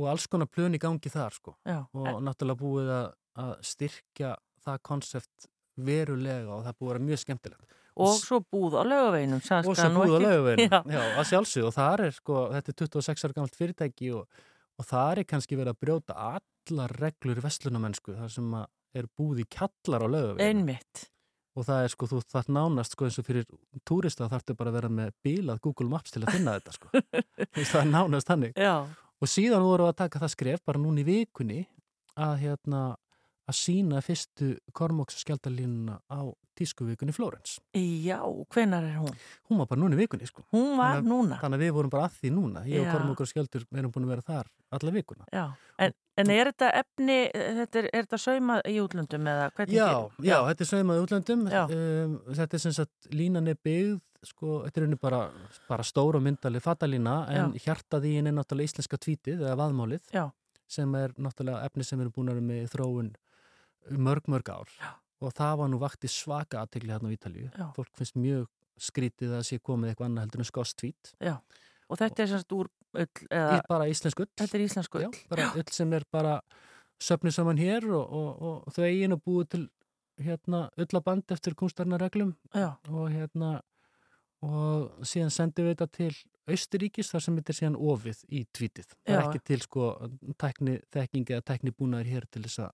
og 0.00 0.08
alls 0.12 0.26
konar 0.30 0.48
plön 0.48 0.76
í 0.78 0.80
gangi 0.80 1.12
þar 1.12 1.36
sko. 1.36 1.56
Já, 1.68 1.82
og 1.92 2.22
náttúrulega 2.24 2.60
búið 2.62 2.92
að, 2.96 3.10
að 3.44 3.52
styrkja 3.72 4.34
það 4.64 4.80
konsept 4.88 5.50
verulega 5.80 6.48
og 6.54 6.64
það 6.64 6.72
er 6.72 6.78
búið 6.80 6.90
að 6.90 6.94
vera 6.94 7.06
mjög 7.10 7.22
skemmtilegt. 7.24 7.76
Og 8.00 8.14
svo 8.16 8.38
búð 8.40 8.78
á 8.80 8.82
laugaveginum, 8.86 9.40
og 9.42 9.76
svo 9.76 9.88
búið 9.96 10.14
á 10.16 10.20
laugaveginu, 10.24 10.78
Já, 10.94 11.00
að 11.20 11.26
sjálfsög 11.28 11.66
og 11.68 11.74
það 11.76 12.04
er 12.06 12.14
sko, 12.16 12.36
þetta 12.54 12.72
er 12.72 12.76
26 12.80 13.24
ára 13.26 13.36
gamalt 13.36 13.58
fyrirtæki 13.58 14.12
og, 14.16 14.44
og 14.80 14.86
það 14.88 15.10
er 15.12 15.28
kannski 15.34 15.58
verið 15.58 15.74
að 15.74 15.80
brjóta 15.84 16.16
allar 16.30 16.94
reglur 17.02 17.42
vestlunamennsku, 17.44 18.14
það 18.16 18.30
sem 18.36 18.54
að 18.56 18.68
er 18.96 19.08
búið 19.18 19.44
í 19.44 19.48
kjallar 19.50 20.04
á 20.04 20.08
laugaveginu 20.10 20.46
einmitt. 20.48 21.04
og 21.56 21.66
það 21.66 21.84
er 21.84 21.92
sko, 21.94 22.08
þú 22.10 22.22
þarf 22.30 22.48
nánast 22.56 22.96
sko 22.96 23.06
eins 23.06 23.18
og 23.20 23.26
fyrir 23.26 23.46
túrista 23.86 24.28
þarftu 24.30 24.56
bara 24.58 24.72
að 24.72 24.78
vera 24.80 24.90
með 25.00 25.12
bílað 25.24 25.60
Google 25.66 25.90
Maps 25.90 26.14
til 26.14 26.24
að 26.24 26.34
finna 26.36 26.56
þetta 26.58 26.76
sko. 26.76 26.90
Það 27.70 27.80
er 27.82 27.90
nánast 27.90 28.32
hannig 28.32 28.56
Já, 28.58 28.74
og 29.20 29.28
síðan 29.30 29.66
voru 29.66 29.86
við 29.86 29.92
að 29.92 30.00
taka 30.04 30.22
það 30.24 30.34
skref 30.36 30.64
bara 30.64 30.80
núna 30.82 31.02
í 31.02 31.06
vikunni 31.08 31.60
að 32.20 32.34
hérna 32.44 32.82
að 33.50 33.58
sína 33.60 34.00
fyrstu 34.04 34.52
Kormóks 34.76 35.18
skjaldalínuna 35.24 35.98
á 36.08 36.20
tískuvikunni 36.60 37.12
Flórens 37.16 37.54
já, 37.72 38.18
hvenar 38.52 38.84
er 38.84 38.98
hún? 39.00 39.14
hún 39.48 39.60
var 39.62 39.68
bara 39.70 39.80
núna 39.80 39.96
í 39.96 40.00
vikunni 40.02 40.26
sko 40.28 40.42
Hún 40.52 40.74
var 40.76 40.98
Þannig 40.98 41.08
núna. 41.08 41.38
þannig 41.40 41.56
að 41.60 41.62
við 41.64 41.72
vorum 41.78 41.92
bara 41.94 42.08
að 42.08 42.18
því 42.20 42.32
núna 42.36 42.64
ég 42.68 42.82
Já. 42.82 42.82
og 42.84 42.90
Kormókur 42.96 43.30
skjaldur 43.30 43.64
erum 43.80 43.92
búin 43.94 44.04
að 44.08 44.12
vera 44.14 44.26
þar 44.26 44.50
alla 44.76 44.92
vikuna 44.98 45.28
Já, 45.32 45.44
en, 45.86 45.94
en 46.20 46.32
er 46.34 46.50
þetta 46.52 46.68
efni, 46.82 47.16
þetta 47.32 47.80
er, 47.80 47.88
er 47.94 48.04
þetta 48.08 48.20
saumað 48.26 48.60
í 48.68 48.76
útlöndum 48.84 49.30
eða 49.32 49.46
hvernig? 49.56 49.78
Já, 49.78 49.88
já, 50.28 50.36
þetta 50.50 50.66
er 50.66 50.70
sveimað 50.74 51.00
í 51.00 51.06
útlöndum 51.06 51.46
Já. 51.48 51.62
um, 51.64 52.18
þetta 52.42 52.58
er 52.60 52.64
sem 52.66 52.76
sagt 52.76 53.10
línan 53.16 53.48
er 53.54 53.56
byggð 53.64 53.96
sko, 54.28 54.58
þetta 54.66 54.82
er 54.82 54.84
unni 54.90 55.00
bara, 55.00 55.22
bara 55.70 55.86
stóra 55.88 56.20
myndalið 56.20 56.60
fatalína 56.66 57.14
en 57.32 57.54
hjartað 57.56 58.04
í 58.10 58.18
henni 58.18 58.28
er 58.34 58.36
náttúrulega 58.36 58.68
íslenska 58.74 59.00
tvítið 59.00 59.46
eða 59.46 59.56
vaðmálið 59.62 60.12
Já. 60.12 60.26
sem 60.68 60.92
er 61.00 61.16
náttúrulega 61.16 61.64
efni 61.70 61.88
sem 61.88 62.02
erum 62.04 62.12
búin 62.12 62.28
að 62.28 62.36
vera 62.42 62.48
með 62.52 62.68
þróun 62.74 63.08
mörg, 63.90 64.28
mörg 64.30 64.50
ár 64.52 64.72
Já. 64.80 64.90
og 65.20 65.34
það 65.36 65.56
var 65.62 65.72
nú 65.72 65.80
vakti 65.82 66.10
svaka 66.10 66.64
aðtegli 66.64 66.92
hérna 66.94 67.10
á 67.10 67.16
Ítalíu 67.16 67.48
Já. 67.50 67.66
fólk 67.76 67.92
finnst 67.98 68.18
mjög 68.18 68.48
skrítið 68.80 69.36
að 69.36 69.46
sé 69.48 69.58
komið 69.60 69.92
eitthvað 69.92 70.10
annað 70.10 70.26
heldur 70.26 70.44
en 70.44 70.50
skost 70.50 70.78
tvít 70.80 71.14
Og 71.90 71.98
þetta 71.98 72.22
er 72.22 72.28
semst 72.30 72.52
úr 72.54 72.68
ull, 72.94 73.26
eða, 73.34 73.60
bara 73.68 73.88
íslensk 73.90 74.20
ull 74.22 74.30
þetta 74.38 74.56
er 74.56 74.62
íslensku 74.64 75.00
ull. 75.00 75.10
Já, 75.10 75.28
bara 75.32 75.48
ull 75.58 75.72
sem 75.74 75.92
er 75.92 76.06
bara 76.12 76.36
söfnið 77.02 77.34
saman 77.34 77.60
hér 77.60 77.86
og, 77.90 78.12
og, 78.14 78.30
og 78.68 78.74
þau 78.76 78.84
eigin 78.86 79.16
og 79.16 79.22
búið 79.26 79.48
til 79.54 79.64
hérna 80.20 80.68
ullaband 80.80 81.32
eftir 81.34 81.56
kunstarnareglum 81.58 82.34
Já, 82.54 82.76
og 82.92 83.10
hérna 83.10 83.60
og 84.44 85.04
síðan 85.04 85.32
sendum 85.34 85.66
við 85.68 85.74
þetta 85.74 85.88
til 85.96 86.12
Austuríkis 86.50 87.10
þar 87.12 87.24
sem 87.24 87.36
þetta 87.38 87.52
er 87.52 87.58
síðan 87.58 87.76
ofið 87.92 88.22
í 88.32 88.40
tvítið. 88.56 88.94
Það 89.04 89.12
er 89.12 89.18
Já. 89.20 89.26
ekki 89.28 89.42
til 89.50 89.58
sko 89.62 89.88
tækni 90.40 90.76
þekking 90.94 91.32
eða 91.36 91.44
tækni 91.50 91.74
búnaður 91.76 92.10
hér 92.14 92.26
til 92.32 92.42
þess 92.46 92.62
að 92.64 92.72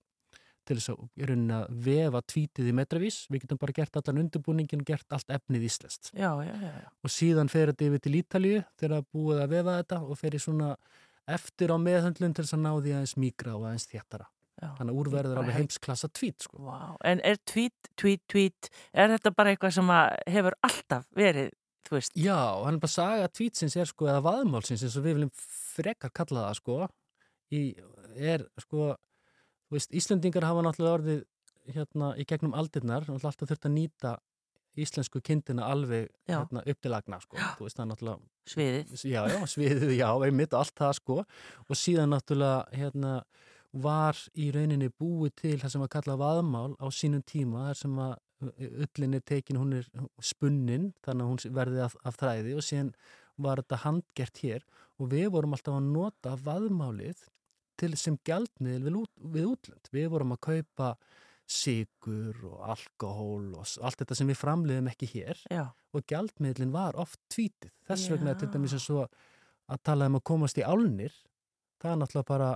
til 0.67 0.77
þess 0.79 0.91
að, 0.93 1.01
í 1.17 1.27
rauninni 1.29 1.57
að 1.57 1.81
vefa 1.87 2.21
tvítið 2.33 2.69
í 2.69 2.75
metravís. 2.77 3.17
Við 3.31 3.43
getum 3.45 3.59
bara 3.61 3.75
gert 3.79 3.99
allan 4.01 4.21
undirbúningin 4.25 4.83
og 4.83 4.89
gert 4.91 5.17
allt 5.17 5.35
efnið 5.37 5.67
íslenskt. 5.69 6.11
Og 7.03 7.13
síðan 7.13 7.51
fer 7.51 7.71
þetta 7.71 7.87
yfir 7.89 8.03
til 8.05 8.15
Ítalíu 8.21 8.63
þegar 8.79 8.97
það 8.97 9.11
búið 9.17 9.43
að 9.43 9.53
vefa 9.55 9.77
þetta 9.81 10.01
og 10.03 10.19
fer 10.19 10.37
í 10.37 10.41
svona 10.43 10.71
eftir 11.27 11.73
á 11.75 11.77
meðhöndlun 11.81 12.35
til 12.35 12.45
þess 12.45 12.55
að 12.55 12.63
ná 12.63 12.71
því 12.77 12.95
aðeins 12.95 13.15
mýgra 13.19 13.55
og 13.57 13.67
aðeins 13.67 13.87
þéttara. 13.91 14.27
já. 14.57 14.69
Þannig 14.79 14.93
að 14.93 14.99
úrverður 15.01 15.39
alveg 15.41 15.57
heimsklassa 15.59 16.09
tvít 16.09 16.45
sko. 16.47 16.59
Vá, 16.65 16.79
en 17.05 17.21
er 17.27 17.39
tweet, 17.45 17.89
tweet, 17.99 18.23
tweet, 18.31 18.69
er 18.93 19.11
þetta 19.13 19.33
bara 19.37 19.53
eitthvað 19.53 19.75
sem 19.77 19.91
að 19.93 20.05
hefur 20.33 20.57
alltaf 20.65 21.09
verið, 21.17 21.51
þú 21.87 21.97
veist? 21.97 22.15
Já, 22.17 22.39
hann 22.63 22.79
er 22.79 22.85
bara 22.85 22.95
saga 22.95 23.27
tvítsins 23.29 23.77
er 23.77 23.89
sko, 23.89 24.07
eða 24.09 24.23
vaðmálsins 24.25 24.85
eins 24.87 24.97
og 24.97 25.05
við 25.05 25.19
viljum 25.19 25.33
frekar 25.75 26.13
kalla 26.15 26.47
það 26.47 26.57
sko, 26.61 26.79
í, 27.53 27.61
er 28.17 28.47
sko, 28.63 28.93
þú 29.67 29.77
veist, 29.77 29.93
Íslendingar 29.99 30.47
hafa 30.47 30.63
náttúrulega 30.65 30.97
orðið 30.99 31.21
hérna 31.75 32.13
í 32.15 32.25
gegnum 32.27 32.55
aldirnar, 32.57 33.05
náttúrulega 33.05 33.31
alltaf 33.33 33.51
þurft 33.51 33.67
að 33.67 33.75
nýta 33.75 34.15
íslensku 34.77 35.21
kindina 35.25 35.65
alveg 35.71 36.11
hérna, 36.29 36.61
upp 36.61 36.81
til 36.85 36.93
agna 36.93 37.17
sko, 37.23 37.39
þú 37.57 37.65
veist, 37.65 37.79
náttúrulega, 37.81 38.19
Sviðið. 38.47 38.91
já, 39.09 39.21
já, 39.33 39.39
sviðið, 39.49 39.93
já, 39.97 40.09
einmitt 40.27 40.53
og 40.53 40.61
allt 40.61 40.75
það 40.77 40.93
sko, 40.99 41.17
og 41.65 41.79
síðan 41.79 42.13
náttúrulega, 42.13 42.59
hérna, 42.77 43.13
var 43.73 44.19
í 44.37 44.51
rauninni 44.53 44.89
búið 44.93 45.33
til 45.41 45.57
það 45.61 45.73
sem 45.73 45.83
að 45.85 45.91
kalla 45.97 46.17
vaðmál 46.21 46.77
á 46.79 46.87
sínum 46.93 47.23
tíma, 47.25 47.67
þar 47.71 47.81
sem 47.81 47.97
að 48.05 48.15
ullin 48.85 49.17
er 49.17 49.23
tekin, 49.25 49.57
hún 49.57 49.73
er 49.79 49.87
spunnin, 50.21 50.91
þannig 51.05 51.25
að 51.25 51.31
hún 51.31 51.55
verði 51.57 51.81
af, 51.87 51.97
af 52.05 52.19
þræði 52.19 52.53
og 52.57 52.65
síðan 52.65 52.91
var 53.41 53.61
þetta 53.61 53.81
handgert 53.83 54.41
hér. 54.43 54.65
Og 54.97 55.09
við 55.11 55.27
vorum 55.33 55.53
alltaf 55.57 55.77
að 55.77 55.89
nota 55.91 56.35
vaðmálið 56.45 57.25
til 57.79 57.93
sem 57.99 58.17
gjaldmiðil 58.27 58.83
við, 58.87 58.99
út, 59.03 59.13
við 59.37 59.49
útlönd. 59.53 59.89
Við 59.93 60.11
vorum 60.13 60.35
að 60.35 60.43
kaupa 60.49 60.91
sigur 61.47 62.35
og 62.49 62.59
alkohól 62.73 63.55
og 63.55 63.63
allt 63.87 64.01
þetta 64.01 64.17
sem 64.19 64.27
við 64.27 64.39
framleiðum 64.41 64.89
ekki 64.91 65.07
hér 65.13 65.39
Já, 65.47 65.63
og 65.95 66.03
gjaldmiðlin 66.11 66.73
var 66.73 66.97
oft 66.99 67.21
tvítið. 67.31 67.71
Þess 67.87 68.11
vegna 68.11 68.33
er 68.33 68.41
til 68.41 68.49
dæmis 68.51 68.75
eins 68.75 68.87
og 68.91 69.05
að 69.67 69.83
tala 69.87 70.07
um 70.11 70.17
að 70.19 70.25
komast 70.27 70.59
í 70.59 70.65
álnir, 70.65 71.15
það 71.81 71.93
er 71.93 72.01
náttúrulega 72.01 72.27
bara, 72.27 72.49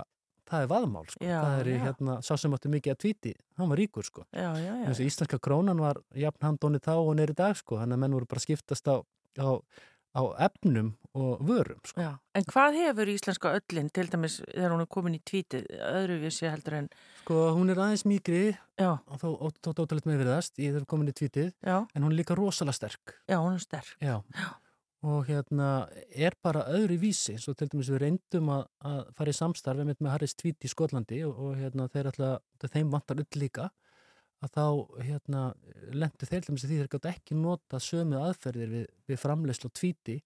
það 0.48 0.64
er 0.64 0.70
vaðmál, 0.72 1.04
sko. 1.08 1.24
Já, 1.24 1.38
það 1.38 1.56
er 1.62 1.70
í, 1.70 1.78
hérna, 1.86 2.18
sá 2.24 2.32
sem 2.40 2.56
átti 2.56 2.72
mikið 2.72 2.94
að 2.94 3.00
tvíti, 3.04 3.32
hann 3.60 3.72
var 3.72 3.80
ríkur, 3.80 4.08
sko. 4.08 4.26
já, 4.32 4.50
já. 4.60 4.72
Þessi 4.88 5.08
íslenska 5.08 5.40
krónan 5.44 5.82
var 5.82 6.00
jafn 6.16 6.48
handóni 6.48 6.80
þá 6.82 6.94
og 6.98 7.14
neyri 7.18 7.36
dag, 7.36 7.56
sko, 7.58 7.80
þannig 7.80 7.98
að 7.98 8.04
menn 8.04 8.16
voru 8.16 8.30
bara 8.30 8.42
að 8.42 8.46
skiptast 8.48 8.92
á, 8.92 8.96
á, 9.40 9.50
á 10.12 10.22
efnum 10.46 10.92
og 11.14 11.40
vörum, 11.44 11.80
sko. 11.84 12.00
Já, 12.00 12.12
en 12.34 12.44
hvað 12.48 12.76
hefur 12.80 13.10
íslenska 13.12 13.50
öllin 13.58 13.90
til 13.92 14.06
dæmis 14.12 14.38
þegar 14.46 14.72
hún 14.74 14.80
er 14.84 14.88
komin 14.92 15.16
í 15.18 15.20
tvítið 15.28 15.66
öðruvísi 15.90 16.48
heldur 16.52 16.78
en, 16.78 16.88
Sko, 17.22 17.38
hún 17.56 17.70
er 17.70 17.78
aðeins 17.84 18.04
mýgri 18.08 18.56
já, 18.80 18.90
og 19.06 19.20
þó 19.20 19.28
ó- 19.36 19.52
þótt 19.62 19.82
ótrúlega 19.84 20.08
með 20.10 20.22
virðast, 20.24 20.56
ég 20.58 20.74
hef 20.74 20.86
komin 20.90 21.12
í 21.12 21.16
tvítið, 21.16 21.52
já, 21.62 21.76
en 21.94 22.02
hún 22.02 22.12
er 22.12 22.18
líka 22.22 22.34
rosalega 22.38 22.72
sterk. 22.80 23.14
já, 23.28 23.36
hún 23.38 23.54
er 23.54 23.64
sterk. 23.64 23.92
Já. 24.00 24.22
Og 25.02 25.24
hérna 25.26 25.88
er 26.14 26.36
bara 26.42 26.60
öðru 26.70 26.94
vísi, 27.02 27.34
svo 27.36 27.54
til 27.58 27.66
dæmis 27.72 27.88
við 27.90 27.98
reyndum 28.04 28.50
að, 28.54 28.66
að 28.86 29.00
fara 29.18 29.32
í 29.32 29.34
samstarfi 29.34 29.84
með, 29.88 30.04
Harris 30.12 30.34
Tweet 30.38 30.62
í 30.62 30.68
Skotlandi 30.70 31.24
og, 31.26 31.38
og 31.42 31.56
hérna 31.58 31.88
þeir 31.90 32.10
ætla, 32.12 32.28
þeim 32.70 32.92
vantar 32.92 33.18
öll 33.18 33.40
líka, 33.42 33.66
að 34.42 34.52
þá 34.56 34.64
hérna 35.06 35.42
lendu 35.94 36.26
þeir 36.26 36.40
til 36.42 36.50
dæmis 36.52 36.64
í 36.64 36.68
því 36.70 36.78
þeir 36.82 36.92
gátt 36.96 37.10
ekki 37.12 37.36
nota 37.38 37.78
sömu 37.82 38.18
aðferðir 38.20 38.70
við, 38.72 38.86
við 39.08 39.20
framleyslu 39.22 39.68
og 39.70 39.74
tvíti 39.78 40.16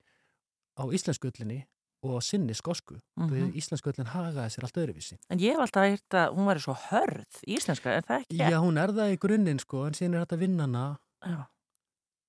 á 0.76 0.82
íslensku 0.88 1.28
öllinni 1.30 1.62
og 2.06 2.16
á 2.16 2.20
sinni 2.22 2.54
skosku. 2.54 2.98
Mm 3.16 3.26
Mhm. 3.32 3.52
Íslensku 3.58 3.90
öllin 3.90 4.06
hagaði 4.12 4.50
sér 4.54 4.64
allt 4.68 4.76
öðruvísi. 4.78 5.16
En 5.30 5.38
ég 5.40 5.52
hef 5.56 5.60
alltaf 5.64 5.86
heyrt 5.88 6.14
að 6.14 6.34
hún 6.36 6.46
væri 6.46 6.60
svo 6.62 6.74
hörð 6.90 7.40
íslenska, 7.46 7.90
er 7.96 8.02
það 8.06 8.20
ekki? 8.24 8.36
Já, 8.38 8.58
hún 8.60 8.78
er 8.78 8.92
það 8.92 9.12
í 9.14 9.18
grunninn 9.18 9.58
sko, 9.60 9.86
en 9.86 9.92
síðan 9.96 10.14
er 10.14 10.24
þetta 10.26 10.36
að 10.36 10.44
vinna 10.44 10.62
hana 10.68 10.98
Já, 11.26 11.46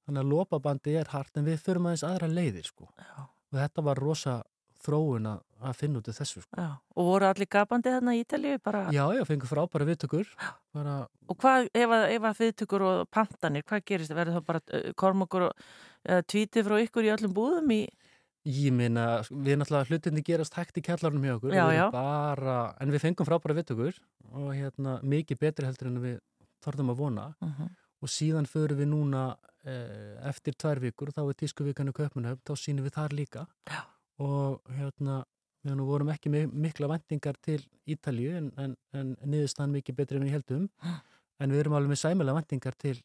Þannig 0.08 0.22
að 0.24 0.30
lopabandi 0.32 0.94
er 0.96 1.08
hart 1.12 1.38
en 1.38 1.46
við 1.46 1.58
förum 1.60 1.86
aðeins 1.90 2.04
aðra 2.08 2.28
leiðir 2.32 2.64
sko. 2.66 2.88
já, 2.98 3.28
Og 3.52 3.60
þetta 3.60 3.84
var 3.84 3.96
rosa 4.00 4.44
þróun 4.84 5.28
að, 5.28 5.42
að 5.62 5.78
finna 5.80 6.02
út 6.02 6.10
af 6.12 6.18
þessu 6.20 6.42
sko. 6.44 6.58
já. 6.58 6.70
Og 6.96 7.08
voru 7.10 7.28
allir 7.28 7.50
gapandi 7.50 7.94
þarna 7.94 8.16
í 8.16 8.24
Ítalíu 8.24 8.58
bara? 8.64 8.82
Já, 8.94 9.04
já, 9.16 9.24
fengur 9.28 9.50
frábæra 9.50 9.88
viðtökur. 9.90 10.34
Bara, 10.76 10.98
Og 11.28 11.38
hvað, 11.42 11.70
ef 11.74 11.94
að, 11.98 12.04
ef 12.16 12.28
að 12.30 12.42
viðtökur 12.44 12.86
og 12.88 13.00
pantanir, 13.12 13.66
hvað 13.68 13.86
gerist? 13.86 14.16
Verður 14.16 14.40
það 14.40 14.46
bara 14.52 14.62
uh, 14.68 14.92
kormokur 14.96 15.48
og 15.50 15.56
uh, 15.58 16.22
tvítið 16.22 16.68
frá 16.70 16.78
ykkur 16.84 17.08
í 17.08 17.14
öllum 17.16 17.34
búðum 17.36 17.74
í... 17.76 17.82
ég 18.48 18.72
minna, 18.72 19.08
við 19.28 19.60
náttúrulega 19.60 19.92
hlutinni 19.92 20.24
gerast 20.24 20.56
hægt 20.56 20.78
í 20.80 20.86
kjallarnum 20.86 21.26
hjá 21.26 21.34
okkur. 21.36 21.58
Já, 21.58 21.66
Við 21.68 21.82
Bara, 21.98 22.60
en 22.80 22.94
við 22.94 23.04
fengum 23.04 23.28
frábæra 23.28 23.58
viðtökur 23.58 23.98
og 24.32 24.54
hérna 24.56 25.02
mikið 25.04 25.42
betri 25.42 25.68
heldur 25.68 25.92
en 25.92 26.00
við 26.06 26.16
þorðum 26.64 26.94
að 26.94 27.04
vona. 27.04 27.28
Uh 27.44 27.68
Og 28.06 28.12
síðan 28.14 28.46
förum 28.46 28.78
við 28.78 28.92
núna 28.92 29.22
eh, 29.66 30.18
eftir 30.30 30.54
tvær 30.60 30.82
vikur, 30.84 31.10
þá 31.16 31.24
er 31.24 31.38
tískuvíkanu 31.40 31.94
Kaupmannhöfn, 31.98 32.44
þá 32.46 32.54
sýnum 32.62 32.86
við 32.86 32.98
þar 32.98 33.16
líka. 33.18 33.46
Já. 33.70 33.80
Og 34.22 34.76
hérna, 34.78 35.24
við 35.66 35.78
nú 35.80 35.88
vorum 35.90 36.12
ekki 36.14 36.32
með 36.34 36.54
mikla 36.54 36.90
vendingar 36.92 37.38
til 37.44 37.60
Ítalíu 37.90 38.38
en, 38.38 38.52
en, 38.62 38.78
en 38.94 39.14
niðurstaðan 39.26 39.76
mikið 39.80 40.00
betri 40.00 40.20
en 40.20 40.28
við 40.28 40.38
heldum. 40.38 40.70
En 41.38 41.54
við 41.54 41.66
erum 41.66 41.78
alveg 41.78 41.94
með 41.94 42.02
sæmilega 42.02 42.40
vendingar 42.40 42.78
til, 42.82 42.96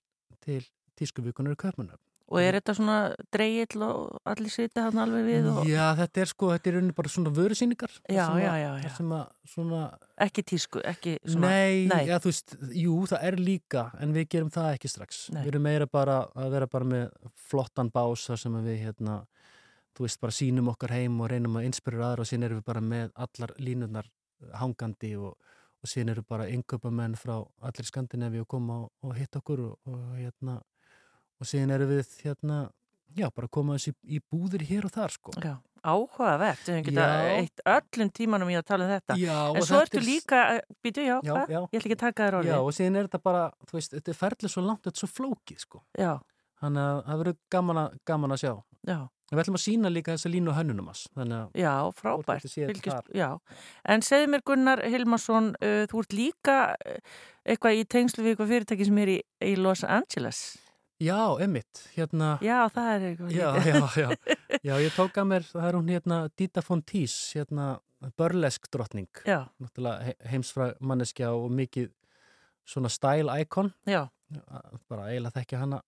til 0.44 0.62
tískuvíkunar 0.98 1.58
Kaupmannhöfn. 1.60 2.02
Og 2.32 2.40
er 2.40 2.56
þetta 2.56 2.74
svona 2.78 2.96
dreigill 3.34 3.82
og 3.84 4.28
allir 4.28 4.52
sitja 4.52 4.86
hann 4.86 5.00
alveg 5.02 5.26
við 5.26 5.48
og 5.50 5.66
Já, 5.68 5.90
þetta 5.98 6.22
er 6.22 6.30
sko, 6.30 6.48
þetta 6.54 6.70
er 6.70 6.76
rauninni 6.78 6.94
bara 6.96 7.12
svona 7.12 7.32
vörusýningar. 7.36 7.96
Já, 8.06 8.24
já, 8.40 8.52
já, 8.56 8.70
já. 8.80 8.92
Sem 8.96 9.12
að 9.12 9.26
svona, 9.52 9.82
ekki 10.26 10.44
tísku, 10.48 10.80
ekki 10.88 11.18
svona... 11.26 11.50
nei, 11.50 11.82
nei. 11.90 12.06
Já, 12.08 12.16
þú 12.22 12.32
veist, 12.32 12.56
jú, 12.78 12.96
það 13.10 13.26
er 13.28 13.38
líka, 13.50 13.84
en 14.00 14.16
við 14.16 14.30
gerum 14.32 14.52
það 14.54 14.70
ekki 14.78 14.92
strax. 14.94 15.20
Nei. 15.34 15.42
Við 15.42 15.52
erum 15.52 15.66
meira 15.68 15.90
bara 15.92 16.22
að 16.32 16.56
vera 16.56 16.70
bara 16.72 16.90
með 16.94 17.30
flottan 17.50 17.92
bás 17.92 18.24
þar 18.30 18.42
sem 18.46 18.58
við, 18.64 18.80
hérna, 18.86 19.18
þú 19.96 20.06
veist, 20.06 20.20
bara 20.20 20.32
sínum 20.32 20.68
okkar 20.72 20.94
heim 20.96 21.20
og 21.20 21.30
reynum 21.32 21.56
að 21.60 21.66
inspirera 21.68 22.10
aðra 22.12 22.24
og 22.24 22.30
síðan 22.30 22.46
erum 22.48 22.60
við 22.62 22.68
bara 22.70 22.80
með 22.80 23.10
allar 23.26 23.54
línurnar 23.58 24.08
hangandi 24.58 25.14
og, 25.16 25.34
og 25.82 25.90
síðan 25.90 26.14
eru 26.14 26.22
bara 26.28 26.46
innköpamenn 26.50 27.16
frá 27.18 27.36
allir 27.62 27.86
Skandinavi 27.88 28.40
og 28.42 28.48
koma 28.48 28.78
og, 28.84 28.92
og 29.02 29.16
hitta 29.18 29.42
okkur 29.42 29.60
og, 29.66 29.74
og 29.90 30.14
hérna, 30.18 30.60
og 31.40 31.46
síðan 31.50 31.74
eru 31.76 31.90
við, 31.90 32.08
hérna, 32.24 32.62
já, 33.18 33.28
bara 33.34 33.48
koma 33.52 33.76
þessi 33.76 33.92
í 34.08 34.20
búðir 34.32 34.64
hér 34.70 34.88
og 34.88 34.94
þar, 34.94 35.12
sko. 35.18 35.34
Já, 35.42 35.56
áhugavert, 35.82 36.62
við 36.70 36.84
geta 36.88 37.06
Já. 37.10 37.30
eitt 37.42 37.62
öllum 37.74 38.10
tímanum 38.14 38.50
í 38.52 38.56
að 38.56 38.66
tala 38.70 38.86
um 38.86 38.92
þetta. 38.94 39.16
Já, 39.20 39.38
en 39.58 39.66
svo 39.66 39.80
ertu 39.82 39.98
er- 40.00 40.06
líka, 40.06 40.42
býtu, 40.84 41.04
já, 41.04 41.16
Já, 41.26 41.34
já. 41.50 41.58
Ég 41.60 41.80
ætla 41.80 41.90
ekki 41.90 41.96
að 41.98 42.04
taka 42.06 42.28
þér 42.28 42.36
orðið. 42.40 42.52
Já, 42.54 42.58
og 42.62 42.72
síðan 42.78 42.96
er 43.02 43.08
þetta 43.10 43.22
bara, 43.26 43.42
þú 43.68 43.76
veist, 43.78 43.96
þetta 43.98 44.14
er 44.14 44.18
ferðlega 44.22 44.52
svo 44.54 44.62
langt, 44.64 44.82
þetta 44.86 44.96
er 44.96 45.02
svo 45.04 45.10
flókið, 45.18 45.58
sko. 45.66 45.82
Já, 45.98 46.12
þannig 46.62 46.86
að 46.86 47.02
það 47.10 47.20
verður 47.24 47.36
gaman, 47.56 47.82
að- 47.84 47.98
gaman 48.12 48.30
að 48.36 48.42
sjá 48.46 48.52
Já, 48.86 48.98
en 49.32 49.38
við 49.38 49.42
ætlum 49.46 49.56
að 49.56 49.62
sína 49.64 49.90
líka 49.92 50.12
þessa 50.12 50.28
línu 50.30 50.52
hönnunum 50.52 50.90
að 50.92 50.98
já, 51.56 51.72
frábært. 51.96 52.44
Fylgist, 52.52 53.08
já. 53.16 53.30
En 53.88 54.04
segðu 54.04 54.28
mér 54.34 54.42
Gunnar 54.44 54.82
Hilmarsson, 54.84 55.54
uh, 55.56 55.86
þú 55.88 56.02
ert 56.04 56.12
líka 56.18 56.56
uh, 56.76 56.98
eitthvað 57.48 57.80
í 57.80 57.86
tengslu 57.88 58.22
við 58.26 58.34
eitthvað 58.36 58.52
fyrirtæki 58.52 58.86
sem 58.90 58.98
er 59.02 59.14
í, 59.16 59.20
í 59.48 59.54
Los 59.56 59.82
Angeles. 59.88 60.42
já, 61.02 61.18
emmitt, 61.42 61.80
hérna 61.96 62.36
Já, 62.44 62.68
það 62.70 62.90
er 62.92 63.06
eitthvað 63.08 63.32
já, 63.34 63.48
já, 63.66 63.78
já, 63.98 64.36
já, 64.68 64.74
ég 64.84 64.92
tók 64.94 65.16
að 65.18 65.26
mér 65.32 65.42
það 65.48 65.64
er 65.66 65.78
hún 65.80 65.88
hérna 65.90 66.18
Dita 66.38 66.62
Fontís 66.62 67.16
hérna 67.34 67.64
börlesk 68.18 68.68
drottning 68.70 69.08
Já, 69.26 69.48
náttúrulega 69.58 70.04
he- 70.06 70.30
heimsfræg 70.30 70.76
manneskja 70.78 71.32
og 71.34 71.48
mikið 71.58 71.88
svona 72.66 72.90
style 72.94 73.34
icon 73.42 73.72
já. 73.90 74.04
bara 74.88 75.08
eiginlega 75.10 75.40
þekkja 75.40 75.58
hana 75.64 75.80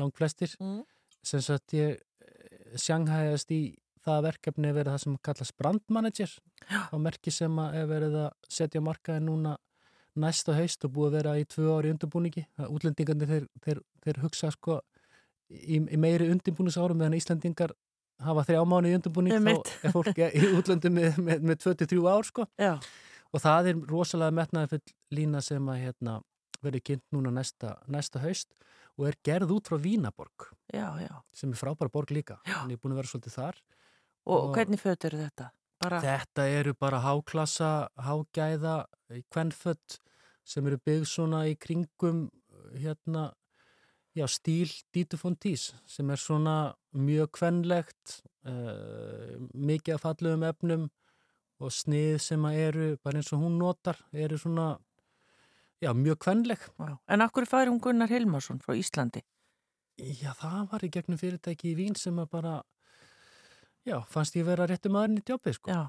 langt 0.00 0.16
flestir 0.16 0.56
Mm. 0.60 0.80
sem 1.22 1.40
sagt 1.44 1.74
ég 1.76 2.00
sjanghæðast 2.80 3.52
í 3.54 3.62
það 4.02 4.24
verkefni 4.28 4.70
að 4.70 4.78
vera 4.80 4.94
það 4.94 5.04
sem 5.04 5.18
kallast 5.28 5.56
brandmanager. 5.60 6.32
Á 6.70 6.96
merki 6.98 7.34
sem 7.34 7.60
er 7.64 7.86
verið 7.90 8.16
að 8.24 8.32
setja 8.50 8.82
markaði 8.82 9.24
núna 9.26 9.56
næsta 10.18 10.56
haust 10.56 10.84
og 10.84 10.92
búið 10.96 11.08
að 11.08 11.16
vera 11.18 11.36
í 11.40 11.46
tvö 11.48 11.68
ári 11.76 11.92
undirbúningi. 11.94 12.44
Útlendingarnir 12.66 13.30
þeir, 13.30 13.46
þeir, 13.64 13.80
þeir 14.04 14.20
hugsa 14.24 14.50
sko 14.52 14.80
í, 15.48 15.78
í 15.78 16.00
meiri 16.00 16.28
undirbúningsárum 16.32 16.98
meðan 17.00 17.16
Íslandingar 17.16 17.72
hafa 18.22 18.44
þrjá 18.48 18.60
mánu 18.68 18.90
í 18.90 18.98
undirbúning 18.98 19.38
þá 19.38 19.72
er 19.86 19.94
fólk 19.94 20.20
í 20.22 20.50
útlöndum 20.58 20.98
með, 20.98 21.16
með, 21.22 21.46
með 21.48 21.62
23 21.64 22.04
ár 22.12 22.28
sko. 22.28 22.46
Já, 22.60 22.74
og 23.32 23.42
það 23.42 23.72
er 23.72 23.80
rosalega 23.88 24.36
metnaði 24.36 24.74
full 24.74 25.16
lína 25.16 25.40
sem 25.44 25.68
að 25.72 25.80
hérna, 25.86 26.18
verið 26.62 26.84
kynnt 26.88 27.04
núna 27.14 27.32
næsta, 27.34 27.76
næsta 27.90 28.20
haust 28.22 28.52
og 28.98 29.06
er 29.08 29.16
gerð 29.24 29.54
út 29.56 29.68
frá 29.70 29.78
Vínaborg 29.80 30.48
já, 30.72 30.88
já. 31.00 31.14
sem 31.32 31.50
er 31.52 31.56
frábæra 31.60 31.90
borg 31.92 32.10
líka 32.14 32.38
ég 32.46 32.72
er 32.76 32.80
búin 32.82 32.92
að 32.94 33.02
vera 33.02 33.12
svolítið 33.12 33.38
þar 33.38 33.62
Og, 34.22 34.36
Og- 34.38 34.52
hvernig 34.54 34.78
föt 34.78 35.04
eru 35.08 35.18
þetta? 35.18 35.48
Bara, 35.82 35.98
Þetta 36.00 36.42
eru 36.46 36.74
bara 36.78 37.00
háklassa, 37.02 37.88
hágæða 37.98 38.84
kvennfött 39.34 39.96
sem 40.46 40.66
eru 40.66 40.78
byggð 40.78 41.06
svona 41.10 41.40
í 41.50 41.56
kringum 41.58 42.28
hérna, 42.78 43.32
já, 44.14 44.28
stíl 44.30 44.70
Dítu 44.94 45.18
Fontís 45.18 45.72
sem 45.90 46.08
er 46.14 46.16
svona 46.22 46.74
mjög 46.94 47.32
kvennlegt 47.34 48.20
uh, 48.46 49.42
mikið 49.54 49.94
af 49.96 50.04
fallegum 50.06 50.46
efnum 50.46 50.86
og 51.58 51.70
snið 51.74 52.20
sem 52.22 52.46
að 52.46 52.60
eru 52.68 52.86
bara 53.02 53.18
eins 53.18 53.32
og 53.34 53.42
hún 53.42 53.58
notar 53.58 53.98
eru 54.14 54.38
svona 54.38 54.76
já, 55.82 55.90
mjög 55.98 56.20
kvennleg 56.24 56.66
já. 56.78 56.96
En 57.08 57.24
akkur 57.24 57.48
færum 57.48 57.80
Gunnar 57.82 58.10
Hilmarsson 58.12 58.60
frá 58.62 58.76
Íslandi? 58.78 59.24
Já, 60.00 60.32
það 60.38 60.68
var 60.72 60.84
í 60.86 60.92
gegnum 60.92 61.20
fyrirtæki 61.20 61.72
í 61.72 61.78
Vín 61.78 61.98
sem 61.98 62.16
að 62.22 62.30
bara 62.32 62.54
já, 63.86 63.98
fannst 64.08 64.38
ég 64.38 64.46
vera 64.48 64.66
réttum 64.70 64.96
aðurinn 64.96 65.20
í 65.20 65.26
djópið 65.26 65.58
sko. 65.58 65.74
Já. 65.74 65.82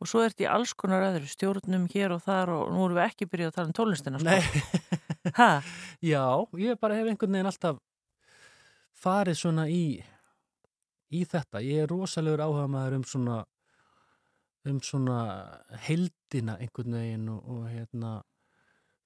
Og 0.00 0.08
svo 0.08 0.22
ert 0.24 0.40
í 0.40 0.48
alls 0.48 0.72
konar 0.76 1.04
öðru 1.10 1.28
stjórnum 1.28 1.86
hér 1.92 2.14
og 2.16 2.22
þar 2.24 2.54
og 2.54 2.70
nú 2.72 2.86
erum 2.86 2.96
við 2.96 3.06
ekki 3.06 3.28
byrjuð 3.28 3.50
að 3.50 3.56
tala 3.58 3.68
um 3.70 3.76
tónlistina. 3.76 4.20
Sko. 4.20 4.30
Nei, 4.30 5.00
Ha? 5.36 5.60
Já, 6.00 6.24
ég 6.56 6.78
bara 6.80 6.96
hef 6.96 7.10
einhvern 7.10 7.34
veginn 7.36 7.50
alltaf 7.50 7.80
farið 8.96 9.36
svona 9.40 9.66
í 9.68 10.00
í 11.10 11.24
þetta. 11.28 11.60
Ég 11.64 11.84
er 11.84 11.90
rosalegur 11.90 12.42
áhuga 12.44 12.66
maður 12.70 13.00
um 13.00 13.06
svona 13.08 13.38
um 14.70 14.80
svona 14.84 15.18
heldina 15.86 16.56
einhvern 16.60 16.96
veginn 16.96 17.28
og, 17.32 17.44
og 17.48 17.68
hérna 17.68 18.14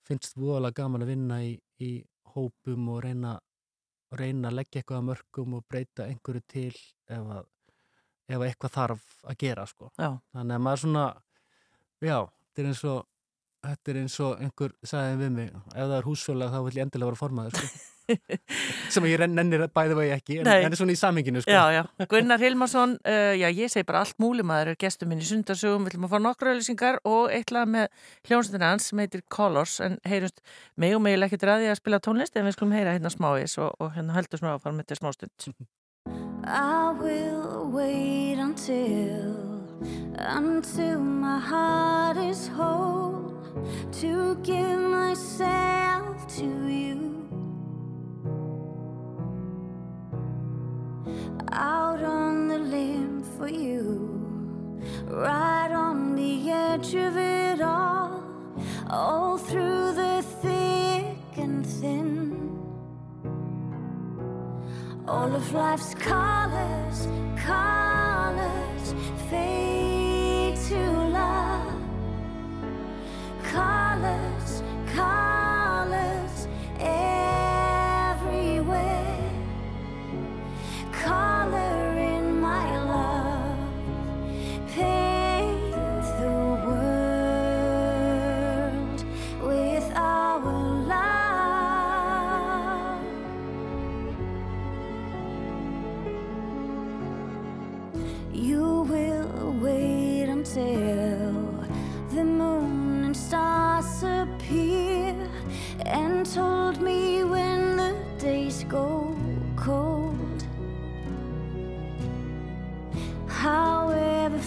finnst 0.08 0.36
voðalega 0.36 0.82
gaman 0.82 1.04
að 1.04 1.12
vinna 1.14 1.40
í, 1.44 1.54
í 1.80 1.92
hópum 2.34 2.88
og 2.92 3.02
reyna 3.06 3.38
reyna 4.14 4.50
að 4.50 4.60
leggja 4.60 4.80
eitthvað 4.80 5.00
að 5.00 5.08
mörgum 5.08 5.56
og 5.58 5.64
breyta 5.70 6.06
einhverju 6.06 6.42
til 6.50 6.74
ef 7.10 7.32
að 7.38 7.48
ef 8.28 8.38
að 8.38 8.46
eitthvað 8.48 8.74
þarf 8.74 9.08
að 9.28 9.40
gera 9.42 9.64
sko. 9.68 9.90
Þannig 9.98 10.54
að 10.56 10.62
maður 10.66 10.82
svona, 10.84 11.06
já, 12.00 12.18
þetta 12.24 12.62
er 12.62 12.68
eins 12.70 12.84
og, 12.88 13.00
þetta 13.66 13.92
er 13.92 13.98
eins 14.00 14.20
og 14.24 14.44
einhver 14.46 14.76
sagði 14.92 15.18
við 15.20 15.34
mig, 15.38 15.50
ef 15.74 15.82
það 15.82 15.96
er 15.98 16.08
húsfélag 16.08 16.54
þá 16.54 16.60
vil 16.66 16.78
ég 16.78 16.86
endilega 16.86 17.10
vera 17.10 17.20
formaður, 17.20 17.58
sko. 17.58 17.82
Sem 18.94 19.06
ég 19.08 19.22
nennir 19.26 19.66
bæði 19.74 19.98
vegi 19.98 20.14
ekki, 20.14 20.38
en, 20.42 20.50
en 20.52 20.74
er 20.74 20.78
svona 20.78 20.94
í 20.94 20.98
saminginu, 21.00 21.42
sko. 21.44 21.52
já, 21.54 21.62
já. 21.72 21.82
Gunnar 22.10 22.42
Hilmarsson, 22.42 22.96
uh, 23.04 23.32
já, 23.38 23.48
ég 23.48 23.72
segi 23.72 23.88
bara 23.88 24.04
allt 24.04 24.18
múli 24.22 24.44
maður 24.46 24.74
er 24.74 24.80
gestur 24.80 25.10
minn 25.10 25.22
í 25.22 25.28
sundarsögum, 25.28 25.86
við 25.86 25.94
ætlum 25.94 26.08
að 26.08 26.14
fá 26.14 26.18
nokkru 26.26 26.52
auðlýsingar 26.52 27.00
og 27.08 27.32
eitt 27.34 27.54
lag 27.54 27.70
með 27.70 27.88
hljónstina 28.28 28.72
hans 28.74 28.90
sem 28.90 29.00
heitir 29.00 29.24
Colors, 29.32 29.78
en 29.84 29.96
heyrjumst 30.08 30.44
mig 30.80 30.96
og 30.96 31.02
mig 31.04 31.16
ekki 31.24 31.40
ræði 31.40 31.70
að 31.72 31.80
spila 31.80 32.02
tónlist 32.02 32.36
en 32.36 32.46
við 32.48 32.56
skulum 32.56 32.74
heyra 32.76 32.94
hérna 32.96 33.12
smávís 33.12 33.56
og, 33.62 33.72
og 33.80 33.94
hérna 33.96 34.16
heldur 34.16 34.40
smá 34.40 34.54
að 34.54 34.62
fara 34.64 34.76
með 34.76 34.86
þetta 34.86 35.00
smástund. 35.00 35.48
I 36.44 36.92
will 37.00 37.70
wait 37.72 38.38
until 38.38 39.54
until 40.18 40.98
my 40.98 41.38
heart 41.38 42.16
is 42.16 42.48
whole 42.48 43.32
to 43.92 44.36
give 44.42 44.78
myself 44.78 46.26
to 46.36 46.44
you. 46.68 47.23
Out 51.52 52.02
on 52.02 52.48
the 52.48 52.58
limb 52.58 53.22
for 53.36 53.48
you, 53.48 54.80
right 55.06 55.70
on 55.70 56.16
the 56.16 56.50
edge 56.50 56.94
of 56.94 57.16
it 57.16 57.60
all, 57.60 58.24
all 58.88 59.36
through 59.36 59.92
the 59.94 60.22
thick 60.42 61.16
and 61.36 61.66
thin. 61.66 62.58
All 65.06 65.34
of 65.34 65.52
life's 65.52 65.94
colors, 65.94 67.06
colors 67.36 68.94
fade 69.28 70.56
to 70.68 70.80
love. 71.20 71.82
Colors, 73.42 74.62
colors 74.94 75.53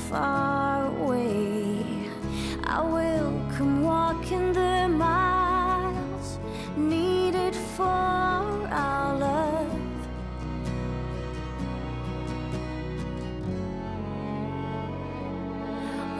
far 0.09 0.85
away, 0.85 1.83
I 2.63 2.81
will 2.81 3.41
come 3.57 3.83
walking 3.83 4.53
the 4.53 4.87
miles 4.87 6.39
needed 6.77 7.53
for 7.55 7.83
our 7.83 9.17
love. 9.19 9.81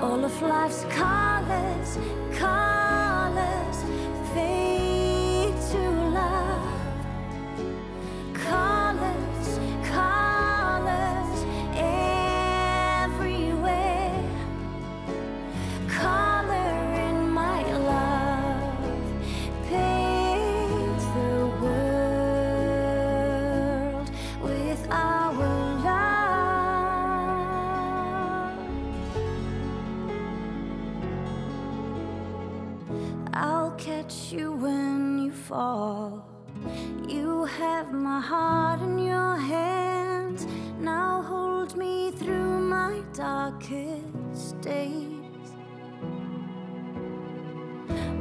All 0.02 0.26
of 0.26 0.42
life's 0.42 0.84
colors, 0.90 1.98
colors 2.34 2.67
I'll 33.40 33.70
catch 33.78 34.32
you 34.32 34.52
when 34.52 35.20
you 35.20 35.32
fall. 35.32 36.26
You 37.08 37.46
have 37.46 37.94
my 37.94 38.20
heart 38.20 38.82
in 38.82 38.98
your 38.98 39.36
hands. 39.36 40.48
Now 40.80 41.22
hold 41.22 41.78
me 41.78 42.10
through 42.10 42.62
my 42.62 43.04
darkest 43.14 44.60
days. 44.62 45.50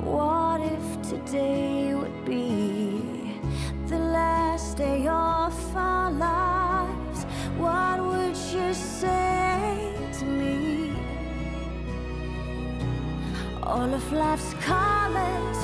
What 0.04 0.60
if 0.60 0.86
today 1.08 1.94
would 1.94 2.26
be 2.26 3.40
the 3.86 3.98
last 3.98 4.76
day 4.76 5.06
of 5.06 5.76
our 5.76 6.10
lives? 6.10 7.24
What 7.56 8.04
would 8.04 8.36
you 8.52 8.74
say 8.74 9.96
to 10.18 10.24
me? 10.26 10.92
All 13.62 13.94
of 13.94 14.12
life's. 14.12 14.54
Colors 15.26 15.55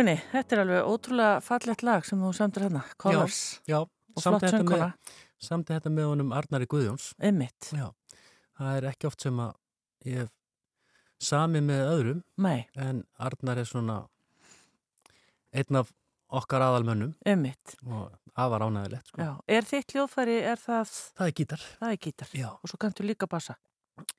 Gunni, 0.00 0.14
þetta 0.32 0.54
er 0.56 0.60
alveg 0.62 0.86
ótrúlega 0.88 1.40
fallegt 1.44 1.82
lag 1.84 2.06
sem 2.08 2.20
þú 2.24 2.30
samtir 2.32 2.62
hérna, 2.64 2.80
Colors 3.02 3.40
Já, 3.68 3.82
og 3.84 4.22
samt 4.24 4.40
flott 4.40 4.54
sönguna, 4.54 4.86
samt 5.44 5.68
þetta 5.68 5.90
með 5.92 6.06
honum 6.08 6.30
Arnari 6.32 6.68
Guðjóns. 6.72 7.10
Já, 7.20 7.90
það 8.56 8.70
er 8.78 8.86
ekki 8.94 9.08
oft 9.10 9.26
sem 9.26 9.42
að 9.44 9.50
ég 10.08 10.22
hef 10.22 10.30
sami 11.20 11.60
með 11.60 11.82
öðrum 11.90 12.22
Nei, 12.40 12.62
en 12.80 13.02
Arnar 13.20 13.60
er 13.60 13.68
svona 13.68 13.98
einn 15.52 15.80
af 15.82 15.92
okkar 16.32 16.64
aðalmönnum 16.64 17.12
einmitt. 17.28 17.76
og 17.84 18.14
afar 18.40 18.64
ánægilegt 18.70 19.12
sko. 19.12 19.20
Já, 19.20 19.30
er 19.52 19.68
þitt 19.68 19.92
hljóðfæri, 19.98 20.38
er 20.54 20.64
það, 20.64 20.94
Það 21.20 21.26
er 21.28 21.36
gítar. 21.42 21.68
það 21.82 21.92
er 21.92 22.00
gítar 22.08 22.32
Já. 22.40 22.48
og 22.56 22.72
svo 22.72 22.80
kanntu 22.80 23.04
líka 23.04 23.28
bassa. 23.28 23.58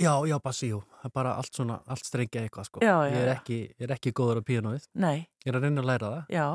Já, 0.02 0.14
já, 0.28 0.38
bassi, 0.44 0.70
jú. 0.72 0.80
Það 1.02 1.06
er 1.10 1.14
bara 1.16 1.32
allt 1.38 1.54
svona, 1.56 1.80
allt 1.88 2.06
strengja 2.06 2.42
eitthvað 2.46 2.68
sko. 2.70 2.80
Já, 2.84 2.96
já, 3.08 3.12
ég, 3.14 3.22
er 3.26 3.32
ekki, 3.36 3.58
ég 3.80 3.86
er 3.88 3.94
ekki 3.96 4.12
góður 4.18 4.42
á 4.42 4.44
píanóið. 4.48 4.88
Nei, 4.96 5.28
Ég 5.46 5.52
er 5.54 5.58
að 5.60 5.66
reyna 5.68 5.82
að 5.82 5.90
læra 5.92 6.10
það 6.16 6.34
já, 6.38 6.46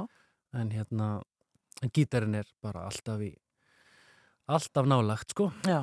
en 0.61 0.70
hérna, 0.70 1.09
en 1.83 1.91
gítarinn 1.97 2.35
er 2.39 2.47
bara 2.62 2.85
alltaf 2.89 3.20
í, 3.27 3.33
alltaf 4.49 4.87
nálagt 4.89 5.35
sko. 5.35 5.51
já, 5.66 5.81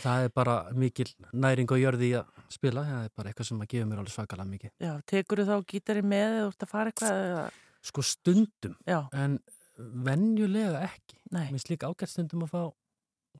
Það 0.00 0.22
er 0.24 0.30
bara 0.32 0.52
mikil 0.72 1.10
næring 1.36 1.68
og 1.74 1.76
jörði 1.82 2.06
í 2.08 2.14
að 2.16 2.30
spila. 2.54 2.86
Það 2.88 3.02
er 3.04 3.10
bara 3.18 3.28
eitthvað 3.32 3.48
sem 3.50 3.58
að 3.60 3.68
gefa 3.74 3.88
mér 3.90 3.98
alveg 4.00 4.14
svakalega 4.14 4.48
mikið. 4.54 4.70
já, 4.80 4.92
tekur 5.12 5.42
þú 5.42 5.44
þá 5.50 5.66
gítari 5.74 6.02
með 6.02 6.24
eða 6.38 6.46
þú 6.46 6.52
ert 6.54 6.64
að 6.64 6.70
fara 6.72 6.92
eitthvað, 6.94 7.60
Sko 7.84 8.00
stundum, 8.00 8.76
já, 8.88 9.02
en 9.12 9.34
venjulega 9.76 10.80
ekki. 10.86 11.18
nei, 11.36 11.50
Mér 11.52 11.60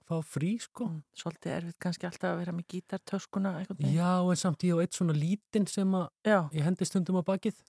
fá, 0.08 0.16
frí 0.26 0.54
sko. 0.62 0.88
Mm, 0.90 1.02
svolítið 1.16 1.54
erfitt 1.56 1.78
kannski 1.82 2.08
alltaf 2.08 2.30
að 2.30 2.40
vera 2.42 2.54
með 2.56 2.66
gítartöskuna. 2.74 3.52
Já, 3.92 4.10
en 4.30 4.40
samt 4.40 4.66
ég 4.66 4.74
á 4.74 4.82
eitt 4.82 4.98
svona 4.98 5.16
lítinn 5.16 5.66
sem 5.70 5.94
að 5.96 6.08
Já, 6.26 6.38
ég 6.52 6.66
hendi 6.66 6.88
stundum 6.88 7.20
á 7.20 7.24
bakið. 7.24 7.60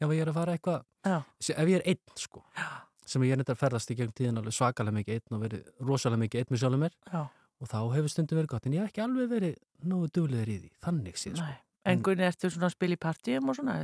Ef 0.00 0.12
ég 0.12 0.20
er 0.20 0.28
að 0.28 0.36
fara 0.36 0.56
eitthvað, 0.56 0.84
ef 1.06 1.68
ég 1.70 1.78
er 1.78 1.84
einn 1.88 2.16
sko, 2.20 2.42
já, 2.56 2.66
sem 3.08 3.22
ég 3.24 3.32
er 3.32 3.40
neitt 3.40 3.52
að 3.52 3.60
ferðast 3.62 3.90
í 3.90 3.96
gegn 3.96 4.12
tíðin 4.12 4.40
alveg 4.42 4.52
svakalega 4.52 4.98
mikið 4.98 5.14
einn 5.16 5.36
og 5.38 5.44
verið 5.46 5.70
rosalega 5.88 6.20
mikið 6.20 6.42
einn 6.42 6.52
með 6.52 6.60
sjálfum 6.60 6.82
mér 6.84 6.96
já, 7.12 7.22
og 7.56 7.70
þá 7.70 7.78
hefur 7.94 8.12
stundum 8.12 8.40
verið 8.42 8.50
gott 8.52 8.66
en 8.68 8.76
ég 8.76 8.84
hef 8.84 8.90
ekki 8.92 9.04
alveg 9.06 9.30
verið 9.30 9.54
nógu 9.88 10.10
duglegur 10.12 10.52
í 10.52 10.58
því, 10.60 10.70
þannig 10.84 11.16
séð 11.16 11.38
sko. 11.38 11.46
nei. 11.46 11.62
En 11.86 12.02
Gunni, 12.02 12.26
ertu 12.26 12.50
svona 12.50 12.66
að 12.68 12.74
spila 12.74 12.96
í 12.96 13.00
partíum 13.00 13.48
og 13.48 13.56
svona? 13.56 13.76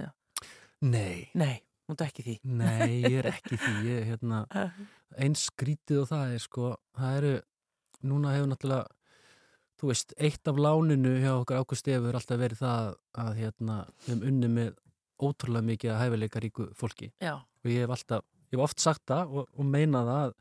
Nei, 0.82 1.30
Nei, 1.38 1.62
þú 1.86 1.94
ert 1.94 2.04
ekki 2.06 2.24
því. 2.26 2.34
nei, 2.60 2.90
ég 3.04 3.18
er 3.20 3.28
ekki 3.32 3.58
því, 3.58 3.74
ég 3.88 4.00
er 4.00 4.08
hérna, 4.12 4.42
eins 5.22 5.46
skrítið 5.50 6.02
og 6.02 6.10
það 6.12 6.34
er 6.36 6.44
sko, 6.44 6.72
það 6.98 7.16
eru, 7.20 7.32
núna 8.10 8.34
hefur 8.36 8.50
náttúrulega, 8.52 8.98
þú 9.82 9.90
veist, 9.90 10.14
eitt 10.22 10.50
af 10.50 10.60
láninu 10.62 11.14
hjá 11.22 11.32
okkar 11.34 11.62
ákvæmst 11.62 11.90
hefur 11.90 12.18
alltaf 12.18 12.42
verið 12.42 12.62
það 12.62 12.92
að 13.24 13.32
hérna, 13.40 13.78
við 14.04 14.12
hefum 14.14 14.28
unni 14.30 14.52
með 14.56 14.74
ótrúlega 15.22 15.68
mikið 15.70 15.94
að 15.94 16.02
hæfileika 16.02 16.42
ríku 16.42 16.68
fólki. 16.78 17.10
Já, 17.22 17.34
og 17.38 17.70
ég 17.70 17.84
hef 17.84 17.96
alltaf, 17.96 18.26
ég 18.50 18.58
hef 18.58 18.64
oft 18.66 18.82
sagt 18.82 19.04
það 19.10 19.36
og, 19.38 19.50
og 19.58 19.68
meina 19.68 20.04
það 20.06 20.22
að, 20.22 20.34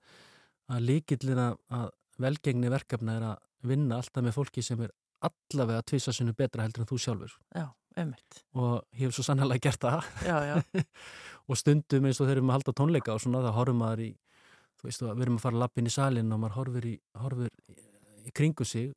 að 0.71 0.87
líkillina 0.89 1.47
að 1.77 1.89
velgengni 2.21 2.71
verkefna 2.71 3.17
er 3.17 3.27
að 3.31 3.69
vinna 3.71 3.99
alltaf 4.01 4.25
með 4.25 4.37
fólki 4.37 4.63
sem 4.65 4.81
er 4.85 4.93
allavega 5.21 5.85
tvisa 5.85 6.13
sinu 6.15 6.33
betra 6.37 6.65
heldur 6.65 6.85
en 6.85 6.89
þú 6.89 6.97
sjálfur. 7.01 7.35
Já, 7.53 7.67
einmitt. 7.99 8.41
og 8.55 8.81
ég 8.95 9.07
hef 9.07 9.15
svo 9.17 9.25
sannlega 9.27 9.67
gert 9.67 9.81
það. 9.83 10.09
Já, 10.25 10.37
já, 10.47 10.83
og 11.49 11.59
stundum 11.59 12.07
eins 12.07 12.19
og 12.19 12.27
þegar 12.27 12.33
við 12.33 12.37
erum 12.39 12.51
að 12.51 12.59
halda 12.59 12.77
tónleika 12.79 13.15
og 13.15 13.23
svona 13.23 13.43
þá 13.45 13.51
horfum 13.57 13.81
maður 13.81 14.05
í 14.07 14.11
þú 14.81 14.89
veist, 14.89 15.03
við 15.05 15.23
erum 15.27 15.37
að 15.37 15.45
fara 15.45 15.61
lappin 15.61 15.87
í 15.87 15.93
salin 15.93 16.33
og 16.33 16.41
maður 16.41 16.57
horfur 16.57 16.89
í, 16.89 16.95
horfur 17.21 17.51
í, 17.69 17.77
í 18.25 18.33
kringu 18.37 18.65
sig 18.65 18.89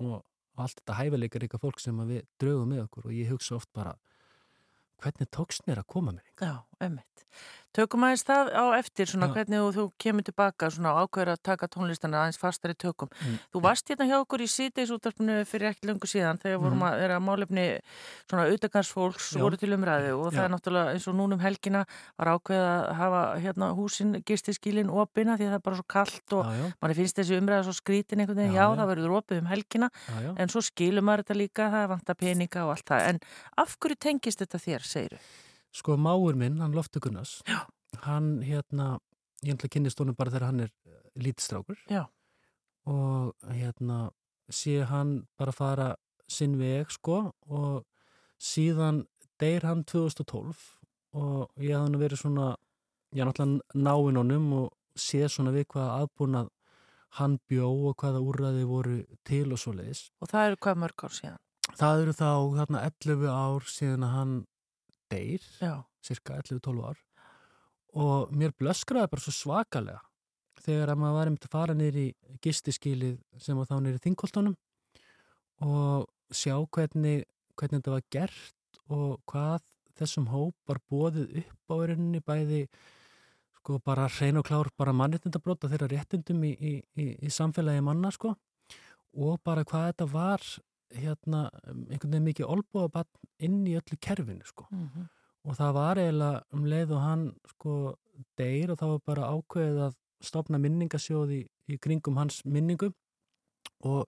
og, 0.00 0.22
og 0.22 0.64
allt 0.64 0.80
þetta 0.80 0.98
hæfileikar 1.00 1.44
eitthvað 1.44 1.64
fólk 1.66 1.82
sem 1.82 2.02
við 2.08 2.22
draugum 2.40 2.72
með 2.72 2.84
okkur 2.86 3.10
og 3.10 3.16
ég 3.16 3.32
hugsa 3.34 3.58
oft 3.58 3.72
bara 3.76 3.92
hvernig 5.04 5.28
tókst 5.36 5.66
mér 5.68 5.82
að 5.82 5.90
koma 5.92 6.14
mér 6.16 6.30
já, 6.40 6.54
einmitt. 6.80 7.26
Tökum 7.76 8.06
aðeins 8.06 8.22
það 8.24 8.48
á 8.56 8.64
eftir, 8.78 9.04
svona 9.04 9.26
hvernig 9.34 9.60
þú, 9.60 9.66
þú 9.76 9.82
kemur 10.00 10.24
tilbaka 10.24 10.70
svona 10.72 10.94
og 10.96 11.10
ákveður 11.10 11.30
að 11.34 11.40
taka 11.44 11.66
tónlistana 11.68 12.22
aðeins 12.22 12.38
fastar 12.40 12.72
í 12.72 12.76
tökum. 12.80 13.10
Mm. 13.20 13.34
Þú 13.52 13.60
varst 13.66 13.90
hérna 13.92 14.06
hjá 14.08 14.14
okkur 14.22 14.40
í 14.40 14.46
síðdeis 14.48 14.92
útarpinu 14.94 15.34
fyrir 15.44 15.68
ekki 15.74 15.90
löngu 15.90 16.08
síðan 16.08 16.40
þegar 16.40 16.62
vorum 16.62 16.80
Mhm. 16.80 16.86
að 16.88 17.00
vera 17.02 17.18
málefni 17.20 17.66
svona 18.30 18.46
Já. 19.36 19.42
voru 19.44 19.58
til 19.60 19.68
umræðu 19.76 20.14
og 20.16 20.32
það 20.32 20.40
Já. 20.40 20.44
er 20.44 20.48
náttúrulega 20.54 20.92
eins 20.94 21.08
og 21.08 21.14
núnum 21.20 21.40
helgina 21.44 21.84
var 22.16 22.26
ákveð 22.32 22.64
að 22.64 22.94
hafa 22.96 23.40
hérna 23.44 23.68
húsin 23.76 24.22
gistiskílin 24.24 24.88
opina 24.88 25.36
því 25.36 25.44
að 25.44 25.50
það 25.52 25.60
er 25.60 25.66
bara 25.68 25.76
svo 25.76 25.86
kallt 25.86 26.32
og 26.32 26.44
Já, 26.46 26.72
manni 26.80 26.94
finnst 26.96 27.16
þessi 27.20 27.36
umræða 27.36 27.64
svo 27.68 27.76
skrítin 27.76 28.20
einhvern 28.24 28.40
veginn, 28.40 28.54
já, 28.56 28.64
Já, 28.72 28.76
það 28.76 28.88
verður 28.96 29.20
opið 29.20 29.38
um 29.44 29.46
helgina 29.52 29.90
já, 29.92 30.34
en 30.40 30.48
svo 30.48 30.60
skilur 30.64 31.02
maður 31.04 31.24
þetta 31.26 31.36
líka, 31.36 31.68
það 31.68 31.88
vantar 31.92 32.14
peninga 32.16 32.64
og 32.64 32.70
allt 32.72 32.86
það, 32.88 33.08
en 33.10 33.20
af 33.58 33.76
hverju 33.78 33.96
tengist 34.00 34.38
þetta 34.40 34.58
þér, 34.64 34.80
segiru? 34.80 35.18
Sko 35.76 35.96
máur 36.00 36.36
minn, 36.38 36.60
hann 36.62 36.72
Loftur 36.76 37.02
Gunnars, 37.04 37.42
hann 38.06 38.38
hérna, 38.46 38.96
ég 39.44 39.56
ætla 39.56 39.68
að 39.68 39.74
kynnist 39.74 40.00
honum 40.00 40.16
bara 40.16 40.32
þegar 40.32 40.48
hann 40.48 40.64
er 40.64 40.72
lítistrákur 41.20 41.76
Já. 41.90 42.06
og 42.88 43.34
hérna 43.50 44.10
sé 44.48 44.78
hann 44.88 45.26
bara 45.38 45.52
fara 45.52 45.90
sinn 46.28 46.56
veg 46.58 46.90
sko 46.94 47.32
og 47.46 47.84
síðan 48.40 49.04
deyr 49.40 49.66
hann 49.66 49.84
2012 49.84 50.64
og 51.16 51.62
ég 51.62 51.76
hafði 51.76 51.92
nú 51.92 52.00
verið 52.00 52.22
svona, 52.22 52.50
ég 53.14 53.24
er 53.24 53.30
náttúrulega 53.30 53.84
náinn 53.86 54.20
honum 54.20 54.52
og 54.62 54.68
sé 54.96 55.24
svona 55.28 55.54
við 55.54 55.68
hvaða 55.72 56.02
aðbúnað 56.02 56.52
hann 57.16 57.38
bjó 57.48 57.68
og 57.90 57.96
hvaða 58.00 58.20
úrræði 58.24 58.66
voru 58.68 58.98
til 59.24 59.46
og 59.54 59.60
svo 59.60 59.72
leiðis. 59.76 60.08
Og 60.20 60.28
það 60.32 60.50
eru 60.50 60.58
hvað 60.66 60.80
mörg 60.82 61.04
ár 61.06 61.14
síðan? 61.16 61.40
Það 61.76 62.02
eru 62.02 62.14
þá 62.16 62.30
hérna 62.58 62.82
11 62.90 63.30
ár 63.32 63.70
síðan 63.70 64.06
að 64.06 64.14
hann 64.16 64.34
deyr 65.12 65.44
Já, 65.60 65.84
cirka 66.04 66.40
11-12 66.42 66.84
ár 66.90 67.02
og 67.96 68.34
mér 68.36 68.52
blöskraði 68.58 69.12
bara 69.12 69.24
svo 69.24 69.32
svakalega 69.32 70.02
þegar 70.64 70.92
að 70.92 71.00
maður 71.00 71.16
var 71.16 71.30
einmitt 71.30 71.46
að 71.46 71.54
fara 71.54 71.76
niður 71.76 71.98
í 72.02 72.06
gistiskilið 72.44 73.16
sem 73.42 73.58
var 73.58 73.68
þá 73.70 73.90
í 73.92 74.02
þingkoltunum 74.04 74.56
og 75.66 76.06
sjá 76.34 76.56
hvernig, 76.74 77.24
hvernig 77.56 77.80
þetta 77.80 77.94
var 77.94 78.06
gert 78.12 78.80
og 78.92 79.18
hvað 79.30 79.64
þessum 79.96 80.28
hóp 80.32 80.54
var 80.68 80.82
bóðið 80.90 81.40
upp 81.42 81.72
á 81.72 81.76
rauninni 81.88 82.20
bæði 82.24 82.62
sko 83.56 83.78
bara 83.84 84.08
hrein 84.18 84.38
og 84.40 84.46
klár 84.46 84.70
bara 84.78 84.94
mannréttindabróta 84.96 85.70
þeirra 85.70 85.88
réttindum 85.90 86.44
í, 86.46 86.52
í, 86.52 86.72
í, 87.00 87.06
í 87.26 87.32
samfélagi 87.32 87.84
manna 87.84 88.12
sko 88.14 88.34
og 89.16 89.40
bara 89.46 89.64
hvað 89.64 89.90
þetta 89.90 90.08
var 90.12 90.44
hérna 90.94 91.48
einhvern 91.64 92.12
veginn 92.12 92.28
mikið 92.30 92.50
olbúabann 92.54 93.08
inn 93.42 93.62
í 93.66 93.76
öllu 93.78 93.98
kerfinu 94.00 94.46
sko. 94.46 94.68
Mm 94.70 95.08
og 95.46 95.54
það 95.54 95.76
var 95.76 96.00
eiginlega 96.00 96.42
um 96.56 96.64
leið 96.66 96.92
og 96.96 97.02
hann 97.04 97.26
sko 97.52 97.74
deyr 98.38 98.72
og 98.72 98.80
það 98.80 98.92
var 98.92 99.02
bara 99.10 99.28
ákveðið 99.36 99.82
að 99.86 99.98
stopna 100.26 100.60
minningasjóði 100.62 101.42
í 101.70 101.78
kringum 101.82 102.18
hans 102.18 102.40
minningum 102.48 102.94
og 103.86 104.06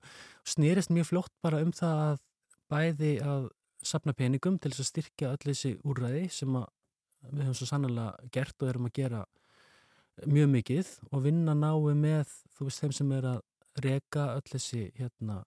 snýrist 0.49 0.91
mjög 0.95 1.11
fljótt 1.13 1.35
bara 1.45 1.61
um 1.63 1.71
það 1.77 2.03
að 2.07 2.25
bæði 2.73 3.13
að 3.23 3.49
sapna 3.87 4.15
peningum 4.17 4.59
til 4.59 4.73
þess 4.73 4.83
að 4.83 4.91
styrkja 4.91 5.33
öll 5.37 5.45
þessi 5.45 5.75
úrræði 5.87 6.25
sem 6.35 6.57
að 6.59 6.67
við 7.29 7.45
höfum 7.45 7.59
svo 7.61 7.69
sannlega 7.69 8.31
gert 8.35 8.63
og 8.63 8.73
erum 8.73 8.89
að 8.89 8.97
gera 8.99 9.23
mjög 10.27 10.51
mikið 10.57 10.91
og 11.13 11.23
vinna 11.23 11.55
nái 11.55 11.95
með 11.95 12.35
þú 12.57 12.67
veist 12.67 12.83
þeim 12.83 12.97
sem 12.99 13.15
er 13.15 13.31
að 13.37 13.41
reka 13.85 14.33
öll 14.35 14.49
þessi 14.49 14.89
hérna 14.99 15.43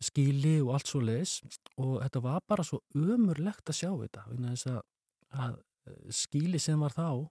skíli 0.00 0.56
og 0.64 0.74
allt 0.76 0.88
svo 0.90 1.02
leiðis 1.04 1.40
og 1.76 1.98
þetta 2.00 2.22
var 2.24 2.40
bara 2.48 2.64
svo 2.66 2.80
ömurlegt 2.96 3.68
að 3.68 3.78
sjá 3.82 3.90
þetta 3.90 4.24
vegna 4.30 4.54
þess 4.54 4.70
að, 4.72 4.80
að 5.44 5.58
skíli 6.14 6.60
sem 6.62 6.80
var 6.80 6.94
þá 6.96 7.28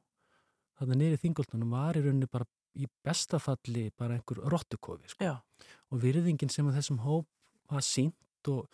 þarna 0.79 0.99
niður 0.99 1.17
í 1.17 1.21
þingoltunum 1.23 1.75
var 1.75 1.97
í 1.97 2.03
rauninni 2.05 2.29
bara 2.31 2.47
í 2.79 2.87
bestafalli 3.05 3.89
bara 3.97 4.17
einhver 4.17 4.41
rottukofi 4.53 5.11
sko. 5.11 5.33
og 5.89 6.01
virðingin 6.03 6.51
sem 6.53 6.67
að 6.69 6.79
þessum 6.79 7.01
hóp 7.03 7.27
var 7.69 7.85
sínt 7.85 8.51
og 8.51 8.69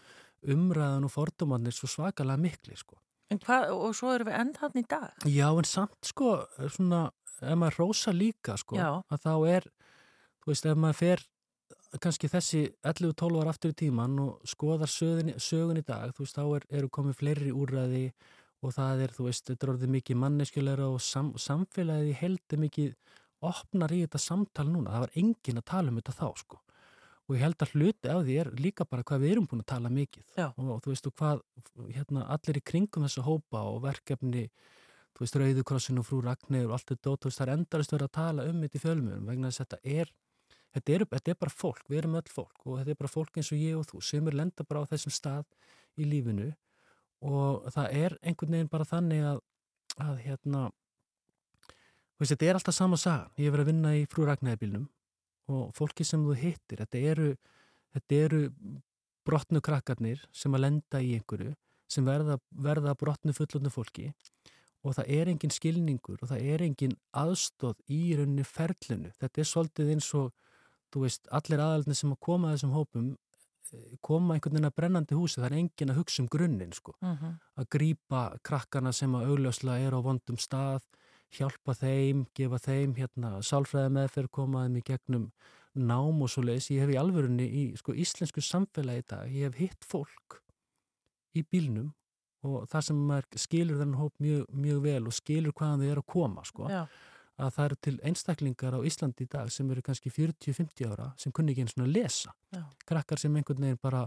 umræðan 0.46 1.08
og 1.08 1.14
fordómanir 1.14 1.74
svo 1.76 1.90
svakalega 1.90 2.42
mikli 2.42 2.78
sko. 2.78 3.00
hvað, 3.32 3.72
og 3.74 3.96
svo 3.98 4.14
erum 4.14 4.30
við 4.30 4.40
enda 4.42 4.62
hann 4.62 4.78
í 4.82 4.86
dag? 4.88 5.26
Já, 5.26 5.48
en 5.50 5.70
samt 5.70 6.12
sko, 6.12 6.36
svona, 6.76 7.08
ef 7.42 7.58
maður 7.58 7.80
rósa 7.82 8.14
líka 8.14 8.58
sko, 8.62 8.78
að 8.78 9.24
þá 9.24 9.34
er, 9.56 9.70
þú 10.44 10.52
veist, 10.52 10.68
ef 10.70 10.78
maður 10.78 11.00
fer 11.02 11.26
kannski 12.02 12.30
þessi 12.32 12.64
11-12 12.86 13.42
ára 13.42 13.54
aftur 13.54 13.74
í 13.74 13.78
tíman 13.86 14.18
og 14.24 14.50
skoðar 14.50 14.92
sögun, 14.92 15.36
sögun 15.42 15.80
í 15.80 15.86
dag, 15.86 16.12
þú 16.16 16.26
veist, 16.26 16.38
þá 16.38 16.46
er, 16.58 16.68
eru 16.80 16.92
komið 16.94 17.20
fleiri 17.22 17.54
úrræði 17.56 18.06
og 18.66 18.74
það 18.76 19.06
er, 19.06 19.14
þú 19.16 19.28
veist, 19.30 19.46
þetta 19.50 19.68
er 19.68 19.74
orðið 19.76 19.94
mikið 19.96 20.20
manneskjulegra 20.24 20.90
og 20.92 21.02
sam, 21.04 21.32
samfélagið 21.40 22.12
í 22.12 22.20
heldi 22.20 22.60
mikið 22.62 22.94
opnar 23.46 23.94
í 23.94 24.04
þetta 24.06 24.22
samtal 24.22 24.68
núna. 24.70 24.94
Það 24.94 25.04
var 25.06 25.18
engin 25.22 25.62
að 25.62 25.68
tala 25.72 25.92
um 25.92 26.00
þetta 26.00 26.16
þá, 26.16 26.28
sko. 26.42 26.62
Og 27.26 27.36
ég 27.36 27.42
held 27.42 27.64
að 27.66 27.72
hluti 27.74 28.10
af 28.12 28.24
því 28.26 28.36
er 28.38 28.50
líka 28.62 28.86
bara 28.86 29.06
hvað 29.06 29.24
við 29.24 29.32
erum 29.34 29.48
búin 29.50 29.64
að 29.64 29.72
tala 29.72 29.92
mikið. 29.94 30.26
Já. 30.38 30.48
Og 30.62 30.82
þú 30.86 30.92
veist, 30.92 31.08
og 31.10 31.16
hvað, 31.22 31.42
hérna, 31.96 32.26
allir 32.36 32.60
í 32.60 32.66
kringum 32.72 33.06
þessa 33.08 33.26
hópa 33.26 33.64
og 33.72 33.80
verkefni, 33.86 34.46
þú 35.16 35.26
veist, 35.26 35.40
Rauðukrossin 35.42 36.02
og 36.02 36.06
frú 36.06 36.22
Ragnir 36.26 36.68
og 36.70 36.76
allt 36.78 36.94
þetta, 36.94 37.14
og 37.14 37.22
þú 37.22 37.32
veist, 37.32 37.42
það 37.42 37.48
er 37.48 37.56
endarist 37.56 37.96
verið 37.96 38.10
að 38.12 38.16
tala 38.20 38.46
um 38.52 38.62
þetta 38.62 38.78
í 38.78 38.84
fjölmjörnum 38.84 39.32
vegna 39.32 39.52
þess 39.52 39.64
að 39.64 39.72
þetta 39.74 39.96
er 40.04 40.14
Þetta 40.76 40.94
er, 40.96 41.06
þetta 41.14 41.32
er 41.32 41.38
bara 41.40 41.54
fólk, 41.56 41.84
við 41.88 42.02
erum 42.02 42.18
öll 42.20 42.32
fólk 42.32 42.66
og 42.66 42.80
þetta 42.82 42.92
er 42.92 43.00
bara 43.00 43.12
fólk 43.12 43.38
eins 43.40 43.52
og 43.56 43.62
ég 43.62 43.78
og 43.80 43.86
þú 43.88 44.02
sem 44.04 44.28
er 44.28 44.36
lenda 44.36 44.66
bara 44.68 44.84
á 44.84 44.90
þessum 44.92 45.14
stað 45.16 45.46
í 45.96 46.08
lífinu 46.10 46.50
og 47.26 47.70
það 47.72 48.00
er 48.02 48.18
einhvern 48.22 48.58
veginn 48.58 48.72
bara 48.72 48.88
þannig 48.90 49.24
að, 49.30 49.40
að 50.04 50.18
hérna, 50.26 50.64
veist, 52.20 52.34
þetta 52.34 52.50
er 52.50 52.60
alltaf 52.60 52.76
sama 52.76 53.00
sagan. 53.00 53.32
Ég 53.40 53.48
hef 53.48 53.56
verið 53.56 53.66
að 53.66 53.72
vinna 53.72 53.94
í 53.96 54.04
frú 54.12 54.28
Ragnæðibílnum 54.28 54.90
og 55.56 55.72
fólki 55.78 56.06
sem 56.08 56.26
þú 56.26 56.36
hittir, 56.42 56.82
þetta 56.84 57.04
eru, 57.14 57.30
þetta 57.96 58.20
eru 58.28 58.42
brotnu 59.26 59.62
krakkarnir 59.64 60.26
sem 60.36 60.54
að 60.54 60.66
lenda 60.68 61.02
í 61.02 61.16
einhverju, 61.18 61.56
sem 61.90 62.06
verða, 62.06 62.38
verða 62.52 62.96
brotnu 63.00 63.34
fullotnu 63.38 63.72
fólki 63.74 64.12
og 64.86 64.94
það 64.98 65.12
er 65.18 65.30
engin 65.32 65.54
skilningur 65.54 66.20
og 66.22 66.30
það 66.30 66.48
er 66.54 66.64
engin 66.66 66.96
aðstóð 67.18 67.80
í 67.90 68.02
rauninni 68.18 68.46
ferlinu. 68.46 69.12
Þetta 69.22 69.42
er 69.42 69.50
svolítið 69.50 69.92
eins 69.96 70.10
og, 70.18 70.34
þú 70.96 71.04
veist, 71.04 71.28
allir 71.36 71.64
aðaldni 71.64 71.98
sem 72.00 72.14
að 72.16 72.22
koma 72.24 72.50
að 72.50 72.56
þessum 72.56 72.76
hópum 72.76 73.08
eh, 73.76 73.96
koma 74.06 74.36
einhvern 74.36 74.56
veginn 74.56 74.70
að 74.70 74.78
brennandi 74.80 75.18
húsi, 75.18 75.42
það 75.42 75.50
er 75.50 75.58
engin 75.60 75.92
að 75.92 76.00
hugsa 76.00 76.22
um 76.24 76.30
grunninn, 76.32 76.76
sko. 76.76 76.96
Mhm. 77.04 77.34
Að 77.60 77.68
grípa 77.76 78.22
krakkana 78.48 78.94
sem 78.96 79.18
að 79.18 79.34
augljóslega 79.34 79.90
er 79.90 79.98
á 79.98 80.00
vondum 80.06 80.40
stað, 80.40 80.88
hjálpa 81.36 81.76
þeim, 81.76 82.24
gefa 82.38 82.62
þeim, 82.64 82.96
hérna, 82.96 83.36
sálfræði 83.44 83.92
meðferð, 83.98 84.32
koma 84.32 84.64
þeim 84.64 84.80
í 84.80 84.86
gegnum 84.88 85.28
nám 85.76 86.22
og 86.24 86.32
svo 86.32 86.46
leiðis. 86.46 86.72
Ég 86.72 86.86
hef 86.86 86.94
í 86.94 87.00
alvörunni 87.02 87.46
í, 87.50 87.64
sko, 87.76 87.92
íslensku 87.92 88.40
samfélagi 88.46 89.04
í 89.04 89.08
dag, 89.12 89.34
ég 89.34 89.50
hef 89.50 89.60
hitt 89.60 89.84
fólk 89.84 90.40
í 91.36 91.44
bílnum 91.44 91.92
og 92.46 92.68
það 92.70 92.86
sem 92.88 93.02
skilur 93.42 93.80
þennan 93.82 94.00
hóp 94.00 94.14
mjög, 94.22 94.46
mjög 94.54 94.82
vel 94.86 95.10
og 95.10 95.16
skilur 95.18 95.56
hvaðan 95.58 95.82
þau 95.82 95.90
eru 95.90 96.04
að 96.04 96.12
koma 96.14 96.46
sko, 96.48 96.70
Já, 96.72 96.84
að 97.36 97.52
það 97.56 97.66
eru 97.66 97.78
til 97.88 97.96
einstaklingar 98.08 98.78
á 98.78 98.80
Íslandi 98.88 99.26
í 99.26 99.32
dag 99.32 99.52
sem 99.52 99.70
eru 99.72 99.84
kannski 99.84 100.12
40-50 100.14 100.88
ára 100.92 101.10
sem 101.20 101.34
kunni 101.36 101.52
ekki 101.52 101.66
eins 101.66 101.76
og 101.78 101.92
lesa 101.92 102.32
Já. 102.56 102.64
krakkar 102.88 103.20
sem 103.20 103.36
einhvern 103.36 103.68
veginn 103.68 103.82
bara 103.82 104.06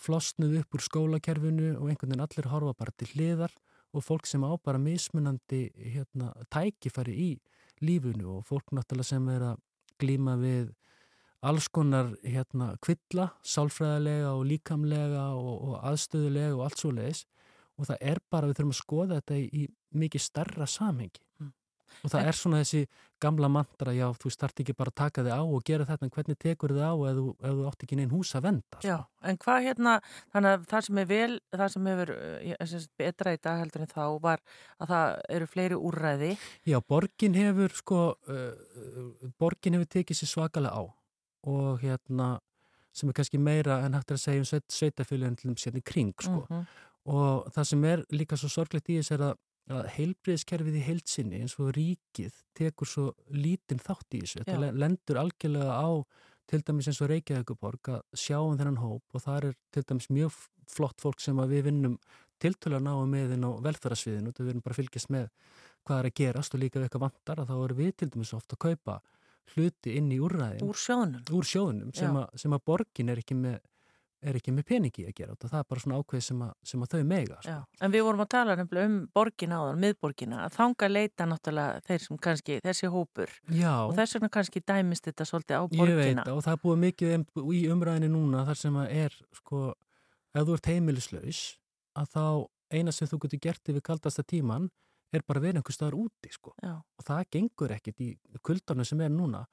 flosnuð 0.00 0.58
upp 0.60 0.76
úr 0.76 0.84
skólakerfinu 0.84 1.74
og 1.78 1.88
einhvern 1.88 2.12
veginn 2.12 2.24
allir 2.26 2.50
horfa 2.52 2.76
bara 2.76 2.96
til 2.98 3.10
hliðar 3.14 3.54
og 3.94 4.04
fólk 4.04 4.26
sem 4.28 4.44
á 4.44 4.52
bara 4.58 4.80
mismunandi 4.80 5.68
hérna, 5.76 6.32
tækifæri 6.52 7.14
í 7.14 7.30
lífinu 7.84 8.38
og 8.38 8.48
fólk 8.48 8.74
náttúrulega 8.74 9.12
sem 9.14 9.28
er 9.32 9.46
að 9.52 9.60
glíma 10.00 10.36
við 10.40 10.72
alls 11.44 11.68
konar 11.68 12.14
hérna 12.24 12.72
kvilla, 12.82 13.30
sálfræðilega 13.44 14.32
og 14.32 14.44
líkamlega 14.48 15.28
og, 15.36 15.54
og 15.68 15.74
aðstöðulega 15.90 16.56
og 16.56 16.64
allt 16.66 16.80
svo 16.80 16.92
leiðis 16.96 17.24
og 17.74 17.88
það 17.88 18.06
er 18.12 18.20
bara, 18.30 18.48
við 18.48 18.58
þurfum 18.58 18.74
að 18.74 18.80
skoða 18.80 19.18
þetta 19.18 19.38
í, 19.38 19.46
í 19.50 19.98
mikið 19.98 20.22
starra 20.22 20.66
samhengi. 20.70 21.22
Og 22.02 22.12
það 22.12 22.28
er 22.30 22.38
svona 22.38 22.60
þessi 22.62 22.84
gamla 23.24 23.48
mantra, 23.48 23.94
já, 23.96 24.06
þú 24.20 24.32
start 24.32 24.60
ekki 24.60 24.74
bara 24.76 24.92
að 24.92 24.98
taka 25.00 25.24
þig 25.24 25.36
á 25.38 25.42
og 25.42 25.64
gera 25.64 25.86
þetta, 25.88 26.06
en 26.06 26.14
hvernig 26.16 26.38
tekur 26.42 26.74
þið 26.74 26.84
á 26.84 26.94
ef 26.94 27.18
þú, 27.18 27.26
ef 27.40 27.54
þú 27.58 27.68
átt 27.70 27.84
ekki 27.86 27.98
neinn 28.00 28.12
hús 28.12 28.32
að 28.36 28.46
venda 28.48 28.80
sko. 28.80 28.88
já, 28.88 28.96
en 29.30 29.38
hvað 29.44 29.60
hérna, 29.68 29.94
þannig 30.34 30.56
að 30.56 30.66
það 30.72 30.86
sem 30.88 31.00
er 31.02 31.08
vel, 31.12 31.38
það 31.54 31.68
sem 31.74 31.90
hefur 31.92 32.14
sagt, 32.74 32.90
betra 33.00 33.34
í 33.34 33.40
dag 33.46 33.62
heldur 33.62 33.84
en 33.86 33.92
þá 33.94 34.04
var 34.24 34.44
að 34.78 34.94
það 34.94 35.14
eru 35.38 35.50
fleiri 35.54 35.78
úrræði. 35.78 36.32
Já, 36.68 36.78
borgin 36.94 37.38
hefur 37.38 37.78
sko, 37.78 38.02
uh, 38.28 39.30
borgin 39.40 39.78
hefur 39.78 39.92
tekið 39.98 40.20
sér 40.20 40.32
svakalega 40.34 40.74
á 40.74 40.82
og 41.44 41.80
hérna 41.84 42.38
sem 42.94 43.10
er 43.10 43.16
kannski 43.16 43.40
meira 43.42 43.80
en 43.84 43.96
hægt 43.96 44.12
er 44.12 44.18
að 44.18 44.22
segja 44.22 44.42
um 44.42 44.48
sveit, 44.48 44.66
sveitafélagin 44.72 45.38
til 45.38 45.50
þeim 45.50 45.60
sérni 45.60 45.82
kring 45.84 46.12
sko. 46.14 46.44
Mhm. 46.48 46.66
og 47.04 47.50
það 47.52 47.66
sem 47.68 47.84
er 47.84 48.04
líka 48.16 48.36
svo 48.40 48.48
sorglegt 48.48 48.88
í 48.88 48.96
þess 48.96 49.12
er 49.12 49.24
að, 49.26 49.34
að 49.70 49.86
heilbriðskerfið 49.96 50.74
í 50.76 50.82
heilsinni 50.84 51.38
eins 51.40 51.54
og 51.58 51.70
ríkið 51.76 52.34
tekur 52.58 52.86
svo 52.90 53.04
lítinn 53.32 53.80
þátt 53.80 54.12
í 54.18 54.20
þessu. 54.24 54.42
Þetta 54.44 54.56
Já. 54.58 54.60
le- 54.60 54.72
lendur 54.82 55.20
algjörlega 55.22 55.72
á 55.80 55.88
til 56.46 56.60
dæmis 56.60 56.88
eins 56.90 57.00
og 57.00 57.08
Reykjavíkuborg 57.08 57.88
að 57.88 58.02
sjá 58.20 58.36
um 58.44 58.58
þennan 58.58 58.76
hóp 58.82 59.02
og 59.16 59.22
það 59.24 59.44
er 59.48 59.54
til 59.72 59.82
dæmis 59.88 60.10
mjög 60.12 60.34
flott 60.68 61.00
fólk 61.00 61.20
sem 61.20 61.36
við 61.36 61.62
vinnum 61.70 61.98
tiltölu 62.40 62.76
að 62.76 62.84
náum 62.84 63.08
með 63.08 63.32
inn 63.38 63.46
á 63.48 63.50
velferðarsviðinu 63.64 64.28
og 64.28 64.40
við 64.44 64.50
erum 64.52 64.60
bara 64.66 64.76
fylgjast 64.76 65.08
með 65.14 65.30
hvað 65.86 65.98
er 66.02 66.08
að 66.10 66.14
gerast 66.20 66.54
og 66.54 66.60
líka 66.60 66.78
við 66.80 66.88
eitthvað 66.90 67.06
vantar 67.06 67.40
að 67.40 67.48
þá 67.48 67.56
erum 67.64 67.76
við 67.80 67.96
til 67.96 68.08
dæmis 68.12 68.34
ofta 68.36 68.56
að 68.58 68.64
kaupa 68.68 68.98
hluti 69.54 69.96
inn 69.96 70.12
í 70.12 70.18
úrræðin 70.20 70.64
Úr 70.68 70.76
sjónum. 70.76 71.24
úr 71.32 71.44
sjóðunum 71.48 71.94
sem, 71.96 72.12
að- 72.16 72.36
sem 72.40 72.52
að 72.52 72.64
borgin 72.64 73.08
er 73.12 73.16
ekki 73.24 73.34
með 73.36 73.58
er 74.24 74.38
ekki 74.38 74.52
með 74.56 74.66
peningi 74.70 75.04
að 75.08 75.14
gera 75.18 75.34
og 75.34 75.42
það 75.44 75.58
er 75.60 75.66
bara 75.70 75.82
svona 75.84 75.98
ákveð 76.00 76.22
sem 76.26 76.42
að, 76.46 76.52
sem 76.70 76.84
að 76.84 76.94
þau 76.94 77.02
mega 77.10 77.38
sko. 77.44 77.56
En 77.84 77.92
við 77.94 78.04
vorum 78.06 78.22
að 78.24 78.30
tala 78.34 78.56
nefnilega 78.58 78.88
um 78.90 78.96
borgina 79.18 79.58
áðan, 79.60 79.80
miðborgina, 79.84 80.38
að 80.46 80.54
þanga 80.58 80.88
leita 80.90 81.26
náttúrulega 81.30 81.82
þeir 81.88 82.04
sem 82.06 82.20
kannski, 82.28 82.58
þessi 82.64 82.90
hópur 82.94 83.34
Já, 83.52 83.72
og 83.84 83.92
þess 83.98 84.16
vegna 84.18 84.30
kannski 84.38 84.62
dæmist 84.64 85.08
þetta 85.10 85.28
svolítið 85.28 85.58
á 85.60 85.62
ég 85.64 85.74
veit 85.74 85.98
borgina. 85.98 86.24
og 86.32 86.44
það 86.46 86.62
búið 86.64 86.80
mikið 86.86 87.14
um- 87.18 87.52
í 87.52 87.60
umræðinu 87.74 88.10
núna 88.14 88.46
þar 88.48 88.60
sem 88.62 88.80
að 88.80 88.96
er 89.04 89.18
sko, 89.40 89.74
ef 90.34 90.48
þú 90.48 90.56
ert 90.58 90.70
heimilislaus 90.72 91.42
að 91.94 92.08
þá 92.16 92.24
eina 92.74 92.92
sem 92.92 93.08
þú 93.08 93.20
getur 93.26 93.44
gert 93.48 93.68
yfir 93.68 93.84
kaldasta 93.84 94.24
tíman 94.24 94.70
er 95.14 95.22
bara 95.22 95.40
vera 95.40 95.60
einhver 95.60 95.74
staðar 95.76 95.94
úti 95.94 96.32
sko. 96.32 96.54
Já, 96.62 96.74
og 96.74 97.04
það 97.06 97.28
gengur 97.30 97.70
ekkit 97.76 98.00
í 98.02 98.08
kuldarnu 98.42 98.84
sem 98.86 99.00
er 99.04 99.12
núna 99.14 99.44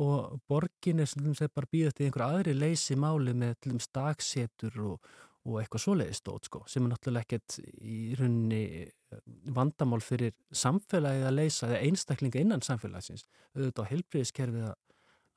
og 0.00 0.38
borgin 0.48 1.02
er 1.02 1.50
bara 1.54 1.70
býðast 1.70 2.00
í 2.00 2.06
einhver 2.06 2.26
aðri 2.26 2.54
leysi 2.56 2.96
máli 2.98 3.34
með 3.36 3.68
staksetur 3.84 4.78
og, 4.86 5.08
og 5.48 5.58
eitthvað 5.60 5.84
svoleiði 5.84 6.16
stótt 6.16 6.48
sko, 6.48 6.62
sem 6.68 6.84
er 6.84 6.94
náttúrulega 6.94 7.26
ekkert 7.26 7.58
í 7.80 8.14
rauninni 8.18 8.62
eh, 8.86 9.22
vandamál 9.56 10.00
fyrir 10.04 10.36
samfélagið 10.52 11.26
að 11.28 11.36
leysa 11.38 11.70
eða 11.70 11.82
einstaklinga 11.88 12.44
innan 12.44 12.64
samfélagsins 12.64 13.26
auðvitað 13.56 13.84
á 13.84 13.90
helbriðiskerfið 13.92 14.68
að, 14.70 14.76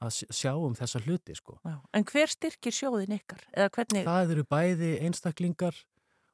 að 0.03 0.19
sjá 0.39 0.51
um 0.55 0.77
þessa 0.79 1.03
hluti 1.05 1.37
sko. 1.39 1.57
já. 1.63 1.77
En 1.93 2.07
hver 2.11 2.35
styrkir 2.35 2.75
sjóðin 2.75 3.17
ykkar? 3.19 3.47
Hvernig, 3.53 4.07
Það 4.07 4.37
eru 4.37 4.47
bæði 4.55 4.93
einstaklingar 5.07 5.83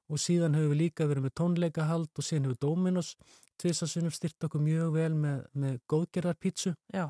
og 0.10 0.22
síðan 0.22 0.58
hefur 0.58 0.74
við 0.74 0.82
líka 0.84 1.08
verið 1.10 1.28
með 1.28 1.36
tónleikahald 1.38 2.10
og 2.18 2.26
síðan 2.26 2.50
hefur 2.50 2.62
Dominos 2.66 3.14
tvisasunum 3.60 4.14
styrt 4.14 4.48
okkur 4.48 4.64
mjög 4.64 4.94
vel 4.96 5.12
með, 5.18 5.44
með 5.54 5.76
góðgerðarpítsu 5.92 6.74
já, 6.94 7.10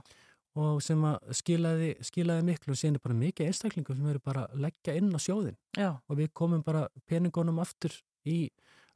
og 0.60 0.82
sem 0.84 1.04
að 1.08 1.32
skilaði, 1.40 1.90
skilaði 2.04 2.46
miklu 2.50 2.74
og 2.76 2.80
síðan 2.82 2.98
er 3.00 3.04
bara 3.06 3.18
mikið 3.20 3.50
einstaklingur 3.52 3.98
sem 4.00 4.10
eru 4.12 4.22
bara 4.26 4.44
að 4.50 4.60
leggja 4.66 4.96
inn 5.00 5.10
á 5.16 5.20
sjóðin 5.24 5.56
já, 5.78 5.90
og 5.96 6.20
við 6.20 6.30
komum 6.36 6.64
bara 6.66 6.86
peningunum 7.10 7.62
aftur 7.64 7.96
í, 8.28 8.50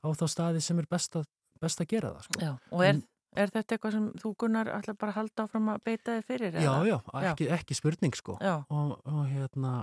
á 0.03 0.07
þá 0.11 0.25
staði 0.33 0.61
sem 0.65 0.79
er 0.83 0.87
best 0.91 1.15
að, 1.19 1.27
best 1.63 1.81
að 1.83 1.89
gera 1.95 2.13
það 2.17 2.27
sko. 2.27 2.53
Og 2.73 2.83
er, 2.83 2.93
En- 2.97 3.03
er 3.43 3.49
þetta 3.55 3.75
eitthvað 3.77 3.95
sem 3.95 4.07
þú 4.21 4.33
Gunnar 4.43 4.67
ætla 4.75 4.93
bara 4.99 5.13
að 5.13 5.19
halda 5.21 5.45
áfram 5.47 5.69
að 5.73 5.83
beita 5.87 6.17
þið 6.19 6.25
fyrir? 6.27 6.57
já, 6.61 6.73
já, 6.89 6.97
ekki, 7.31 7.47
ekki 7.55 7.77
spurning 7.79 8.17
sko. 8.19 8.35
Og, 8.69 8.97
og 9.09 9.23
hérna 9.31 9.75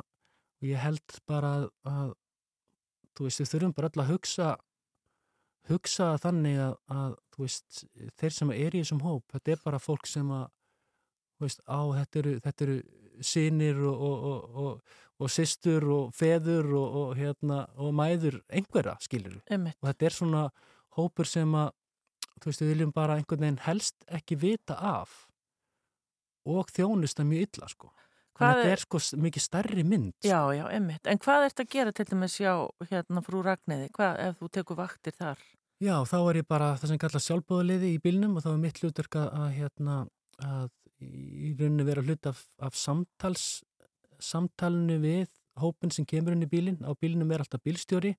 ég 0.63 0.77
held 0.85 1.17
bara 1.27 1.55
að, 1.57 1.69
að 1.89 2.13
þú 3.17 3.27
veist, 3.27 3.41
við 3.43 3.51
þurfum 3.55 3.75
bara 3.79 3.91
öll 3.91 4.03
að 4.05 4.13
hugsa 4.13 4.51
hugsa 5.71 6.13
þannig 6.21 6.59
að, 6.63 6.75
að 6.95 7.13
þú 7.35 7.45
veist, 7.45 7.83
þeir 8.21 8.35
sem 8.37 8.53
er 8.55 8.75
í 8.77 8.81
þessum 8.83 9.03
hóp, 9.05 9.25
þetta 9.35 9.53
er 9.55 9.61
bara 9.65 9.81
fólk 9.83 10.09
sem 10.09 10.31
að 10.35 10.47
veist, 11.47 11.61
á, 11.69 11.81
þetta 12.01 12.19
eru, 12.23 12.35
þetta 12.47 12.67
eru 12.67 12.79
sinir 13.21 13.81
og, 13.85 14.01
og, 14.09 14.25
og, 14.31 14.59
og, 14.65 14.99
og 15.21 15.31
systur 15.31 15.85
og 15.93 16.15
feður 16.17 16.71
og, 16.81 16.95
og 17.03 17.17
hérna, 17.19 17.63
og 17.77 17.93
mæður 17.95 18.41
einhverja, 18.49 18.97
skilur 19.05 19.41
einmitt. 19.51 19.77
og 19.83 19.91
þetta 19.91 20.07
er 20.11 20.17
svona 20.17 20.45
hópur 20.97 21.29
sem 21.29 21.53
að 21.55 21.73
þú 22.41 22.49
veist, 22.51 22.63
við 22.65 22.71
viljum 22.75 22.93
bara 22.97 23.17
einhvern 23.21 23.45
veginn 23.45 23.61
helst 23.67 23.97
ekki 24.09 24.39
vita 24.41 24.79
af 24.81 25.27
og 26.49 26.71
þjónusta 26.73 27.25
mjög 27.29 27.49
illa, 27.49 27.69
sko 27.69 27.91
Hvað 28.41 28.55
Þannig 28.55 28.57
að 28.57 28.65
er- 28.65 28.71
þetta 28.71 28.73
er 28.73 28.81
sko 28.87 29.21
mikið 29.21 29.43
stærri 29.45 29.83
mynd. 29.85 30.13
sko. 30.17 30.29
Já, 30.31 30.39
já, 30.57 30.63
einmitt. 30.73 31.07
En 31.13 31.19
hvað 31.21 31.43
ert 31.45 31.61
að 31.61 31.67
gera 31.75 31.93
til 31.93 32.05
dæmis 32.09 32.37
hjá 32.41 32.53
hérna 32.89 33.21
frú 33.27 33.43
Ragnæði? 33.45 33.91
Hvað 33.93 34.21
ef 34.25 34.39
þú 34.41 34.49
tekur 34.49 34.77
vaktir 34.79 35.13
þar? 35.13 35.37
Já, 35.79 35.97
þá 36.09 36.17
er 36.31 36.35
ég 36.41 36.47
bara 36.49 36.71
það 36.81 36.89
sem 36.89 36.99
kalla 37.03 37.21
sjálfbóðaliði 37.21 37.91
í 37.93 37.99
bílnum 38.01 38.37
og 38.39 38.43
þá 38.47 38.49
er 38.55 38.57
mitt 38.63 38.81
hlutverk 38.81 39.15
að, 39.21 39.29
að, 39.43 39.51
hérna, 39.59 39.97
að 40.41 40.71
í 41.01 41.53
rauninni 41.59 41.87
vera 41.89 42.05
hlut 42.05 42.29
af, 42.31 42.45
af 42.61 42.77
samtals, 42.77 43.63
samtalinu 44.21 44.99
við 45.03 45.29
hópin 45.61 45.93
sem 45.95 46.07
kemur 46.09 46.37
inn 46.37 46.45
í 46.45 46.51
bílinn. 46.51 46.81
Á 46.85 46.93
bílinnum 46.97 47.33
er 47.33 47.45
alltaf 47.45 47.63
bílstjóri 47.65 48.15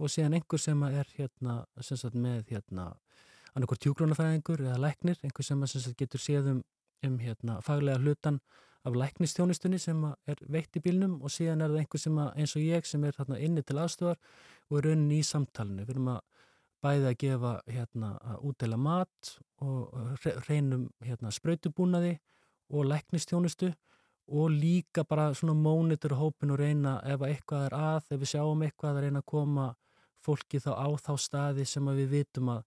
og 0.00 0.10
síðan 0.10 0.38
einhver 0.38 0.60
sem 0.60 0.82
er 0.88 1.08
hérna, 1.16 1.62
sem 1.80 2.00
sagt, 2.00 2.16
með 2.18 2.48
hérna, 2.50 2.90
annarkor 3.52 3.80
tjúgrónafæðingur 3.84 4.64
eða 4.64 4.80
læknir, 4.80 5.20
einhver 5.22 5.46
sem, 5.46 5.64
sem 5.68 5.84
sagt, 5.84 5.98
getur 6.00 6.22
séð 6.22 6.50
um, 6.54 6.60
um 7.06 7.18
hérna, 7.20 7.60
faglega 7.64 8.00
hlutan 8.00 8.40
af 8.82 8.96
læknistjónustunni 8.98 9.78
sem 9.78 10.00
er 10.26 10.40
veitt 10.50 10.74
í 10.78 10.82
bílnum 10.82 11.20
og 11.22 11.30
síðan 11.30 11.62
er 11.62 11.70
það 11.70 11.82
einhver 11.84 12.02
sem 12.02 12.16
að, 12.18 12.30
eins 12.40 12.54
og 12.58 12.64
ég 12.64 12.88
sem 12.88 13.04
er 13.06 13.14
þarna 13.14 13.38
inni 13.46 13.62
til 13.62 13.78
aðstofar 13.78 14.18
og 14.70 14.78
er 14.80 14.88
raunin 14.88 15.12
í 15.14 15.20
samtalinu. 15.26 15.84
Við 15.86 15.94
erum 15.94 16.10
að 16.16 16.22
bæði 16.82 17.08
að 17.10 17.18
gefa 17.22 17.52
hérna 17.70 18.12
að 18.32 18.44
útdela 18.48 18.78
mat 18.80 19.32
og 19.62 19.94
re- 20.24 20.36
reynum 20.48 20.88
hérna 21.04 21.30
sprautubúnaði 21.34 22.16
og 22.72 22.88
læknistjónustu 22.90 23.72
og 24.32 24.50
líka 24.54 25.04
bara 25.04 25.30
svona 25.34 25.54
mónitur 25.58 26.14
hópin 26.16 26.54
og 26.54 26.60
reyna 26.62 26.96
ef 27.04 27.20
að 27.20 27.34
eitthvað 27.34 27.66
er 27.68 27.76
að, 27.76 28.10
ef 28.10 28.20
við 28.22 28.32
sjáum 28.32 28.62
eitthvað 28.66 28.96
að 28.96 29.06
reyna 29.06 29.22
að 29.22 29.30
koma 29.34 29.66
fólki 30.22 30.60
þá 30.62 30.70
á 30.78 30.88
þá 31.02 31.12
staði 31.18 31.66
sem 31.66 31.90
við 31.90 32.08
vitum 32.16 32.52
að, 32.54 32.62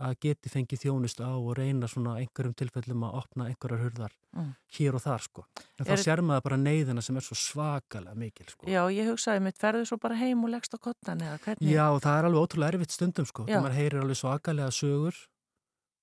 að 0.00 0.14
geti 0.24 0.48
fengið 0.48 0.80
þjónustu 0.84 1.20
á 1.26 1.32
og 1.36 1.50
reyna 1.58 1.86
svona 1.90 2.14
einhverjum 2.22 2.54
tilfellum 2.56 3.02
að 3.04 3.16
opna 3.20 3.48
einhverjar 3.50 3.82
hurðar 3.84 4.12
Mm. 4.32 4.54
hér 4.78 4.94
og 4.94 5.02
þar 5.02 5.20
sko. 5.22 5.44
En 5.78 5.84
þá 5.86 5.90
Er- 5.92 5.96
sér 6.04 6.20
maður 6.22 6.42
bara 6.42 6.56
neyðina 6.56 7.02
sem 7.02 7.16
er 7.16 7.20
svo 7.26 7.34
svakalega 7.34 8.14
mikil 8.14 8.46
sko. 8.48 8.66
Já, 8.66 8.86
ég 8.94 9.08
hugsaði 9.10 9.42
mitt, 9.42 9.58
ferðu 9.58 9.84
svo 9.86 9.98
bara 9.98 10.14
heim 10.14 10.44
og 10.44 10.50
leggst 10.50 10.72
á 10.72 10.78
kottan 10.78 11.18
eða 11.20 11.38
hvernig? 11.40 11.68
Já, 11.68 11.98
það 12.00 12.18
er 12.18 12.24
alveg 12.24 12.42
ótrúlega 12.48 12.72
erfitt 12.74 12.90
stundum 12.94 13.26
sko. 13.26 13.44
Þegar 13.46 13.62
maður 13.64 13.78
heyrir 13.80 14.00
alveg 14.00 14.16
svakalega 14.22 14.70
sögur 14.70 15.14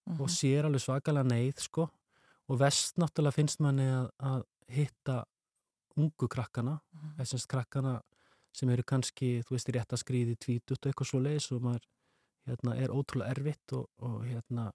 Mhm. 0.08 0.22
og 0.22 0.28
sér 0.30 0.66
alveg 0.66 0.82
svakalega 0.84 1.24
neyð 1.32 1.60
sko. 1.60 1.90
Og 2.50 2.60
vest 2.60 2.96
náttúrulega 2.98 3.34
finnst 3.34 3.60
manni 3.60 3.84
að, 3.84 4.10
að 4.20 4.44
hitta 4.70 5.24
ungu 5.98 6.28
krakkana, 6.28 6.80
Mhm. 6.94 7.16
þessast 7.18 7.48
krakkana 7.48 8.02
sem 8.54 8.70
eru 8.70 8.84
kannski, 8.84 9.44
þú 9.44 9.52
veist, 9.56 9.72
rétt 9.72 9.94
að 9.94 10.04
skrýði 10.04 10.38
tvítut 10.38 10.86
og 10.86 10.92
eitthvað 10.94 11.08
svo 11.08 11.20
leiðis 11.22 11.52
og 11.56 11.62
maður 11.62 11.82
hérna, 12.48 12.76
er 12.76 12.94
ótrúlega 12.94 13.34
erfitt 13.36 13.76
og, 13.78 13.88
og 14.04 14.26
hérna 14.26 14.72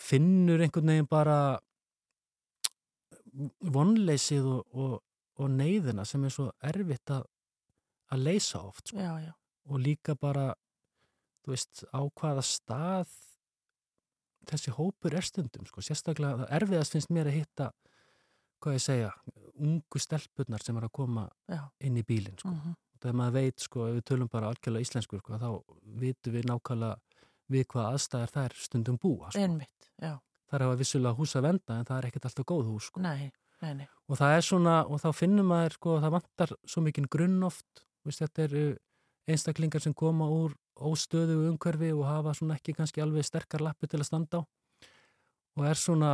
finnur 0.00 0.60
einhvern 0.64 0.92
veginn 0.92 1.08
bara 1.08 1.38
vonleysið 3.60 4.46
og, 4.48 4.76
og, 4.76 5.00
og 5.40 5.50
neyðina 5.52 6.04
sem 6.08 6.24
er 6.24 6.32
svo 6.32 6.50
erfitt 6.64 7.12
að, 7.12 7.26
að 8.12 8.24
leysa 8.28 8.62
oft 8.64 8.92
sko. 8.92 9.00
Já, 9.00 9.12
já. 9.28 9.32
og 9.68 9.82
líka 9.82 10.16
bara 10.20 10.50
veist, 11.46 11.84
á 11.92 12.00
hvaða 12.02 12.44
stað 12.44 13.12
þessi 14.46 14.72
hópur 14.76 15.16
er 15.16 15.26
stundum 15.26 15.66
sko. 15.66 15.82
sérstaklega, 15.82 16.46
erfiðast 16.54 16.96
finnst 16.96 17.12
mér 17.14 17.30
að 17.30 17.40
hitta 17.40 17.70
hvað 18.62 18.78
ég 18.78 18.82
segja, 18.82 19.12
ungu 19.56 20.00
stelpurnar 20.00 20.64
sem 20.64 20.76
er 20.78 20.86
að 20.88 20.94
koma 20.96 21.26
Já. 21.50 21.62
inn 21.84 21.98
í 21.98 22.04
bílinn 22.06 22.38
sko. 22.40 22.54
Mhm. 22.54 22.76
Þegar 23.06 23.18
maður 23.20 23.36
veit, 23.38 23.64
sko, 23.64 23.86
ef 23.86 23.96
við 23.96 24.04
tölum 24.10 24.30
bara 24.32 24.50
algjörlega 24.50 24.86
íslensku, 24.86 25.20
sko, 25.22 25.38
þá 25.40 25.48
vitum 26.02 26.36
við 26.36 26.48
nákvæmlega 26.50 27.22
við 27.54 27.66
hvað 27.72 27.88
aðstæðar 27.92 28.32
þær 28.34 28.56
stundum 28.58 28.98
búa, 29.00 29.30
sko. 29.30 29.42
Einmitt, 29.42 29.90
er 30.02 30.64
að 30.66 30.76
vissulega 30.80 31.18
hús 31.18 31.34
að 31.38 31.48
venda 31.48 31.78
en 31.78 31.86
það 31.86 31.98
er 31.98 32.08
ekkert 32.10 32.28
alltaf 32.30 32.48
góð 32.50 32.70
hús, 32.72 32.90
sko. 32.90 33.02
Nei, 33.04 33.30
nei, 33.62 33.72
nei. 33.82 33.86
Og 34.10 34.18
það 34.18 34.36
er 34.36 34.46
svona, 34.46 34.76
og 34.90 35.02
þá 35.02 35.08
finnum 35.14 35.50
maður, 35.50 35.78
sko, 35.78 35.96
það 36.02 36.16
vantar 36.18 36.54
svo 36.66 36.82
mikinn 36.84 37.08
grunn 37.10 37.40
oft, 37.46 37.86
veist, 38.06 38.22
þetta 38.22 38.46
eru 38.46 38.66
einstaklingar 39.26 39.82
sem 39.82 39.94
koma 39.96 40.28
úr 40.30 40.54
óstöðu 40.76 41.40
umhverfi 41.48 41.88
og 41.94 42.04
hafa 42.06 42.34
svona 42.36 42.58
ekki 42.58 42.76
kannski 42.76 43.02
alveg 43.02 43.26
sterkar 43.26 43.64
lappi 43.64 43.88
til 43.90 44.02
að 44.02 44.10
standa 44.10 44.42
á 44.42 44.48
og 45.56 45.64
er 45.64 45.80
svona, 45.80 46.10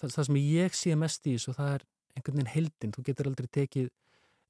það, 0.00 0.12
það 0.14 0.26
sem 0.28 0.38
ég 0.40 0.76
sé 0.76 0.96
mest 0.98 1.28
í 1.28 1.36
þessu, 1.36 1.54
það 1.56 1.72
er 1.74 1.86
einhvern 2.16 2.38
veginn 2.38 2.52
heldin, 2.54 2.94
þú 2.94 3.04
getur 3.04 3.30
aldrei 3.30 3.48
tekið 3.52 3.90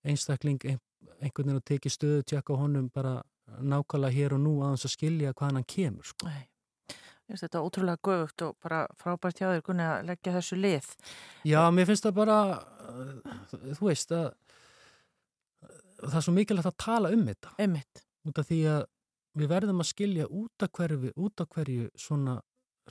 einstakling, 0.06 0.60
ein, 0.70 0.78
einhvern 1.20 1.48
veginn 1.48 1.60
að 1.60 1.66
tekið 1.70 1.94
stöðu 1.94 2.26
tjekka 2.26 2.58
honum 2.58 2.90
bara 2.94 3.18
nákvæmlega 3.46 4.16
hér 4.16 4.36
og 4.36 4.42
nú 4.42 4.54
aðeins 4.64 4.86
að 4.88 4.94
skilja 4.96 5.34
hvaðan 5.34 5.60
hann 5.60 5.68
kemur, 5.70 6.06
sko. 6.06 6.28
Nei. 6.28 6.48
Ég 7.26 7.34
finnst 7.34 7.42
þetta 7.42 7.62
ótrúlega 7.66 8.02
göfugt 8.06 8.42
og 8.46 8.58
bara 8.62 8.84
frábært 9.00 9.40
hjá 9.40 9.48
þér 9.50 9.62
Gunni 9.66 9.82
að 9.82 10.04
leggja 10.06 10.34
þessu 10.36 10.58
lið. 10.60 10.90
Já, 11.48 11.58
mér 11.74 11.88
finnst 11.88 12.06
það 12.06 12.18
bara, 12.20 12.36
uh, 12.86 13.72
þú 13.74 13.88
veist, 13.88 14.12
að 14.14 14.28
það 16.04 16.18
er 16.20 16.26
svo 16.26 16.34
mikilvægt 16.36 16.70
að 16.70 16.76
tala 16.84 17.10
um 17.14 17.24
þetta. 17.26 17.54
Einmitt. 17.62 18.04
Út 18.26 18.38
af 18.38 18.46
því 18.46 18.60
að 18.70 18.84
við 19.36 19.50
verðum 19.52 19.82
að 19.82 19.90
skilja 19.90 20.28
út 20.30 20.64
af 20.64 20.72
hverju, 20.78 21.12
út 21.16 21.42
af 21.42 21.50
hverju 21.52 21.90
svona 21.98 22.38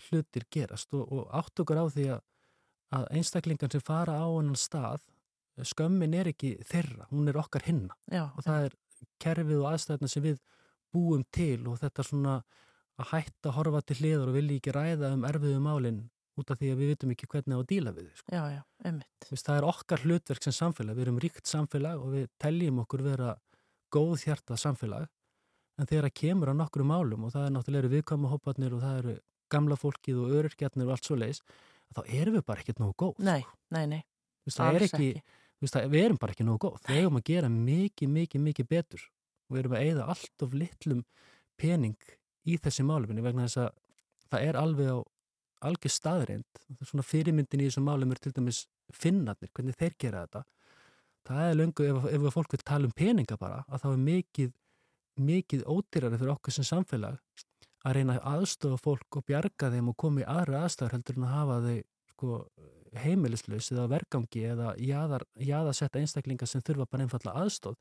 hlutir 0.05 0.45
gerast 0.51 0.93
og, 0.93 1.05
og 1.07 1.29
átt 1.39 1.63
okkur 1.63 1.79
á 1.79 1.85
því 1.95 2.07
að, 2.17 2.23
að 2.99 3.05
einstaklingar 3.15 3.71
sem 3.71 3.83
fara 3.85 4.19
á 4.19 4.27
hennan 4.27 4.59
stað, 4.59 5.05
skömmin 5.63 6.15
er 6.19 6.31
ekki 6.33 6.57
þeirra, 6.67 7.07
hún 7.11 7.29
er 7.31 7.39
okkar 7.39 7.63
hinna 7.67 7.95
Já, 8.11 8.27
og 8.27 8.43
það 8.43 8.67
er 8.67 8.75
kerfið 9.23 9.61
og 9.61 9.69
aðstæðna 9.71 10.09
sem 10.11 10.25
við 10.25 10.41
búum 10.95 11.23
til 11.35 11.61
og 11.69 11.79
þetta 11.79 12.05
svona 12.05 12.35
að 12.95 13.09
hætta 13.11 13.51
að 13.51 13.55
horfa 13.57 13.81
til 13.83 13.97
hliður 14.01 14.31
og 14.31 14.37
vilja 14.37 14.59
ekki 14.59 14.75
ræða 14.75 15.13
um 15.15 15.25
erfiðu 15.27 15.63
málinn 15.63 16.03
út 16.39 16.51
af 16.51 16.59
því 16.59 16.71
að 16.73 16.81
við 16.81 16.91
vitum 16.91 17.11
ekki 17.15 17.27
hvernig 17.31 17.55
á 17.55 17.59
að 17.59 17.67
díla 17.71 17.91
við 17.95 18.07
þau. 18.07 18.17
Sko. 18.19 18.35
já, 18.35 18.43
já, 18.51 18.61
veist, 19.29 19.45
það 19.47 19.57
er 19.57 19.67
okkar 19.69 20.03
hlutverk 20.03 20.43
sem 20.43 20.55
samfélag, 20.55 20.97
við 20.97 21.05
erum 21.05 21.19
ríkt 21.23 21.47
samfélag 21.47 22.01
og 22.01 22.15
við 22.15 22.25
teljum 22.43 22.81
okkur 22.83 23.03
vera 23.05 23.35
góð 23.95 24.25
hjarta 24.25 24.57
samfélag 24.59 25.07
en 25.79 25.87
þegar 25.87 26.09
það 26.09 26.17
kemur 26.19 26.51
á 26.51 26.55
nokkru 26.59 26.87
málum 26.87 27.27
og 27.27 27.35
það 27.35 27.47
er 27.47 27.55
náttúrulega 27.55 27.83
eru 27.83 27.93
viðkvæma 27.93 28.31
hóparnir 28.31 28.75
og 28.75 28.83
það 28.83 28.99
eru 28.99 29.15
gamla 29.51 29.79
fólkið 29.79 30.19
og 30.23 30.35
öryrkjarnir 30.39 30.89
og 30.89 30.95
allt 30.95 31.07
svo 31.07 31.17
leiðis, 31.19 31.41
þá 31.95 32.01
erum 32.19 32.37
við 32.37 32.45
bara 32.47 32.63
ekkert 32.63 32.81
nógu 32.81 32.95
góð. 32.99 33.23
Nei, 33.23 33.41
sko. 33.43 33.57
nei, 33.75 33.83
nei. 33.91 34.01
Veist, 34.45 34.59
það 34.59 34.79
er 34.79 34.85
ekki, 34.87 35.09
þú 35.21 35.44
veist, 35.63 35.77
við 35.91 36.03
erum 36.03 36.19
bara 36.21 36.35
ekki 36.35 36.45
nógu 36.47 36.67
góð. 36.67 36.77
Við 36.87 37.01
eigum 37.01 37.19
að 37.19 37.27
gera 37.29 37.49
mikið, 37.51 38.11
mikið, 38.19 38.45
mikið 38.49 38.69
betur 38.71 39.03
og 39.45 39.55
við 39.55 39.61
erum 39.61 39.75
að 39.77 39.85
eigða 39.85 40.07
allt 40.13 40.45
of 40.45 40.55
litlum 40.57 41.03
pening 41.59 42.15
í 42.45 42.57
þessi 42.61 42.85
máluminu 42.85 43.23
vegna 43.25 43.47
þess 43.47 43.61
að 43.63 43.69
það 44.31 44.47
er 44.49 44.59
alveg 44.59 44.91
á 44.91 44.99
algjör 45.65 45.93
staðreind. 45.93 46.61
Svona 46.83 47.05
fyrirmyndin 47.05 47.63
í 47.63 47.69
þessum 47.69 47.87
málum 47.87 48.11
er 48.13 48.21
til 48.21 48.33
dæmis 48.35 48.65
finnarnir, 48.93 49.51
hvernig 49.55 49.77
þeir 49.79 49.95
gera 50.01 50.25
þetta. 50.25 50.43
Það 51.25 51.49
er 51.49 51.57
löngu, 51.57 51.87
ef, 51.89 52.07
ef 52.13 52.27
fólk 52.35 52.53
vil 52.53 52.65
tala 52.65 52.89
um 52.89 52.93
peninga 52.93 53.37
bara, 53.41 53.63
að 53.65 53.81
þá 53.81 53.87
er 53.91 54.01
mikið, 54.05 54.51
mikið 55.25 55.63
ódýrari 55.65 56.19
fyrir 56.21 56.35
okkur 56.35 56.53
sem 56.53 56.67
samfélag 56.67 57.17
að 57.85 57.97
reyna 57.97 58.17
að 58.17 58.27
aðstofa 58.33 58.81
fólk 58.81 59.19
og 59.19 59.25
bjarga 59.29 59.71
þeim 59.73 59.91
og 59.91 59.97
koma 60.01 60.23
í 60.23 60.29
aðra 60.29 60.63
aðstæður 60.65 60.97
heldur 60.97 61.19
en 61.19 61.25
að 61.27 61.35
hafa 61.35 61.57
þau 61.65 61.75
sko, 62.11 62.39
heimilislaus 63.03 63.71
eða 63.71 63.87
vergangi 63.89 64.43
eða 64.51 64.75
jaðar, 64.81 65.23
jaðasetta 65.39 65.99
einstaklingar 65.99 66.47
sem 66.47 66.61
þurfa 66.61 66.85
bara 66.91 67.03
einfalla 67.03 67.33
aðstóð. 67.43 67.75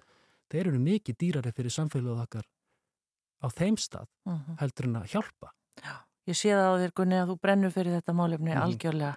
Þeir 0.50 0.66
eru 0.68 0.78
mikið 0.78 1.16
dýrari 1.22 1.52
fyrir 1.56 1.70
samfélagið 1.70 2.22
okkar 2.24 2.44
á 3.44 3.46
þeim 3.50 3.76
stað 3.76 4.06
Mhm. 4.26 4.56
heldur 4.60 4.84
en 4.84 4.96
að 5.02 5.10
hjálpa. 5.12 5.50
Ég 6.26 6.34
sé 6.36 6.48
það 6.50 6.68
á 6.72 6.74
þér 6.80 6.92
Gunni 6.94 7.16
að 7.20 7.28
þú 7.28 7.40
brennur 7.40 7.70
fyrir 7.72 8.00
þetta 8.00 8.12
málefni 8.14 8.54
Mhm. 8.54 8.62
algjörlega. 8.62 9.16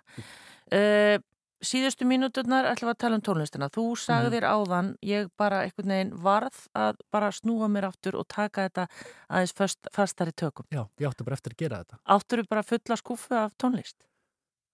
Uh, 0.72 1.18
síðustu 1.64 2.06
mínúturnar 2.06 2.66
ætlum 2.70 2.92
að 2.92 2.98
tala 2.98 3.16
um 3.16 3.22
tónlistina. 3.22 3.70
Þú 3.72 3.96
sagðir 3.98 4.44
áðan, 4.44 4.96
ég 5.02 5.30
bara 5.38 5.64
einhvern 5.64 5.88
veginn 5.88 6.12
varð 6.22 6.68
að 6.76 6.98
bara 7.12 7.30
snúa 7.32 7.68
mér 7.72 7.88
aftur 7.88 8.16
og 8.20 8.28
taka 8.28 8.70
þetta 8.70 8.88
aðeins 9.30 9.54
föst, 9.54 9.78
fastari 9.92 10.32
tökum. 10.34 10.66
Já, 10.70 10.88
ég 11.00 11.08
átti 11.10 11.24
bara 11.26 11.36
eftir 11.36 11.54
að 11.54 11.58
gera 11.58 11.84
þetta. 11.84 12.00
Áttur 12.08 12.44
þú 12.44 12.48
bara 12.50 12.62
fulla 12.64 12.96
skúfu 12.98 13.32
af 13.36 13.54
tónlist? 13.58 13.96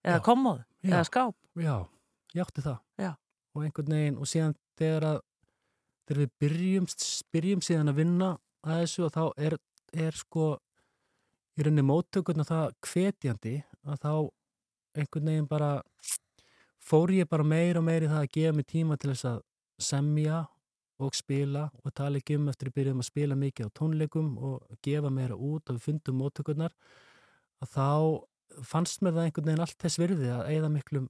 Eða 0.04 0.20
Já. 0.20 0.24
Já. 0.84 0.90
Eða 0.92 1.04
skáp? 1.08 1.36
Já, 1.56 1.76
ég 2.34 2.44
átti 2.44 2.64
það. 2.64 2.80
Já. 3.00 3.12
Og 3.54 3.64
einhvern 3.64 3.94
veginn, 3.96 4.18
og 4.20 4.28
síðan 4.28 4.56
þegar 4.78 5.08
að 5.08 5.20
þegar 6.04 6.20
við 6.20 6.32
byrjum, 6.42 6.88
byrjum 7.32 7.62
síðan 7.64 7.92
að 7.92 8.00
vinna 8.02 8.30
að 8.64 8.80
þessu 8.82 9.04
og 9.06 9.12
þá 9.14 9.22
er, 9.46 9.56
er 10.04 10.18
sko 10.18 10.48
í 11.54 11.64
rauninni 11.64 11.84
móttökurna 11.86 12.46
það 12.48 12.74
hvetjandi 12.84 13.54
að 13.84 14.00
þá 14.02 14.12
einhvern 15.00 15.30
veginn 15.30 15.50
bara 15.50 15.70
fór 16.84 17.12
ég 17.14 17.30
bara 17.30 17.46
meir 17.46 17.78
og 17.80 17.86
meir 17.86 18.04
í 18.04 18.10
það 18.10 18.26
að 18.26 18.34
gefa 18.36 18.56
mig 18.58 18.68
tíma 18.70 18.98
til 19.00 19.12
þess 19.14 19.30
að 19.30 19.40
semja 19.80 20.42
og 21.02 21.16
spila 21.16 21.64
og 21.82 21.94
tala 21.96 22.20
ekki 22.20 22.36
um 22.38 22.50
eftir 22.52 22.70
að 22.70 22.76
byrjum 22.78 23.00
að 23.02 23.08
spila 23.08 23.38
mikið 23.38 23.70
á 23.70 23.76
tónleikum 23.78 24.28
og 24.38 24.76
gefa 24.84 25.10
meira 25.10 25.34
út 25.34 25.70
og 25.70 25.78
við 25.78 25.86
fundum 25.88 26.20
móttökurnar 26.20 26.74
að 27.64 27.72
þá 27.74 27.88
fannst 28.62 29.02
mér 29.02 29.16
það 29.16 29.28
einhvern 29.28 29.50
veginn 29.50 29.64
allt 29.64 29.78
þess 29.82 30.00
virði 30.00 30.30
að 30.34 30.48
eigða 30.52 30.70
miklum 30.72 31.08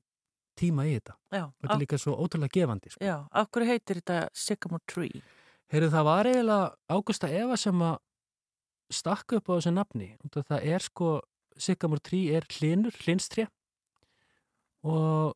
tíma 0.58 0.86
í 0.86 0.94
þetta. 0.96 1.16
Já. 1.34 1.44
Þetta 1.60 1.74
er 1.74 1.82
líka 1.82 2.00
svo 2.00 2.16
ótrúlega 2.18 2.54
gefandi. 2.54 2.92
Sko. 2.94 3.04
Já, 3.04 3.16
hverju 3.50 3.70
heitir 3.70 4.00
þetta 4.00 4.18
Sycamore 4.38 4.86
Tree? 4.90 5.22
Heyrðu, 5.72 5.90
það 5.94 6.08
var 6.08 6.30
eiginlega 6.30 6.94
Ágústa 6.94 7.30
Eva 7.32 7.58
sem 7.58 7.84
að 7.84 7.94
stakka 8.94 9.40
upp 9.40 9.50
á 9.50 9.56
þessu 9.56 9.72
nafni. 9.74 10.10
Það 10.34 10.68
er 10.74 10.84
sko, 10.84 11.12
Sycamore 11.58 12.04
Tree 12.04 12.34
er 12.36 12.46
hlinur, 12.54 12.94
hlinstré 13.04 13.48
og 14.84 15.34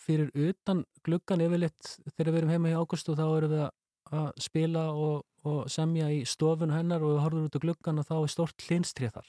fyrir 0.00 0.30
utan 0.32 0.84
gluggan 1.04 1.42
yfirleitt 1.44 1.96
þegar 2.16 2.32
við 2.32 2.40
erum 2.40 2.54
heima 2.54 2.72
í 2.72 2.78
Ágústu 2.78 3.14
þá 3.18 3.26
erum 3.28 3.52
við 3.52 3.66
að 4.10 4.30
spila 4.42 4.86
og, 4.96 5.26
og 5.46 5.58
semja 5.70 6.08
í 6.10 6.22
stofun 6.26 6.72
hennar 6.74 7.04
og 7.04 7.14
við 7.14 7.22
horfum 7.26 7.50
út 7.50 7.58
á 7.60 7.64
gluggan 7.66 8.00
og 8.00 8.08
þá 8.08 8.16
er 8.16 8.32
stort 8.32 8.64
hlinstré 8.66 9.10
þar 9.12 9.28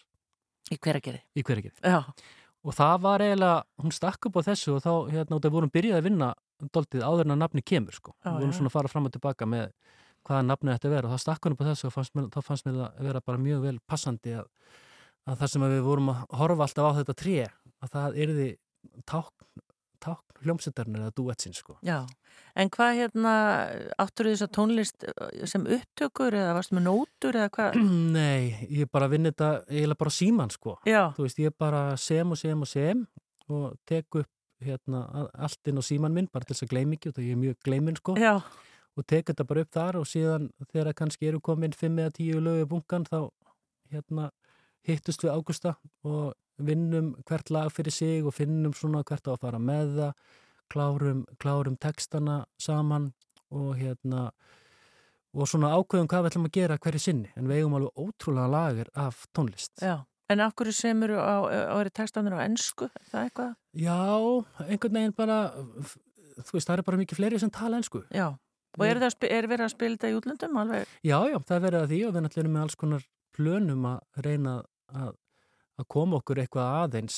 Í 0.71 0.77
hveragerði? 0.79 1.21
í 1.35 1.43
hverjir. 1.47 1.73
Já, 1.83 2.01
Og 2.61 2.75
það 2.77 2.99
var 3.01 3.23
eiginlega, 3.25 3.63
hún 3.81 3.93
stakk 3.95 4.27
upp 4.29 4.35
á 4.37 4.41
þessu 4.45 4.75
og 4.75 4.83
þá, 4.83 4.91
hérna, 5.09 5.37
út 5.39 5.45
af 5.47 5.53
vorum 5.55 5.71
byrjað 5.73 5.97
að 5.97 6.05
vinna 6.05 6.27
doldið 6.75 7.01
áður 7.01 7.25
en 7.25 7.33
að 7.33 7.39
nafni 7.41 7.63
kemur, 7.65 7.95
sko. 7.97 8.13
Já, 8.21 8.35
við 8.35 8.43
vorum 8.43 8.53
svona 8.53 8.69
að 8.69 8.75
fara 8.75 8.91
fram 8.91 9.07
og 9.09 9.13
tilbaka 9.15 9.47
með 9.49 9.71
hvaða 10.29 10.43
nafni 10.45 10.75
þetta 10.75 10.91
vera 10.91 11.09
og 11.09 11.15
þá 11.15 11.23
stakk 11.23 11.47
hún 11.47 11.55
upp 11.55 11.63
á 11.65 11.69
þessu 11.71 11.87
og 11.89 11.95
fannst 11.95 12.13
þá 12.35 12.39
fannst 12.45 12.67
mér 12.67 12.77
það 12.77 13.07
vera 13.07 13.23
bara 13.25 13.41
mjög 13.41 13.63
vel 13.65 13.79
passandi 13.89 14.35
að, 14.37 14.51
að 15.25 15.41
það 15.41 15.51
sem 15.55 15.65
við 15.73 15.81
vorum 15.87 16.11
að 16.13 16.21
horfa 16.37 16.67
alltaf 16.67 16.85
á 16.85 16.97
þetta 16.99 17.17
tré, 17.23 17.37
að 17.81 17.93
það 17.95 18.19
yrði 18.27 18.47
tákn, 19.09 19.47
tákn 20.01 20.41
hljómsveitarnir 20.41 21.03
eða 21.05 21.13
duetsin 21.17 21.53
sko. 21.53 21.77
Já, 21.85 21.99
en 22.57 22.71
hvað 22.73 22.97
hérna, 22.97 23.33
áttur 24.01 24.31
þess 24.31 24.45
að 24.47 24.53
tónlist 24.57 25.05
sem 25.49 25.65
upptökur 25.77 26.37
eða 26.39 26.55
varst 26.57 26.73
með 26.73 26.87
nótur 26.89 27.37
eða 27.37 27.51
hvað? 27.57 27.79
Nei, 28.17 28.67
ég 28.73 28.89
bara 28.91 29.09
vinn 29.11 29.29
þetta 29.29 29.51
eiginlega 29.69 30.01
bara 30.01 30.15
síman 30.17 30.53
sko. 30.53 30.77
Já, 30.89 31.03
Þú 31.17 31.27
veist, 31.27 31.41
ég 31.43 31.57
bara 31.61 31.83
sem 32.01 32.33
og 32.33 32.41
sem 32.41 32.65
og 32.65 32.71
sem 32.71 33.05
og 33.51 33.75
tek 33.89 34.21
upp 34.21 34.29
hérna 34.61 35.05
allt 35.33 35.67
inn 35.69 35.81
á 35.81 35.83
síman 35.85 36.13
minn 36.13 36.29
bara 36.31 36.45
til 36.45 36.55
þess 36.55 36.67
að 36.67 36.73
gleymi 36.75 36.97
ekki 36.97 37.09
og 37.11 37.15
það 37.17 37.29
er 37.31 37.39
mjög 37.41 37.57
gleymin 37.65 37.97
sko 37.97 38.15
já, 38.19 38.33
og 38.97 39.07
tek 39.09 39.31
þetta 39.31 39.47
bara 39.49 39.63
upp 39.65 39.71
þar 39.73 39.97
og 40.01 40.07
síðan 40.09 40.49
þegar 40.69 40.97
kannski 41.01 41.29
eru 41.31 41.41
komin 41.43 41.73
5 41.73 42.01
eða 42.03 42.13
10 42.19 42.43
lögu 42.45 42.67
bunkan 42.69 43.07
þá 43.09 43.17
hérna 43.91 44.29
hittust 44.87 45.25
við 45.25 45.33
Ágústa 45.33 45.75
og 46.07 46.33
vinnum 46.67 47.13
hvert 47.27 47.51
lag 47.53 47.71
fyrir 47.73 47.93
sig 47.95 48.25
og 48.25 48.35
finnum 48.35 48.73
svona 48.77 49.03
hvert 49.07 49.27
á 49.27 49.31
að 49.33 49.41
fara 49.45 49.59
með 49.61 49.95
það 49.97 50.13
klárum, 50.71 51.25
klárum 51.41 51.77
textana 51.79 52.43
saman 52.61 53.11
og 53.51 53.75
hérna 53.79 54.29
og 55.31 55.47
svona 55.47 55.71
ákveðum 55.75 56.07
hvað 56.11 56.23
við 56.23 56.31
ætlum 56.31 56.47
að 56.47 56.55
gera 56.59 56.79
hverju 56.83 57.01
sinni 57.01 57.31
en 57.39 57.49
við 57.49 57.61
eigum 57.61 57.75
alveg 57.79 58.05
ótrúlega 58.05 58.51
lager 58.51 58.93
af 58.95 59.25
tónlist 59.35 59.83
já. 59.83 60.03
En 60.31 60.39
af 60.39 60.53
hverju 60.55 60.71
sem 60.75 61.03
eru 61.03 61.17
á, 61.19 61.35
eru 61.81 61.91
textanir 61.91 62.35
á 62.35 62.39
ennsku? 62.45 62.87
Það 63.09 63.17
er 63.19 63.25
eitthvað? 63.27 63.55
Já, 63.75 63.99
einhvern 64.67 64.95
veginn 64.95 65.15
bara 65.17 65.39
þú 66.39 66.55
veist, 66.55 66.67
það 66.69 66.77
er 66.77 66.87
bara 66.87 67.01
mikið 67.01 67.19
fleiri 67.19 67.41
sem 67.41 67.51
tala 67.51 67.79
einsku 67.81 68.05
Já. 68.15 68.31
Og 68.79 68.85
er, 68.87 69.01
það, 69.03 69.25
er 69.27 69.47
verið 69.51 69.65
að 69.65 69.73
spila 69.73 69.97
þetta 69.97 70.09
í 70.09 70.13
útlöndum 70.15 70.59
alveg? 70.61 70.91
Já, 71.03 71.17
já, 71.27 71.35
það 71.43 71.57
er 71.57 71.63
verið 71.65 71.81
að 71.81 71.89
því 71.91 71.97
og 72.07 72.13
við 72.13 72.23
náttúrulega 72.23 72.45
erum 72.45 72.53
með 72.55 72.65
alls 72.65 72.77
konar 72.79 73.07
plönum 73.35 73.87
að 73.89 74.21
reyna 74.27 74.53
að, 74.91 75.09
að 75.81 75.87
koma 75.95 76.19
okkur 76.21 76.41
eitthvað 76.43 76.75
aðeins 76.83 77.17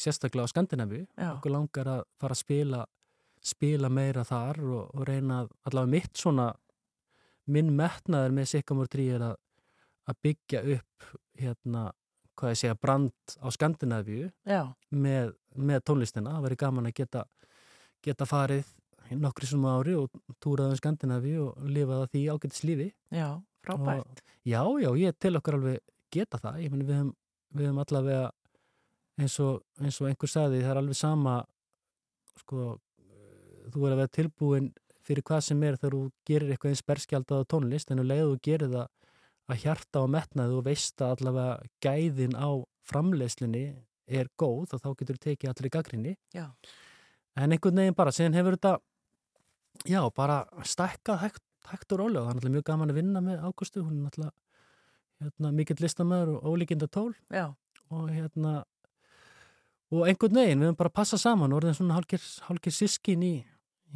sérstaklega 0.00 0.48
á 0.48 0.52
Skandinavi 0.52 1.04
Já. 1.06 1.28
okkur 1.36 1.54
langar 1.54 1.90
að 1.94 2.02
fara 2.20 2.36
að 2.36 2.42
spila 2.42 2.80
spila 3.40 3.88
meira 3.88 4.24
þar 4.28 4.60
og, 4.60 4.90
og 4.94 5.06
reyna 5.08 5.44
allavega 5.64 5.94
mitt 5.94 6.18
svona 6.20 6.50
minn 7.50 7.70
metnaður 7.76 8.34
með 8.36 8.50
Sikkamór 8.52 8.90
3 8.92 9.06
er 9.16 9.24
að, 9.30 9.36
að 10.10 10.18
byggja 10.26 10.60
upp 10.76 11.06
hérna, 11.40 11.86
hvað 12.36 12.52
ég 12.52 12.60
segja, 12.60 12.76
brand 12.78 13.36
á 13.40 13.48
Skandinavíu 13.54 14.28
með, 14.92 15.32
með 15.56 15.80
tónlistina, 15.88 16.36
það 16.36 16.46
væri 16.46 16.60
gaman 16.60 16.90
að 16.90 16.98
geta 17.00 17.24
geta 18.04 18.28
farið 18.28 18.68
nokkri 19.20 19.48
sem 19.48 19.64
ári 19.66 19.96
og 19.98 20.12
túraði 20.42 20.76
um 20.76 20.78
Skandinavi 20.78 21.32
og 21.42 21.64
lifaði 21.66 22.04
að 22.04 22.12
því 22.12 22.24
ágætis 22.34 22.62
lífi 22.68 22.90
já, 23.10 23.28
frábært. 23.64 24.20
og, 24.20 24.26
Já, 24.46 24.62
já, 24.80 24.88
ég 24.96 25.16
til 25.20 25.34
okkur 25.36 25.58
alveg 25.58 25.80
geta 26.14 26.38
það. 26.40 26.62
Ég 26.64 26.70
meni 26.72 26.86
við 26.88 26.96
höfum, 26.96 27.10
við 27.54 27.68
höfum 27.68 27.82
allavega 27.82 28.28
eins 29.20 29.36
og, 29.42 29.64
eins 29.80 29.98
og 30.00 30.10
einhver 30.10 30.30
sagði 30.30 30.62
það 30.62 30.72
er 30.72 30.80
alveg 30.80 30.98
sama 30.98 31.34
sko, 32.40 32.78
þú 33.72 33.84
er 33.86 33.94
að 33.94 34.00
vera 34.02 34.14
tilbúin 34.18 34.70
fyrir 35.06 35.26
hvað 35.26 35.44
sem 35.48 35.62
er 35.66 35.78
þegar 35.80 35.96
þú 35.96 36.02
gerir 36.28 36.54
eitthvað 36.54 36.74
eins 36.74 36.86
berskjaldað 36.90 37.44
á 37.44 37.50
tónlist 37.50 37.92
en 37.92 38.02
um 38.02 38.08
leið 38.08 38.26
þú 38.28 38.40
gerir 38.46 38.74
það 38.74 38.88
að 39.50 39.62
hjarta 39.64 40.04
og 40.04 40.12
metnaði 40.14 40.58
og 40.58 40.66
veist 40.68 41.02
að 41.02 41.16
allavega 41.16 41.70
gæðin 41.82 42.36
á 42.38 42.50
framleiðslinni 42.90 43.64
er 44.10 44.30
góð 44.38 44.76
og 44.76 44.82
þá 44.82 44.90
getur 45.00 45.18
þú 45.18 45.24
tekið 45.26 45.50
allir 45.50 45.68
í 45.68 45.74
gaggrinni 45.74 46.14
en 47.40 47.54
einhvern 47.54 47.82
veginn 47.82 47.98
bara, 47.98 48.14
síðan 48.14 48.36
hefur 48.38 48.56
þetta 48.56 48.76
já, 49.90 50.00
bara 50.14 50.44
stækkað 50.66 51.22
hægt, 51.24 51.44
hægt 51.70 51.94
og 51.94 52.02
rólega, 52.02 52.24
það 52.24 52.30
er 52.30 52.38
náttúrulega 52.38 52.56
mjög 52.56 52.68
gaman 52.70 52.92
að 52.92 53.00
vinna 53.00 53.24
með 53.24 53.44
Ágústu, 53.46 53.82
hún 53.84 53.98
er 53.98 54.06
náttúrulega 54.06 54.34
hérna, 55.20 55.52
mikill 55.52 55.80
listamæður 55.84 56.36
og 56.38 56.50
ólíkinda 56.54 56.88
tól 56.88 57.12
Já, 57.32 57.50
og 57.90 58.10
hérna 58.10 58.60
og 59.90 60.04
einhvern 60.06 60.36
veginn, 60.38 60.60
við 60.62 60.68
höfum 60.70 60.78
bara 60.78 60.90
að 60.92 60.98
passa 61.00 61.18
saman 61.18 61.52
og 61.52 61.60
orðin 61.62 61.74
svona 61.74 61.96
hálkir, 61.98 62.70
sískin 62.74 63.24
í, 63.26 63.32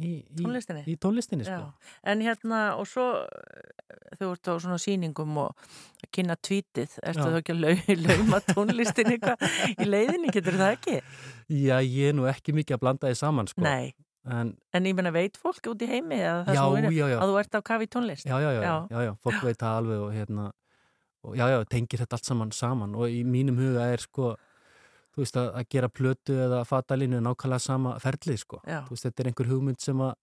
í, 0.03 0.09
í 0.27 0.41
tónlistinni. 0.43 0.81
í 0.91 0.95
tónlistinni 0.99 1.45
sko. 1.47 1.69
en 2.03 2.23
hérna 2.25 2.59
og 2.81 2.87
svo 2.91 3.05
eh, 3.23 4.17
þú 4.19 4.31
ert 4.35 4.49
á 4.51 4.53
svona 4.59 4.79
sýningum 4.83 5.37
og 5.45 5.69
kynna 6.11 6.35
tvítið, 6.35 6.97
Já. 6.99 7.13
þá 7.15 7.37
ekki 7.39 7.55
að 7.55 7.61
lau, 7.63 7.75
lauma 8.09 8.41
tónlistin 8.49 9.13
eitthvað 9.13 9.45
í 9.79 9.87
leiðinni, 9.87 10.33
getur 10.35 10.59
það 10.59 10.73
ekki? 10.75 10.97
Já, 11.63 11.77
ég 11.79 12.11
er 12.11 12.17
nú 12.19 12.27
ekki 12.27 12.57
mikið 12.59 12.75
að 12.75 12.83
blanda 12.83 13.07
því 13.13 13.21
saman 13.21 13.47
sko. 13.53 13.63
Nei, 13.63 13.95
en 14.27 14.51
en 14.75 14.91
ég 14.91 14.99
menna 14.99 15.15
veit 15.15 15.39
fólk 15.39 15.71
út 15.71 15.87
í 15.87 15.89
heimi 15.95 16.19
að, 16.27 16.51
já, 16.59 16.63
er- 16.75 16.91
já, 16.91 17.07
já, 17.15 17.17
að 17.23 17.31
þú 17.31 17.39
ert 17.45 17.55
á 17.55 17.61
kafi 17.71 17.87
í 17.87 17.93
tónlist? 17.95 18.27
já, 18.27 18.35
já, 18.43 18.51
já, 18.51 18.61
Já. 18.67 18.75
já, 18.91 18.99
já, 19.07 19.15
fólk 19.23 19.43
veit 19.47 19.59
það 19.63 19.79
alveg 19.79 20.03
og 20.09 20.13
hérna 20.19 20.51
og 21.25 21.37
já, 21.37 21.45
já, 21.51 21.59
tengir 21.69 22.01
þetta 22.01 22.19
allt 22.19 22.29
saman 22.29 22.53
saman 22.55 22.95
og 22.95 23.09
í 23.09 23.23
mínum 23.27 23.57
huga 23.59 23.87
er 23.93 24.03
sko 24.03 24.35
þú 25.15 25.23
veist 25.23 25.37
að, 25.39 25.51
að 25.55 25.69
gera 25.71 25.89
plötu 25.89 26.35
eða 26.45 26.63
fatalínu 26.67 27.19
er 27.19 27.23
nákvæmlega 27.23 27.63
sama 27.63 27.95
ferlið 28.03 28.41
sko 28.41 28.59
Já. 28.67 28.81
þú 28.87 28.95
veist, 28.95 29.07
þetta 29.07 29.23
er 29.23 29.29
einhver 29.31 29.51
hugmynd 29.51 29.81
sem 29.83 30.03
að 30.03 30.15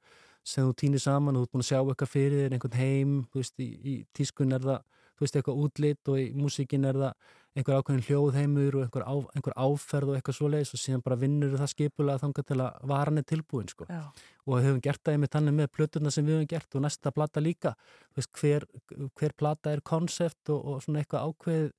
sem 0.42 0.66
þú 0.66 0.74
týnir 0.78 1.02
saman 1.02 1.36
og 1.38 1.44
þú 1.44 1.46
ert 1.46 1.54
búin 1.54 1.62
að 1.62 1.68
sjá 1.68 1.78
eitthvað 1.78 2.10
fyrir 2.10 2.54
einhvern 2.54 2.78
heim, 2.80 3.12
þú 3.30 3.42
veist, 3.42 3.54
í, 3.62 3.68
í 3.86 3.94
tískun 4.16 4.56
er 4.56 4.64
það, 4.64 4.80
þú 5.14 5.24
veist, 5.24 5.36
eitthvað 5.38 5.60
útlit 5.62 6.10
og 6.10 6.18
í 6.18 6.24
músíkin 6.34 6.88
er 6.88 6.98
það 6.98 7.28
einhver 7.52 7.78
ákveðin 7.78 8.04
hljóðheimur 8.06 8.78
og 8.78 8.84
einhver, 8.86 9.04
á, 9.04 9.14
einhver 9.36 9.54
áferð 9.60 10.12
og 10.12 10.16
eitthvað 10.16 10.36
svoleiðis 10.38 10.72
og 10.72 10.80
síðan 10.80 11.04
bara 11.04 11.18
vinnur 11.20 11.58
það 11.60 11.72
skipulega 11.74 12.22
þangað 12.22 12.48
til 12.48 12.58
að 12.64 12.86
varan 12.92 13.20
er 13.20 13.26
tilbúin 13.28 13.68
sko. 13.68 13.86
Já, 13.90 14.00
og 14.46 14.56
við 14.56 14.68
höfum 14.68 14.80
gert 14.86 15.02
það 15.04 15.18
einmitt 15.18 15.36
þannig 15.36 15.56
með 15.58 15.70
plöturna 15.76 16.12
sem 16.14 16.26
við 16.26 16.38
höfum 16.38 16.50
gert 16.54 16.78
og 16.78 16.84
næsta 16.86 17.12
plata 17.12 17.44
líka. 17.44 17.74
Veist, 18.16 18.32
hver, 18.40 18.66
hver 19.20 19.36
plata 19.36 19.74
er 19.76 19.84
konsept 19.84 20.52
og, 20.54 20.64
og 20.64 20.82
svona 20.84 21.02
eitthvað 21.02 21.28
ákveð 21.28 21.70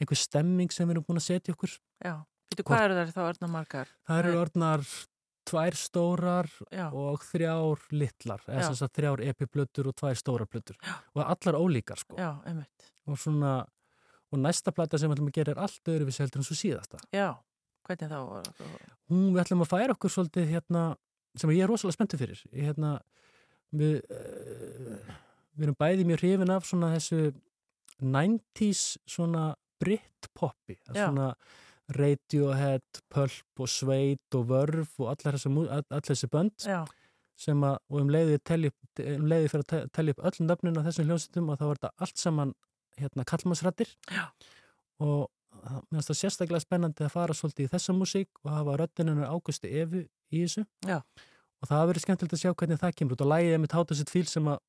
einhver 0.00 0.20
stemming 0.20 0.72
sem 0.72 0.88
við 0.88 0.96
erum 0.96 1.08
búin 1.10 1.20
að 1.20 1.28
setja 1.28 1.54
okkur. 1.56 1.76
Já. 2.00 2.14
Veitu, 2.50 2.66
hvað 2.66 2.84
eru 2.88 2.98
þær 2.98 3.14
þá 3.14 3.22
orðna 3.28 3.50
margar? 3.52 3.90
það 4.08 4.20
eru 4.24 4.38
orðnar 4.40 4.86
tvær 5.50 5.76
stórar 5.78 6.48
Já, 6.70 6.86
og 6.94 7.24
þrjár 7.26 7.84
Já. 7.90 8.62
sem 8.64 8.76
sagt 8.78 8.96
þrjár 8.98 9.22
epiplötur 9.24 9.90
og 9.90 9.96
tvær 9.98 10.18
stórar 10.18 10.48
plötur. 10.50 10.78
Og 11.14 11.22
allar 11.24 11.58
ólíkar 11.60 12.00
sko. 12.00 12.16
Já, 12.18 12.40
og 13.06 13.18
svona 13.18 13.60
og 14.32 14.38
næsta 14.38 14.72
plata 14.74 14.98
sem 14.98 15.10
við 15.10 15.16
ætlum 15.18 15.30
að 15.32 15.36
gera 15.40 15.54
er 15.56 15.62
allt 15.64 15.90
öðruvísi 15.90 16.22
heldur 16.24 16.40
en 16.42 16.46
svo 16.48 16.56
síðasta 16.58 17.00
Já, 17.14 17.28
hvernig 17.88 18.10
þá? 18.12 18.18
hún, 19.10 19.24
við 19.34 19.40
ætlum 19.44 19.64
að 19.64 19.70
færa 19.72 19.94
okkur 19.96 20.12
svolítið 20.14 20.50
hérna, 20.54 20.84
sem 21.36 21.50
ég 21.54 21.64
er 21.64 21.70
rosalega 21.72 21.96
spenntu 21.98 22.20
fyrir 22.20 22.42
hérna, 22.54 22.92
við, 23.74 24.00
uh, 24.10 25.16
við 25.56 25.66
erum 25.68 25.78
bæði 25.82 26.06
mjög 26.08 26.22
hrifin 26.24 26.54
af 26.54 26.68
svona 26.68 26.92
þessu 26.96 27.32
90s 28.00 28.84
svona 29.10 29.50
Britpoppi 29.80 30.78
Já. 30.94 31.06
svona 31.08 31.32
Radiohead, 31.90 33.00
Pulp 33.10 33.58
og 33.64 33.68
Sveit 33.68 34.36
og 34.38 34.44
Vörf 34.46 34.92
og 35.02 35.08
allar 35.10 35.34
þessi, 35.34 35.50
mú- 35.50 35.66
all, 35.68 35.82
all 35.90 36.04
þessi 36.06 36.28
bönd 36.30 36.54
Já, 36.62 36.84
sem 37.40 37.62
að, 37.66 37.78
og 37.90 38.00
um 38.04 38.12
leiði 38.14 38.38
telli 38.46 38.70
upp, 38.70 39.00
um 39.02 39.26
leiði 39.26 39.48
fyrir 39.50 39.64
að 39.64 39.70
te- 39.72 39.88
telja 39.98 40.14
upp 40.14 40.22
öll 40.30 40.46
nöfnin 40.46 40.78
á 40.78 40.86
þessum 40.86 41.08
hljómsveitum 41.08 41.48
og 41.50 41.58
þá 41.58 41.64
var 41.66 41.80
þetta 41.80 41.90
allt 42.06 42.22
saman 42.22 42.52
hérna 42.98 43.26
kallmannsrættir 43.28 43.92
og 45.00 45.28
mér 45.60 45.98
finnst 45.98 46.10
það 46.12 46.20
sérstaklega 46.20 46.62
spennandi 46.64 47.04
að 47.04 47.14
fara 47.14 47.36
svolítið 47.36 47.66
í 47.66 47.72
þessa 47.74 47.94
músík 47.96 48.42
og 48.44 48.52
hafa 48.54 48.78
röddinunum 48.80 49.28
Águsti 49.28 49.70
Evu 49.82 50.04
í 50.30 50.44
þessu. 50.44 50.64
Já. 50.86 51.00
og 51.60 51.68
það 51.68 51.76
hafa 51.76 51.88
verið 51.90 52.04
skemmtilegt 52.06 52.36
að 52.36 52.42
sjá 52.42 52.52
hvernig 52.54 52.80
það 52.80 52.94
kemur 52.96 53.16
út. 53.16 53.24
Og 53.24 53.30
lægið 53.30 53.54
er 53.54 53.60
með 53.60 53.72
tátasett 53.74 54.12
fíl 54.12 54.26
sem 54.30 54.46
að 54.48 54.60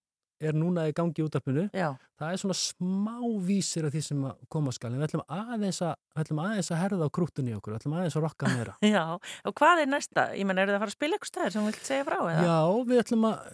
er 0.42 0.58
núna 0.58 0.88
í 0.90 0.96
gangi 0.98 1.24
út 1.26 1.36
af 1.38 1.46
munu 1.48 1.68
já, 1.74 1.90
það 2.20 2.34
er 2.34 2.42
svona 2.42 2.58
smá 2.58 3.18
vísir 3.48 3.88
af 3.88 3.94
því 3.96 4.02
sem 4.06 4.24
koma 4.52 4.74
skal 4.76 4.92
en 4.92 5.00
við 5.02 5.08
ætlum 5.10 5.24
aðeins 5.28 5.82
að, 5.86 5.94
við 6.16 6.24
ætlum 6.26 6.42
aðeins 6.46 6.72
að 6.72 6.82
herða 6.82 7.10
á 7.10 7.16
krúttunni 7.18 7.54
í 7.54 7.58
okkur, 7.60 7.76
við 7.76 7.82
ætlum 7.82 7.98
aðeins 8.00 8.18
að 8.18 8.26
rokka 8.28 8.52
meira 8.56 8.76
já. 8.96 9.04
Og 9.48 9.56
hvað 9.62 9.84
er 9.84 9.92
næsta? 9.94 10.28
Ég 10.38 10.50
menna, 10.50 10.66
eru 10.66 10.74
það 10.74 10.80
að 10.80 10.84
fara 10.86 10.94
að 10.94 10.98
spila 10.98 11.18
eitthvað 11.20 11.32
stæðir 11.34 11.56
sem 11.56 11.62
þú 11.62 11.72
vilt 11.72 11.88
segja 11.92 12.08
frá? 12.10 12.20
Eða? 12.32 12.50
Já, 12.50 12.60
við 12.92 13.04
ætlum 13.06 13.30
að, 13.30 13.48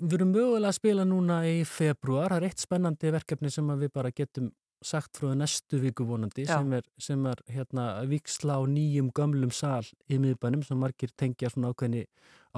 við 0.00 0.18
erum 0.18 0.34
mögulega 0.36 0.72
að 0.72 0.80
spila 0.80 1.06
núna 1.08 1.38
í 1.48 1.56
februar, 1.68 2.32
það 2.32 2.42
er 2.42 2.48
eitt 2.50 2.66
spennandi 2.66 3.14
verkefni 3.18 3.52
sem 3.52 3.72
við 3.82 3.94
bara 3.94 4.12
getum 4.14 4.50
sagt 4.82 5.18
frá 5.20 5.30
næstu 5.38 5.78
viku 5.78 6.02
vonandi 6.06 6.42
Já. 6.42 6.56
sem 6.58 6.72
er, 6.74 6.86
sem 6.98 7.26
er 7.30 7.42
hérna 7.54 7.84
viksla 8.10 8.58
á 8.58 8.62
nýjum 8.66 9.12
gömlum 9.14 9.52
sal 9.54 9.84
í 10.10 10.18
miðbænum 10.18 10.64
sem 10.66 10.80
margir 10.82 11.12
tengja 11.14 11.50
svona 11.52 11.70
ákveðni, 11.70 12.02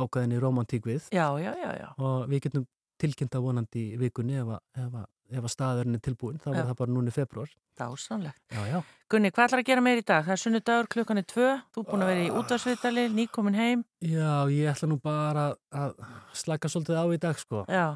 ákveðni 0.01 0.41
romantík 0.41 0.89
við 0.89 1.11
Já, 1.13 1.27
já, 1.41 1.53
já, 1.53 1.71
já. 1.77 1.89
og 2.01 2.25
við 2.33 2.47
getum 2.47 2.65
tilkynnta 3.05 3.43
vonandi 3.45 3.85
í 3.95 4.01
vikunni 4.01 4.41
ef 4.41 4.51
að, 4.57 5.05
að, 5.37 5.49
staðurinn 5.53 5.99
er 5.99 6.03
tilbúin, 6.05 6.41
þá 6.41 6.49
Já. 6.49 6.55
verður 6.57 6.71
það 6.73 6.81
bara 6.81 6.95
núna 6.97 7.13
í 7.13 7.15
februar. 7.15 7.53
Dásamlegt. 7.79 8.41
Já, 8.55 8.61
já. 8.71 8.77
Gunni, 9.11 9.31
hvað 9.35 9.49
ætlar 9.49 9.63
að 9.63 9.69
gera 9.71 9.85
meir 9.85 10.01
í 10.01 10.05
dag? 10.07 10.27
Það 10.27 10.35
er 10.37 10.43
sunnudagur, 10.45 10.89
klukkan 10.95 11.21
er 11.21 11.27
tvö, 11.31 11.49
þú 11.75 11.83
er 11.83 11.89
búin 11.91 12.05
að 12.05 12.11
vera 12.13 12.25
í 12.25 12.33
útvarsviðdali, 12.41 13.07
nýkomin 13.19 13.59
heim. 13.59 13.85
Já, 14.05 14.33
ég 14.55 14.71
ætla 14.73 14.91
nú 14.91 14.99
bara 15.03 15.49
að 15.75 15.97
slaka 16.39 16.71
svolítið 16.71 17.01
á 17.03 17.05
í 17.11 17.21
dag, 17.25 17.41
sko. 17.43 17.65
Já, 17.67 17.87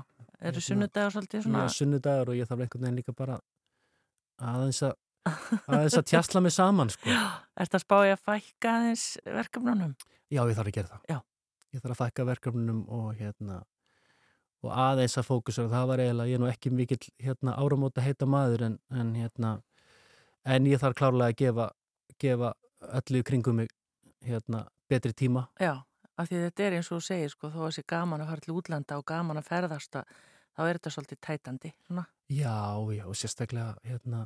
eru 0.40 0.58
Hérna, 0.58 0.64
sunnudagur 0.66 1.14
svolítið 1.14 1.46
svona? 1.46 1.62
Já, 1.62 1.76
sunnudagur 1.78 2.32
og 2.32 2.40
ég 2.40 2.50
þarf 2.50 2.64
einhvern 2.66 2.86
veginn 2.88 3.00
líka 3.00 3.14
bara 3.16 3.38
aðeins 4.38 4.82
að 4.88 4.96
aðeins 5.72 5.98
að 5.98 6.06
tjastla 6.10 6.42
mig 6.44 6.54
saman 6.54 6.92
sko. 6.94 7.16
Ertu 7.58 7.78
að 7.78 7.84
spája 7.84 8.18
að 8.18 8.22
fækka 8.26 8.74
aðeins 8.76 9.08
verkefnunum? 9.26 9.96
Já, 10.28 10.42
ég 10.42 10.56
þarf 10.58 10.70
að 10.70 10.76
gera 10.78 10.92
það. 10.92 11.02
Já. 11.10 11.18
Ég 11.74 11.82
þarf 11.82 11.94
að 11.94 12.00
fækka 12.02 12.26
verkefnunum 12.28 12.84
og 12.98 13.10
hérna 13.18 13.58
og 14.66 14.72
aðeins 14.74 15.14
að 15.20 15.28
fókusera. 15.28 15.70
Það 15.70 15.88
var 15.92 16.02
eiginlega, 16.02 16.30
ég 16.32 16.38
er 16.38 16.42
nú 16.42 16.48
ekki 16.50 16.72
mikill 16.74 17.02
hérna 17.22 17.54
áramóta 17.60 18.02
heita 18.02 18.26
maður 18.26 18.64
en, 18.68 18.78
en 18.90 19.12
hérna 19.14 19.52
en 20.48 20.66
ég 20.66 20.80
þarf 20.82 20.96
klárlega 20.98 21.32
að 21.32 21.38
gefa, 21.42 21.68
gefa 22.18 22.54
öllu 22.98 23.22
kringum 23.26 23.60
mig 23.62 23.70
hérna 24.26 24.64
betri 24.90 25.12
tíma 25.14 25.46
Já, 25.60 25.76
af 26.18 26.30
því 26.30 26.40
þetta 26.46 26.64
er 26.66 26.76
eins 26.78 26.90
og 26.90 26.98
þú 26.98 27.06
segir 27.08 27.32
sko, 27.34 27.50
þó 27.54 27.60
að 27.68 27.76
sé 27.76 27.84
gaman 27.86 28.24
að 28.24 28.32
fara 28.32 28.44
til 28.46 28.56
útlanda 28.56 28.98
og 28.98 29.06
gaman 29.08 29.40
að 29.40 29.48
ferðast 29.50 30.00
að, 30.00 30.10
þá 30.56 30.62
er 30.64 30.78
þetta 30.78 30.92
svolítið 30.94 31.20
tætandi 31.28 31.72
svona. 31.86 32.04
Já, 32.28 32.56
já, 32.96 33.04
sérstaklega 33.16 33.76
hérna, 33.88 34.24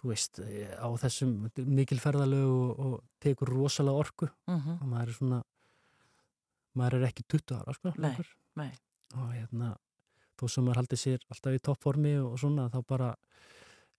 þú 0.00 0.12
veist, 0.12 0.40
á 0.78 0.88
þessum 1.00 1.34
mikil 1.64 2.00
ferðalögu 2.02 2.54
og, 2.68 2.84
og 2.86 2.96
tekur 3.24 3.54
rosalega 3.56 4.04
orku 4.04 4.30
Mm 4.50 4.78
og 4.80 4.86
maður 4.90 5.08
er 5.14 5.18
svona 5.18 5.42
maður 6.74 6.98
er 6.98 7.08
ekki 7.08 7.24
20 7.30 7.54
ára, 7.60 7.74
sko 7.76 7.92
Nei, 7.94 8.08
lengur. 8.08 8.30
nei. 8.58 8.70
Og 9.14 9.32
hérna, 9.34 9.74
þó 10.38 10.48
sem 10.50 10.66
maður 10.66 10.82
haldi 10.82 10.98
sér 11.00 11.22
alltaf 11.30 11.56
í 11.56 11.62
toppformi 11.62 12.16
og 12.22 12.36
svona, 12.40 12.68
þá 12.72 12.80
bara 12.88 13.14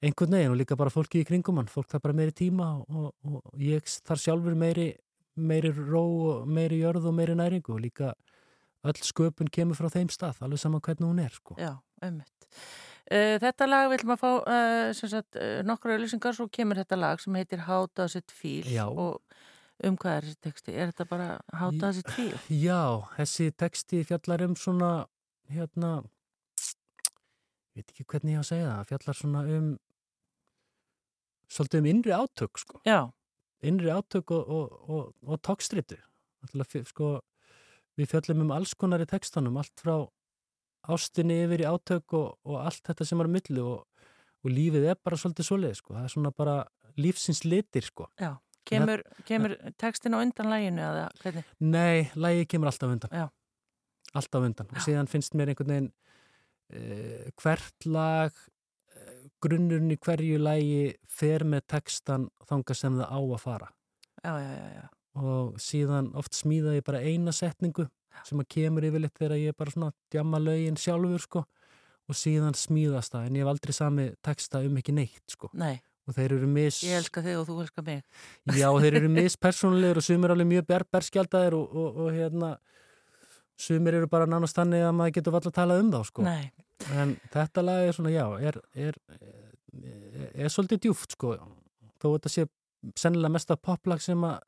einhvern 0.03 0.37
veginn 0.37 0.53
og 0.53 0.59
líka 0.59 0.77
bara 0.77 0.93
fólki 0.93 1.23
í 1.23 1.27
kringum 1.27 1.61
hann, 1.61 1.71
fólk 1.71 1.89
þarf 1.91 2.03
bara 2.05 2.17
meiri 2.17 2.35
tíma 2.35 2.71
og, 2.83 3.11
og, 3.23 3.39
og 3.41 3.61
ég 3.61 3.87
þarf 4.05 4.21
sjálfur 4.21 4.57
meiri 4.59 4.91
meiri 5.35 5.71
ró 5.75 6.03
og 6.31 6.47
meiri 6.47 6.79
jörð 6.79 7.09
og 7.09 7.15
meiri 7.15 7.35
næringu 7.35 7.75
og 7.75 7.81
líka 7.83 8.13
öll 8.85 9.01
sköpun 9.03 9.49
kemur 9.51 9.77
frá 9.77 9.89
þeim 9.91 10.11
stað, 10.13 10.43
alveg 10.45 10.61
saman 10.61 10.83
hvernig 10.83 11.07
hún 11.07 11.21
er, 11.23 11.33
sko. 11.33 11.55
Já, 11.59 11.73
ummitt. 12.05 12.47
Uh, 13.05 13.35
þetta 13.41 13.67
lag 13.67 13.89
vil 13.91 14.05
maður 14.07 14.21
fá 14.21 14.29
uh, 14.49 14.91
sagt, 14.97 15.37
uh, 15.37 15.59
nokkru 15.65 15.95
auðlýsingar, 15.95 16.37
svo 16.37 16.47
kemur 16.53 16.79
þetta 16.81 16.97
lag 16.97 17.21
sem 17.21 17.35
heitir 17.37 17.61
Does 17.95 18.15
It 18.15 18.31
Feel 18.33 18.69
Já. 18.69 18.85
og 18.87 19.21
um 19.83 19.97
hvað 19.99 20.17
er 20.17 20.27
þessi 20.29 20.41
texti? 20.47 20.73
Er 20.75 20.91
þetta 20.91 21.05
bara 21.09 21.27
How 21.59 21.71
Í- 21.73 21.79
Does 21.81 21.97
It 21.99 22.09
Feel? 22.15 22.37
Já, 22.49 22.79
þessi 23.17 23.49
texti 23.59 24.03
fjallar 24.07 24.45
um 24.47 24.55
svona, 24.55 24.91
hérna, 25.51 25.91
ég 27.75 27.81
veit 27.83 27.91
ekki 27.91 28.05
hvernig 28.07 28.37
ég 28.37 28.39
á 28.39 28.43
að 28.45 28.49
segja 28.53 28.69
það, 28.71 28.87
fjallar 28.93 29.19
svona 29.19 29.43
um, 29.57 29.69
svolítið 31.51 31.81
um 31.83 31.89
innri 31.91 32.15
átök, 32.15 32.57
sko. 32.63 32.81
Já, 32.87 33.01
Innri 33.65 33.89
átök 33.89 34.29
og, 34.35 34.49
og, 34.51 34.73
og, 34.93 35.05
og 35.25 35.39
tókstritu. 35.41 35.95
Sko, 36.85 37.07
við 37.97 38.11
fjallum 38.11 38.43
um 38.43 38.51
alls 38.53 38.75
konar 38.77 39.01
í 39.01 39.07
textanum, 39.09 39.55
allt 39.57 39.73
frá 39.81 39.95
ástinni 40.93 41.39
yfir 41.47 41.63
í 41.63 41.65
átök 41.65 42.13
og, 42.13 42.35
og 42.45 42.59
allt 42.61 42.83
þetta 42.85 43.07
sem 43.09 43.23
er 43.23 43.25
á 43.25 43.33
milli 43.33 43.63
og, 43.63 43.87
og 44.45 44.51
lífið 44.53 44.85
er 44.91 44.99
bara 45.01 45.17
svolítið 45.17 45.47
svoleið, 45.47 45.77
sko. 45.79 45.95
Það 45.97 46.03
er 46.05 46.13
svona 46.13 46.31
bara 46.37 46.55
lífsins 47.01 47.41
litir, 47.47 47.87
sko. 47.87 48.05
já. 48.21 48.35
Kemur, 48.65 49.03
kemur 49.27 49.55
textin 49.77 50.17
á 50.17 50.21
undan 50.23 50.49
læginu 50.49 50.81
eða 50.81 51.05
hvernig? 51.21 51.45
Nei, 51.61 52.07
lægi 52.17 52.47
kemur 52.49 52.71
alltaf 52.71 52.89
undan. 52.89 53.13
Já. 53.13 53.27
Alltaf 54.17 54.47
undan. 54.47 54.69
Og 54.73 54.81
síðan 54.81 55.09
finnst 55.11 55.37
mér 55.37 55.51
einhvern 55.53 55.73
veginn 55.73 55.89
uh, 56.73 57.31
hvert 57.41 57.87
lag, 57.89 58.43
uh, 58.95 59.15
grunnurinn 59.43 59.93
í 59.93 59.99
hverju 60.01 60.41
lægi 60.41 60.95
fer 61.05 61.45
með 61.45 61.67
textan 61.75 62.29
þanga 62.49 62.77
sem 62.77 62.97
það 63.01 63.11
á 63.13 63.19
að 63.19 63.41
fara. 63.43 63.71
Já, 64.23 64.33
já, 64.41 64.51
já, 64.55 64.69
já. 64.79 64.85
Og 65.15 65.59
síðan 65.61 66.09
oft 66.19 66.35
smíða 66.35 66.73
ég 66.75 66.87
bara 66.87 67.03
eina 67.05 67.31
setningu 67.35 67.85
sem 68.25 68.39
að 68.41 68.49
kemur 68.55 68.85
yfirleitt 68.87 69.19
þegar 69.19 69.37
ég 69.39 69.57
bara 69.57 69.73
svona 69.73 69.91
djamma 70.11 70.39
lögin 70.41 70.79
sjálfur, 70.79 71.21
sko. 71.21 71.43
Og 72.05 72.17
síðan 72.17 72.55
smíðast 72.57 73.15
það, 73.15 73.27
en 73.27 73.37
ég 73.37 73.45
hef 73.45 73.51
aldrei 73.51 73.73
sami 73.75 74.05
texta 74.23 74.61
um 74.65 74.75
ekki 74.79 74.93
neitt, 74.93 75.23
sko. 75.31 75.49
Nei, 75.57 75.79
Og 76.05 76.13
þeir 76.13 76.35
eru 76.35 76.47
mis... 76.49 76.83
ég 76.85 76.99
elska 76.99 77.23
þig 77.25 77.39
og 77.39 77.47
þú 77.47 77.55
elska 77.63 77.83
mig. 77.85 78.03
Já, 78.53 78.67
þeir 78.83 78.99
eru 79.01 79.09
mispersónulegur 79.19 80.01
og 80.01 80.05
sumir 80.05 80.33
alveg 80.35 80.49
mjög 80.51 80.67
ber, 80.69 80.85
berskjaldaðir 80.93 81.57
og, 81.57 81.71
og, 81.73 82.01
og 82.05 82.11
hérna 82.13 82.51
sumir 83.57 83.97
eru 83.97 84.09
bara 84.11 84.27
nánast 84.29 84.57
þannig 84.57 84.83
að 84.85 84.93
maður 84.99 85.15
getur 85.17 85.35
valla 85.35 85.51
að 85.51 85.57
tala 85.57 85.79
um 85.81 85.91
þá, 85.93 85.99
sko. 86.09 86.25
Nei, 86.27 86.51
En 86.91 87.15
þetta 87.33 87.63
lag 87.63 87.87
er 87.87 87.95
svona, 87.95 88.11
já, 88.13 88.25
er, 88.49 88.59
er, 88.75 88.97
er, 89.15 90.27
er 90.45 90.51
svolítið 90.51 90.83
djúft, 90.85 91.15
sko. 91.15 91.33
Þó 92.03 92.07
þetta 92.09 92.33
sé 92.33 92.45
sennilega 92.99 93.33
mesta 93.37 93.57
poplag 93.57 94.03
sem 94.03 94.27
að 94.27 94.43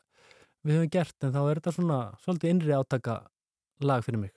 við 0.67 0.81
höfum 0.81 0.93
gert, 0.93 1.17
en 1.23 1.33
þá 1.33 1.41
er 1.45 1.61
þetta 1.61 1.75
svona 1.77 1.99
svolítið 2.25 2.53
innri 2.53 2.75
átaka 2.75 3.19
lag 3.87 4.03
fyrir 4.05 4.27
mig. 4.27 4.35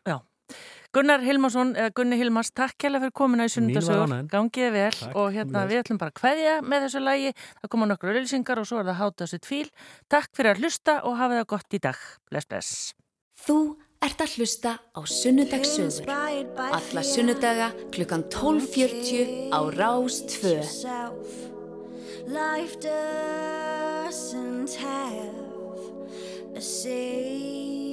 Gunnar 0.91 1.23
Hilmarsson, 1.23 1.77
eða 1.79 1.93
Gunni 1.95 2.17
Hilmars, 2.19 2.51
takk 2.51 2.75
kærlega 2.83 3.05
fyrir 3.05 3.15
komuna 3.15 3.45
í 3.47 3.53
ánægjan. 3.53 4.27
gangið 4.33 4.73
vel 4.75 4.97
Takk, 4.97 5.15
og 5.15 5.29
hérna 5.37 5.63
við 5.71 5.85
ætlum 5.85 6.01
bara 6.01 6.11
að 6.11 6.19
kveðja 6.19 6.55
með 6.67 6.79
þessu 6.87 7.01
lagi, 7.05 7.31
það 7.61 7.71
koma 7.71 7.87
nokkur 7.87 8.11
auðlýsingar 8.11 8.59
og 8.59 8.67
svo 8.67 8.77
er 8.81 8.87
það 8.91 9.15
Does 9.17 9.35
It 9.39 9.47
Feel. 9.47 9.71
Takk 10.11 10.31
fyrir 10.35 10.51
að 10.51 10.61
hlusta 10.65 10.93
og 11.07 11.15
hafa 11.21 11.35
það 11.39 11.47
gott 11.55 11.71
í 11.71 11.79
dag. 11.79 11.99
Bless, 12.27 12.47
bless. 12.51 12.95
Þú 13.47 13.59
ert 14.03 14.21
að 14.25 14.35
hlusta 14.35 14.71
á 14.81 15.01
Sunnudagssögur. 15.07 16.11
Alla 16.59 17.03
sunnudaga 17.07 17.69
klukkan 17.95 18.23
12.40 18.27 19.55
á 19.55 19.61
Rás 19.71 20.27
2. 20.27 20.59
yourself. 20.59 21.29
Life 22.27 22.81
doesn't 22.81 24.75
have 24.75 25.35
a 26.57 26.61
safety 26.61 27.93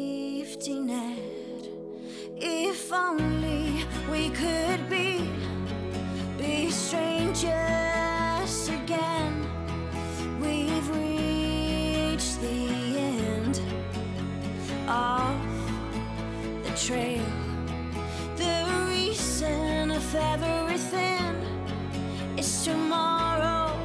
net. 0.79 1.26
If 2.39 2.93
only 2.93 3.83
we 4.11 4.29
could 4.29 4.87
be, 4.87 5.27
be 6.37 6.69
strangers 6.69 7.49
again. 8.69 9.43
We've 10.39 10.87
reached 10.89 12.39
the 12.39 12.99
end 12.99 13.59
of 14.87 15.35
the 16.63 16.69
trail. 16.77 17.25
The 18.35 18.85
reason 18.87 19.89
of 19.89 20.15
everything 20.15 21.35
is 22.37 22.63
tomorrow 22.63 23.75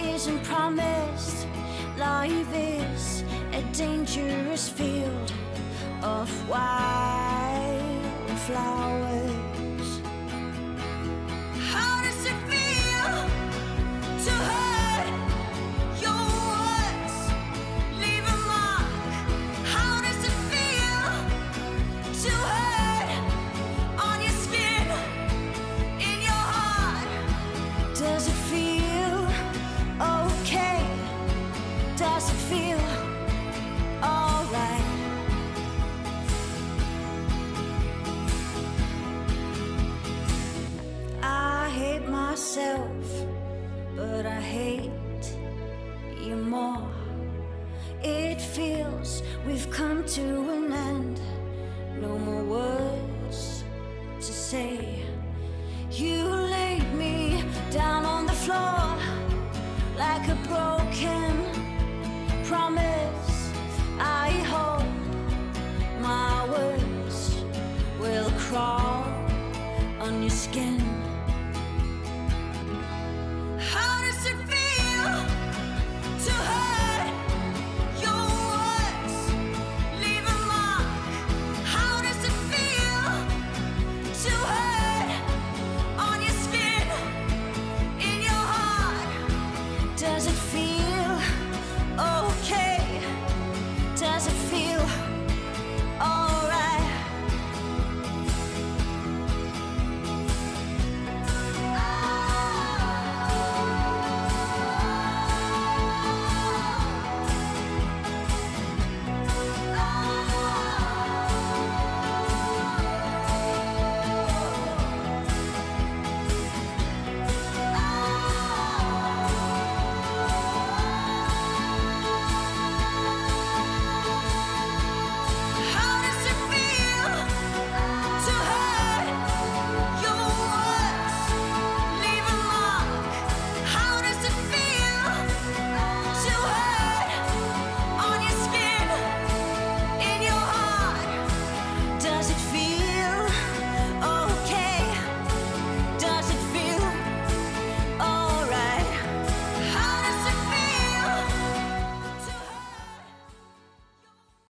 isn't 0.00 0.44
promised. 0.44 1.48
Life 1.98 2.54
is 2.54 3.24
a 3.52 3.62
dangerous 3.72 4.68
field 4.68 5.32
of 6.00 6.30
flowers. 8.48 9.27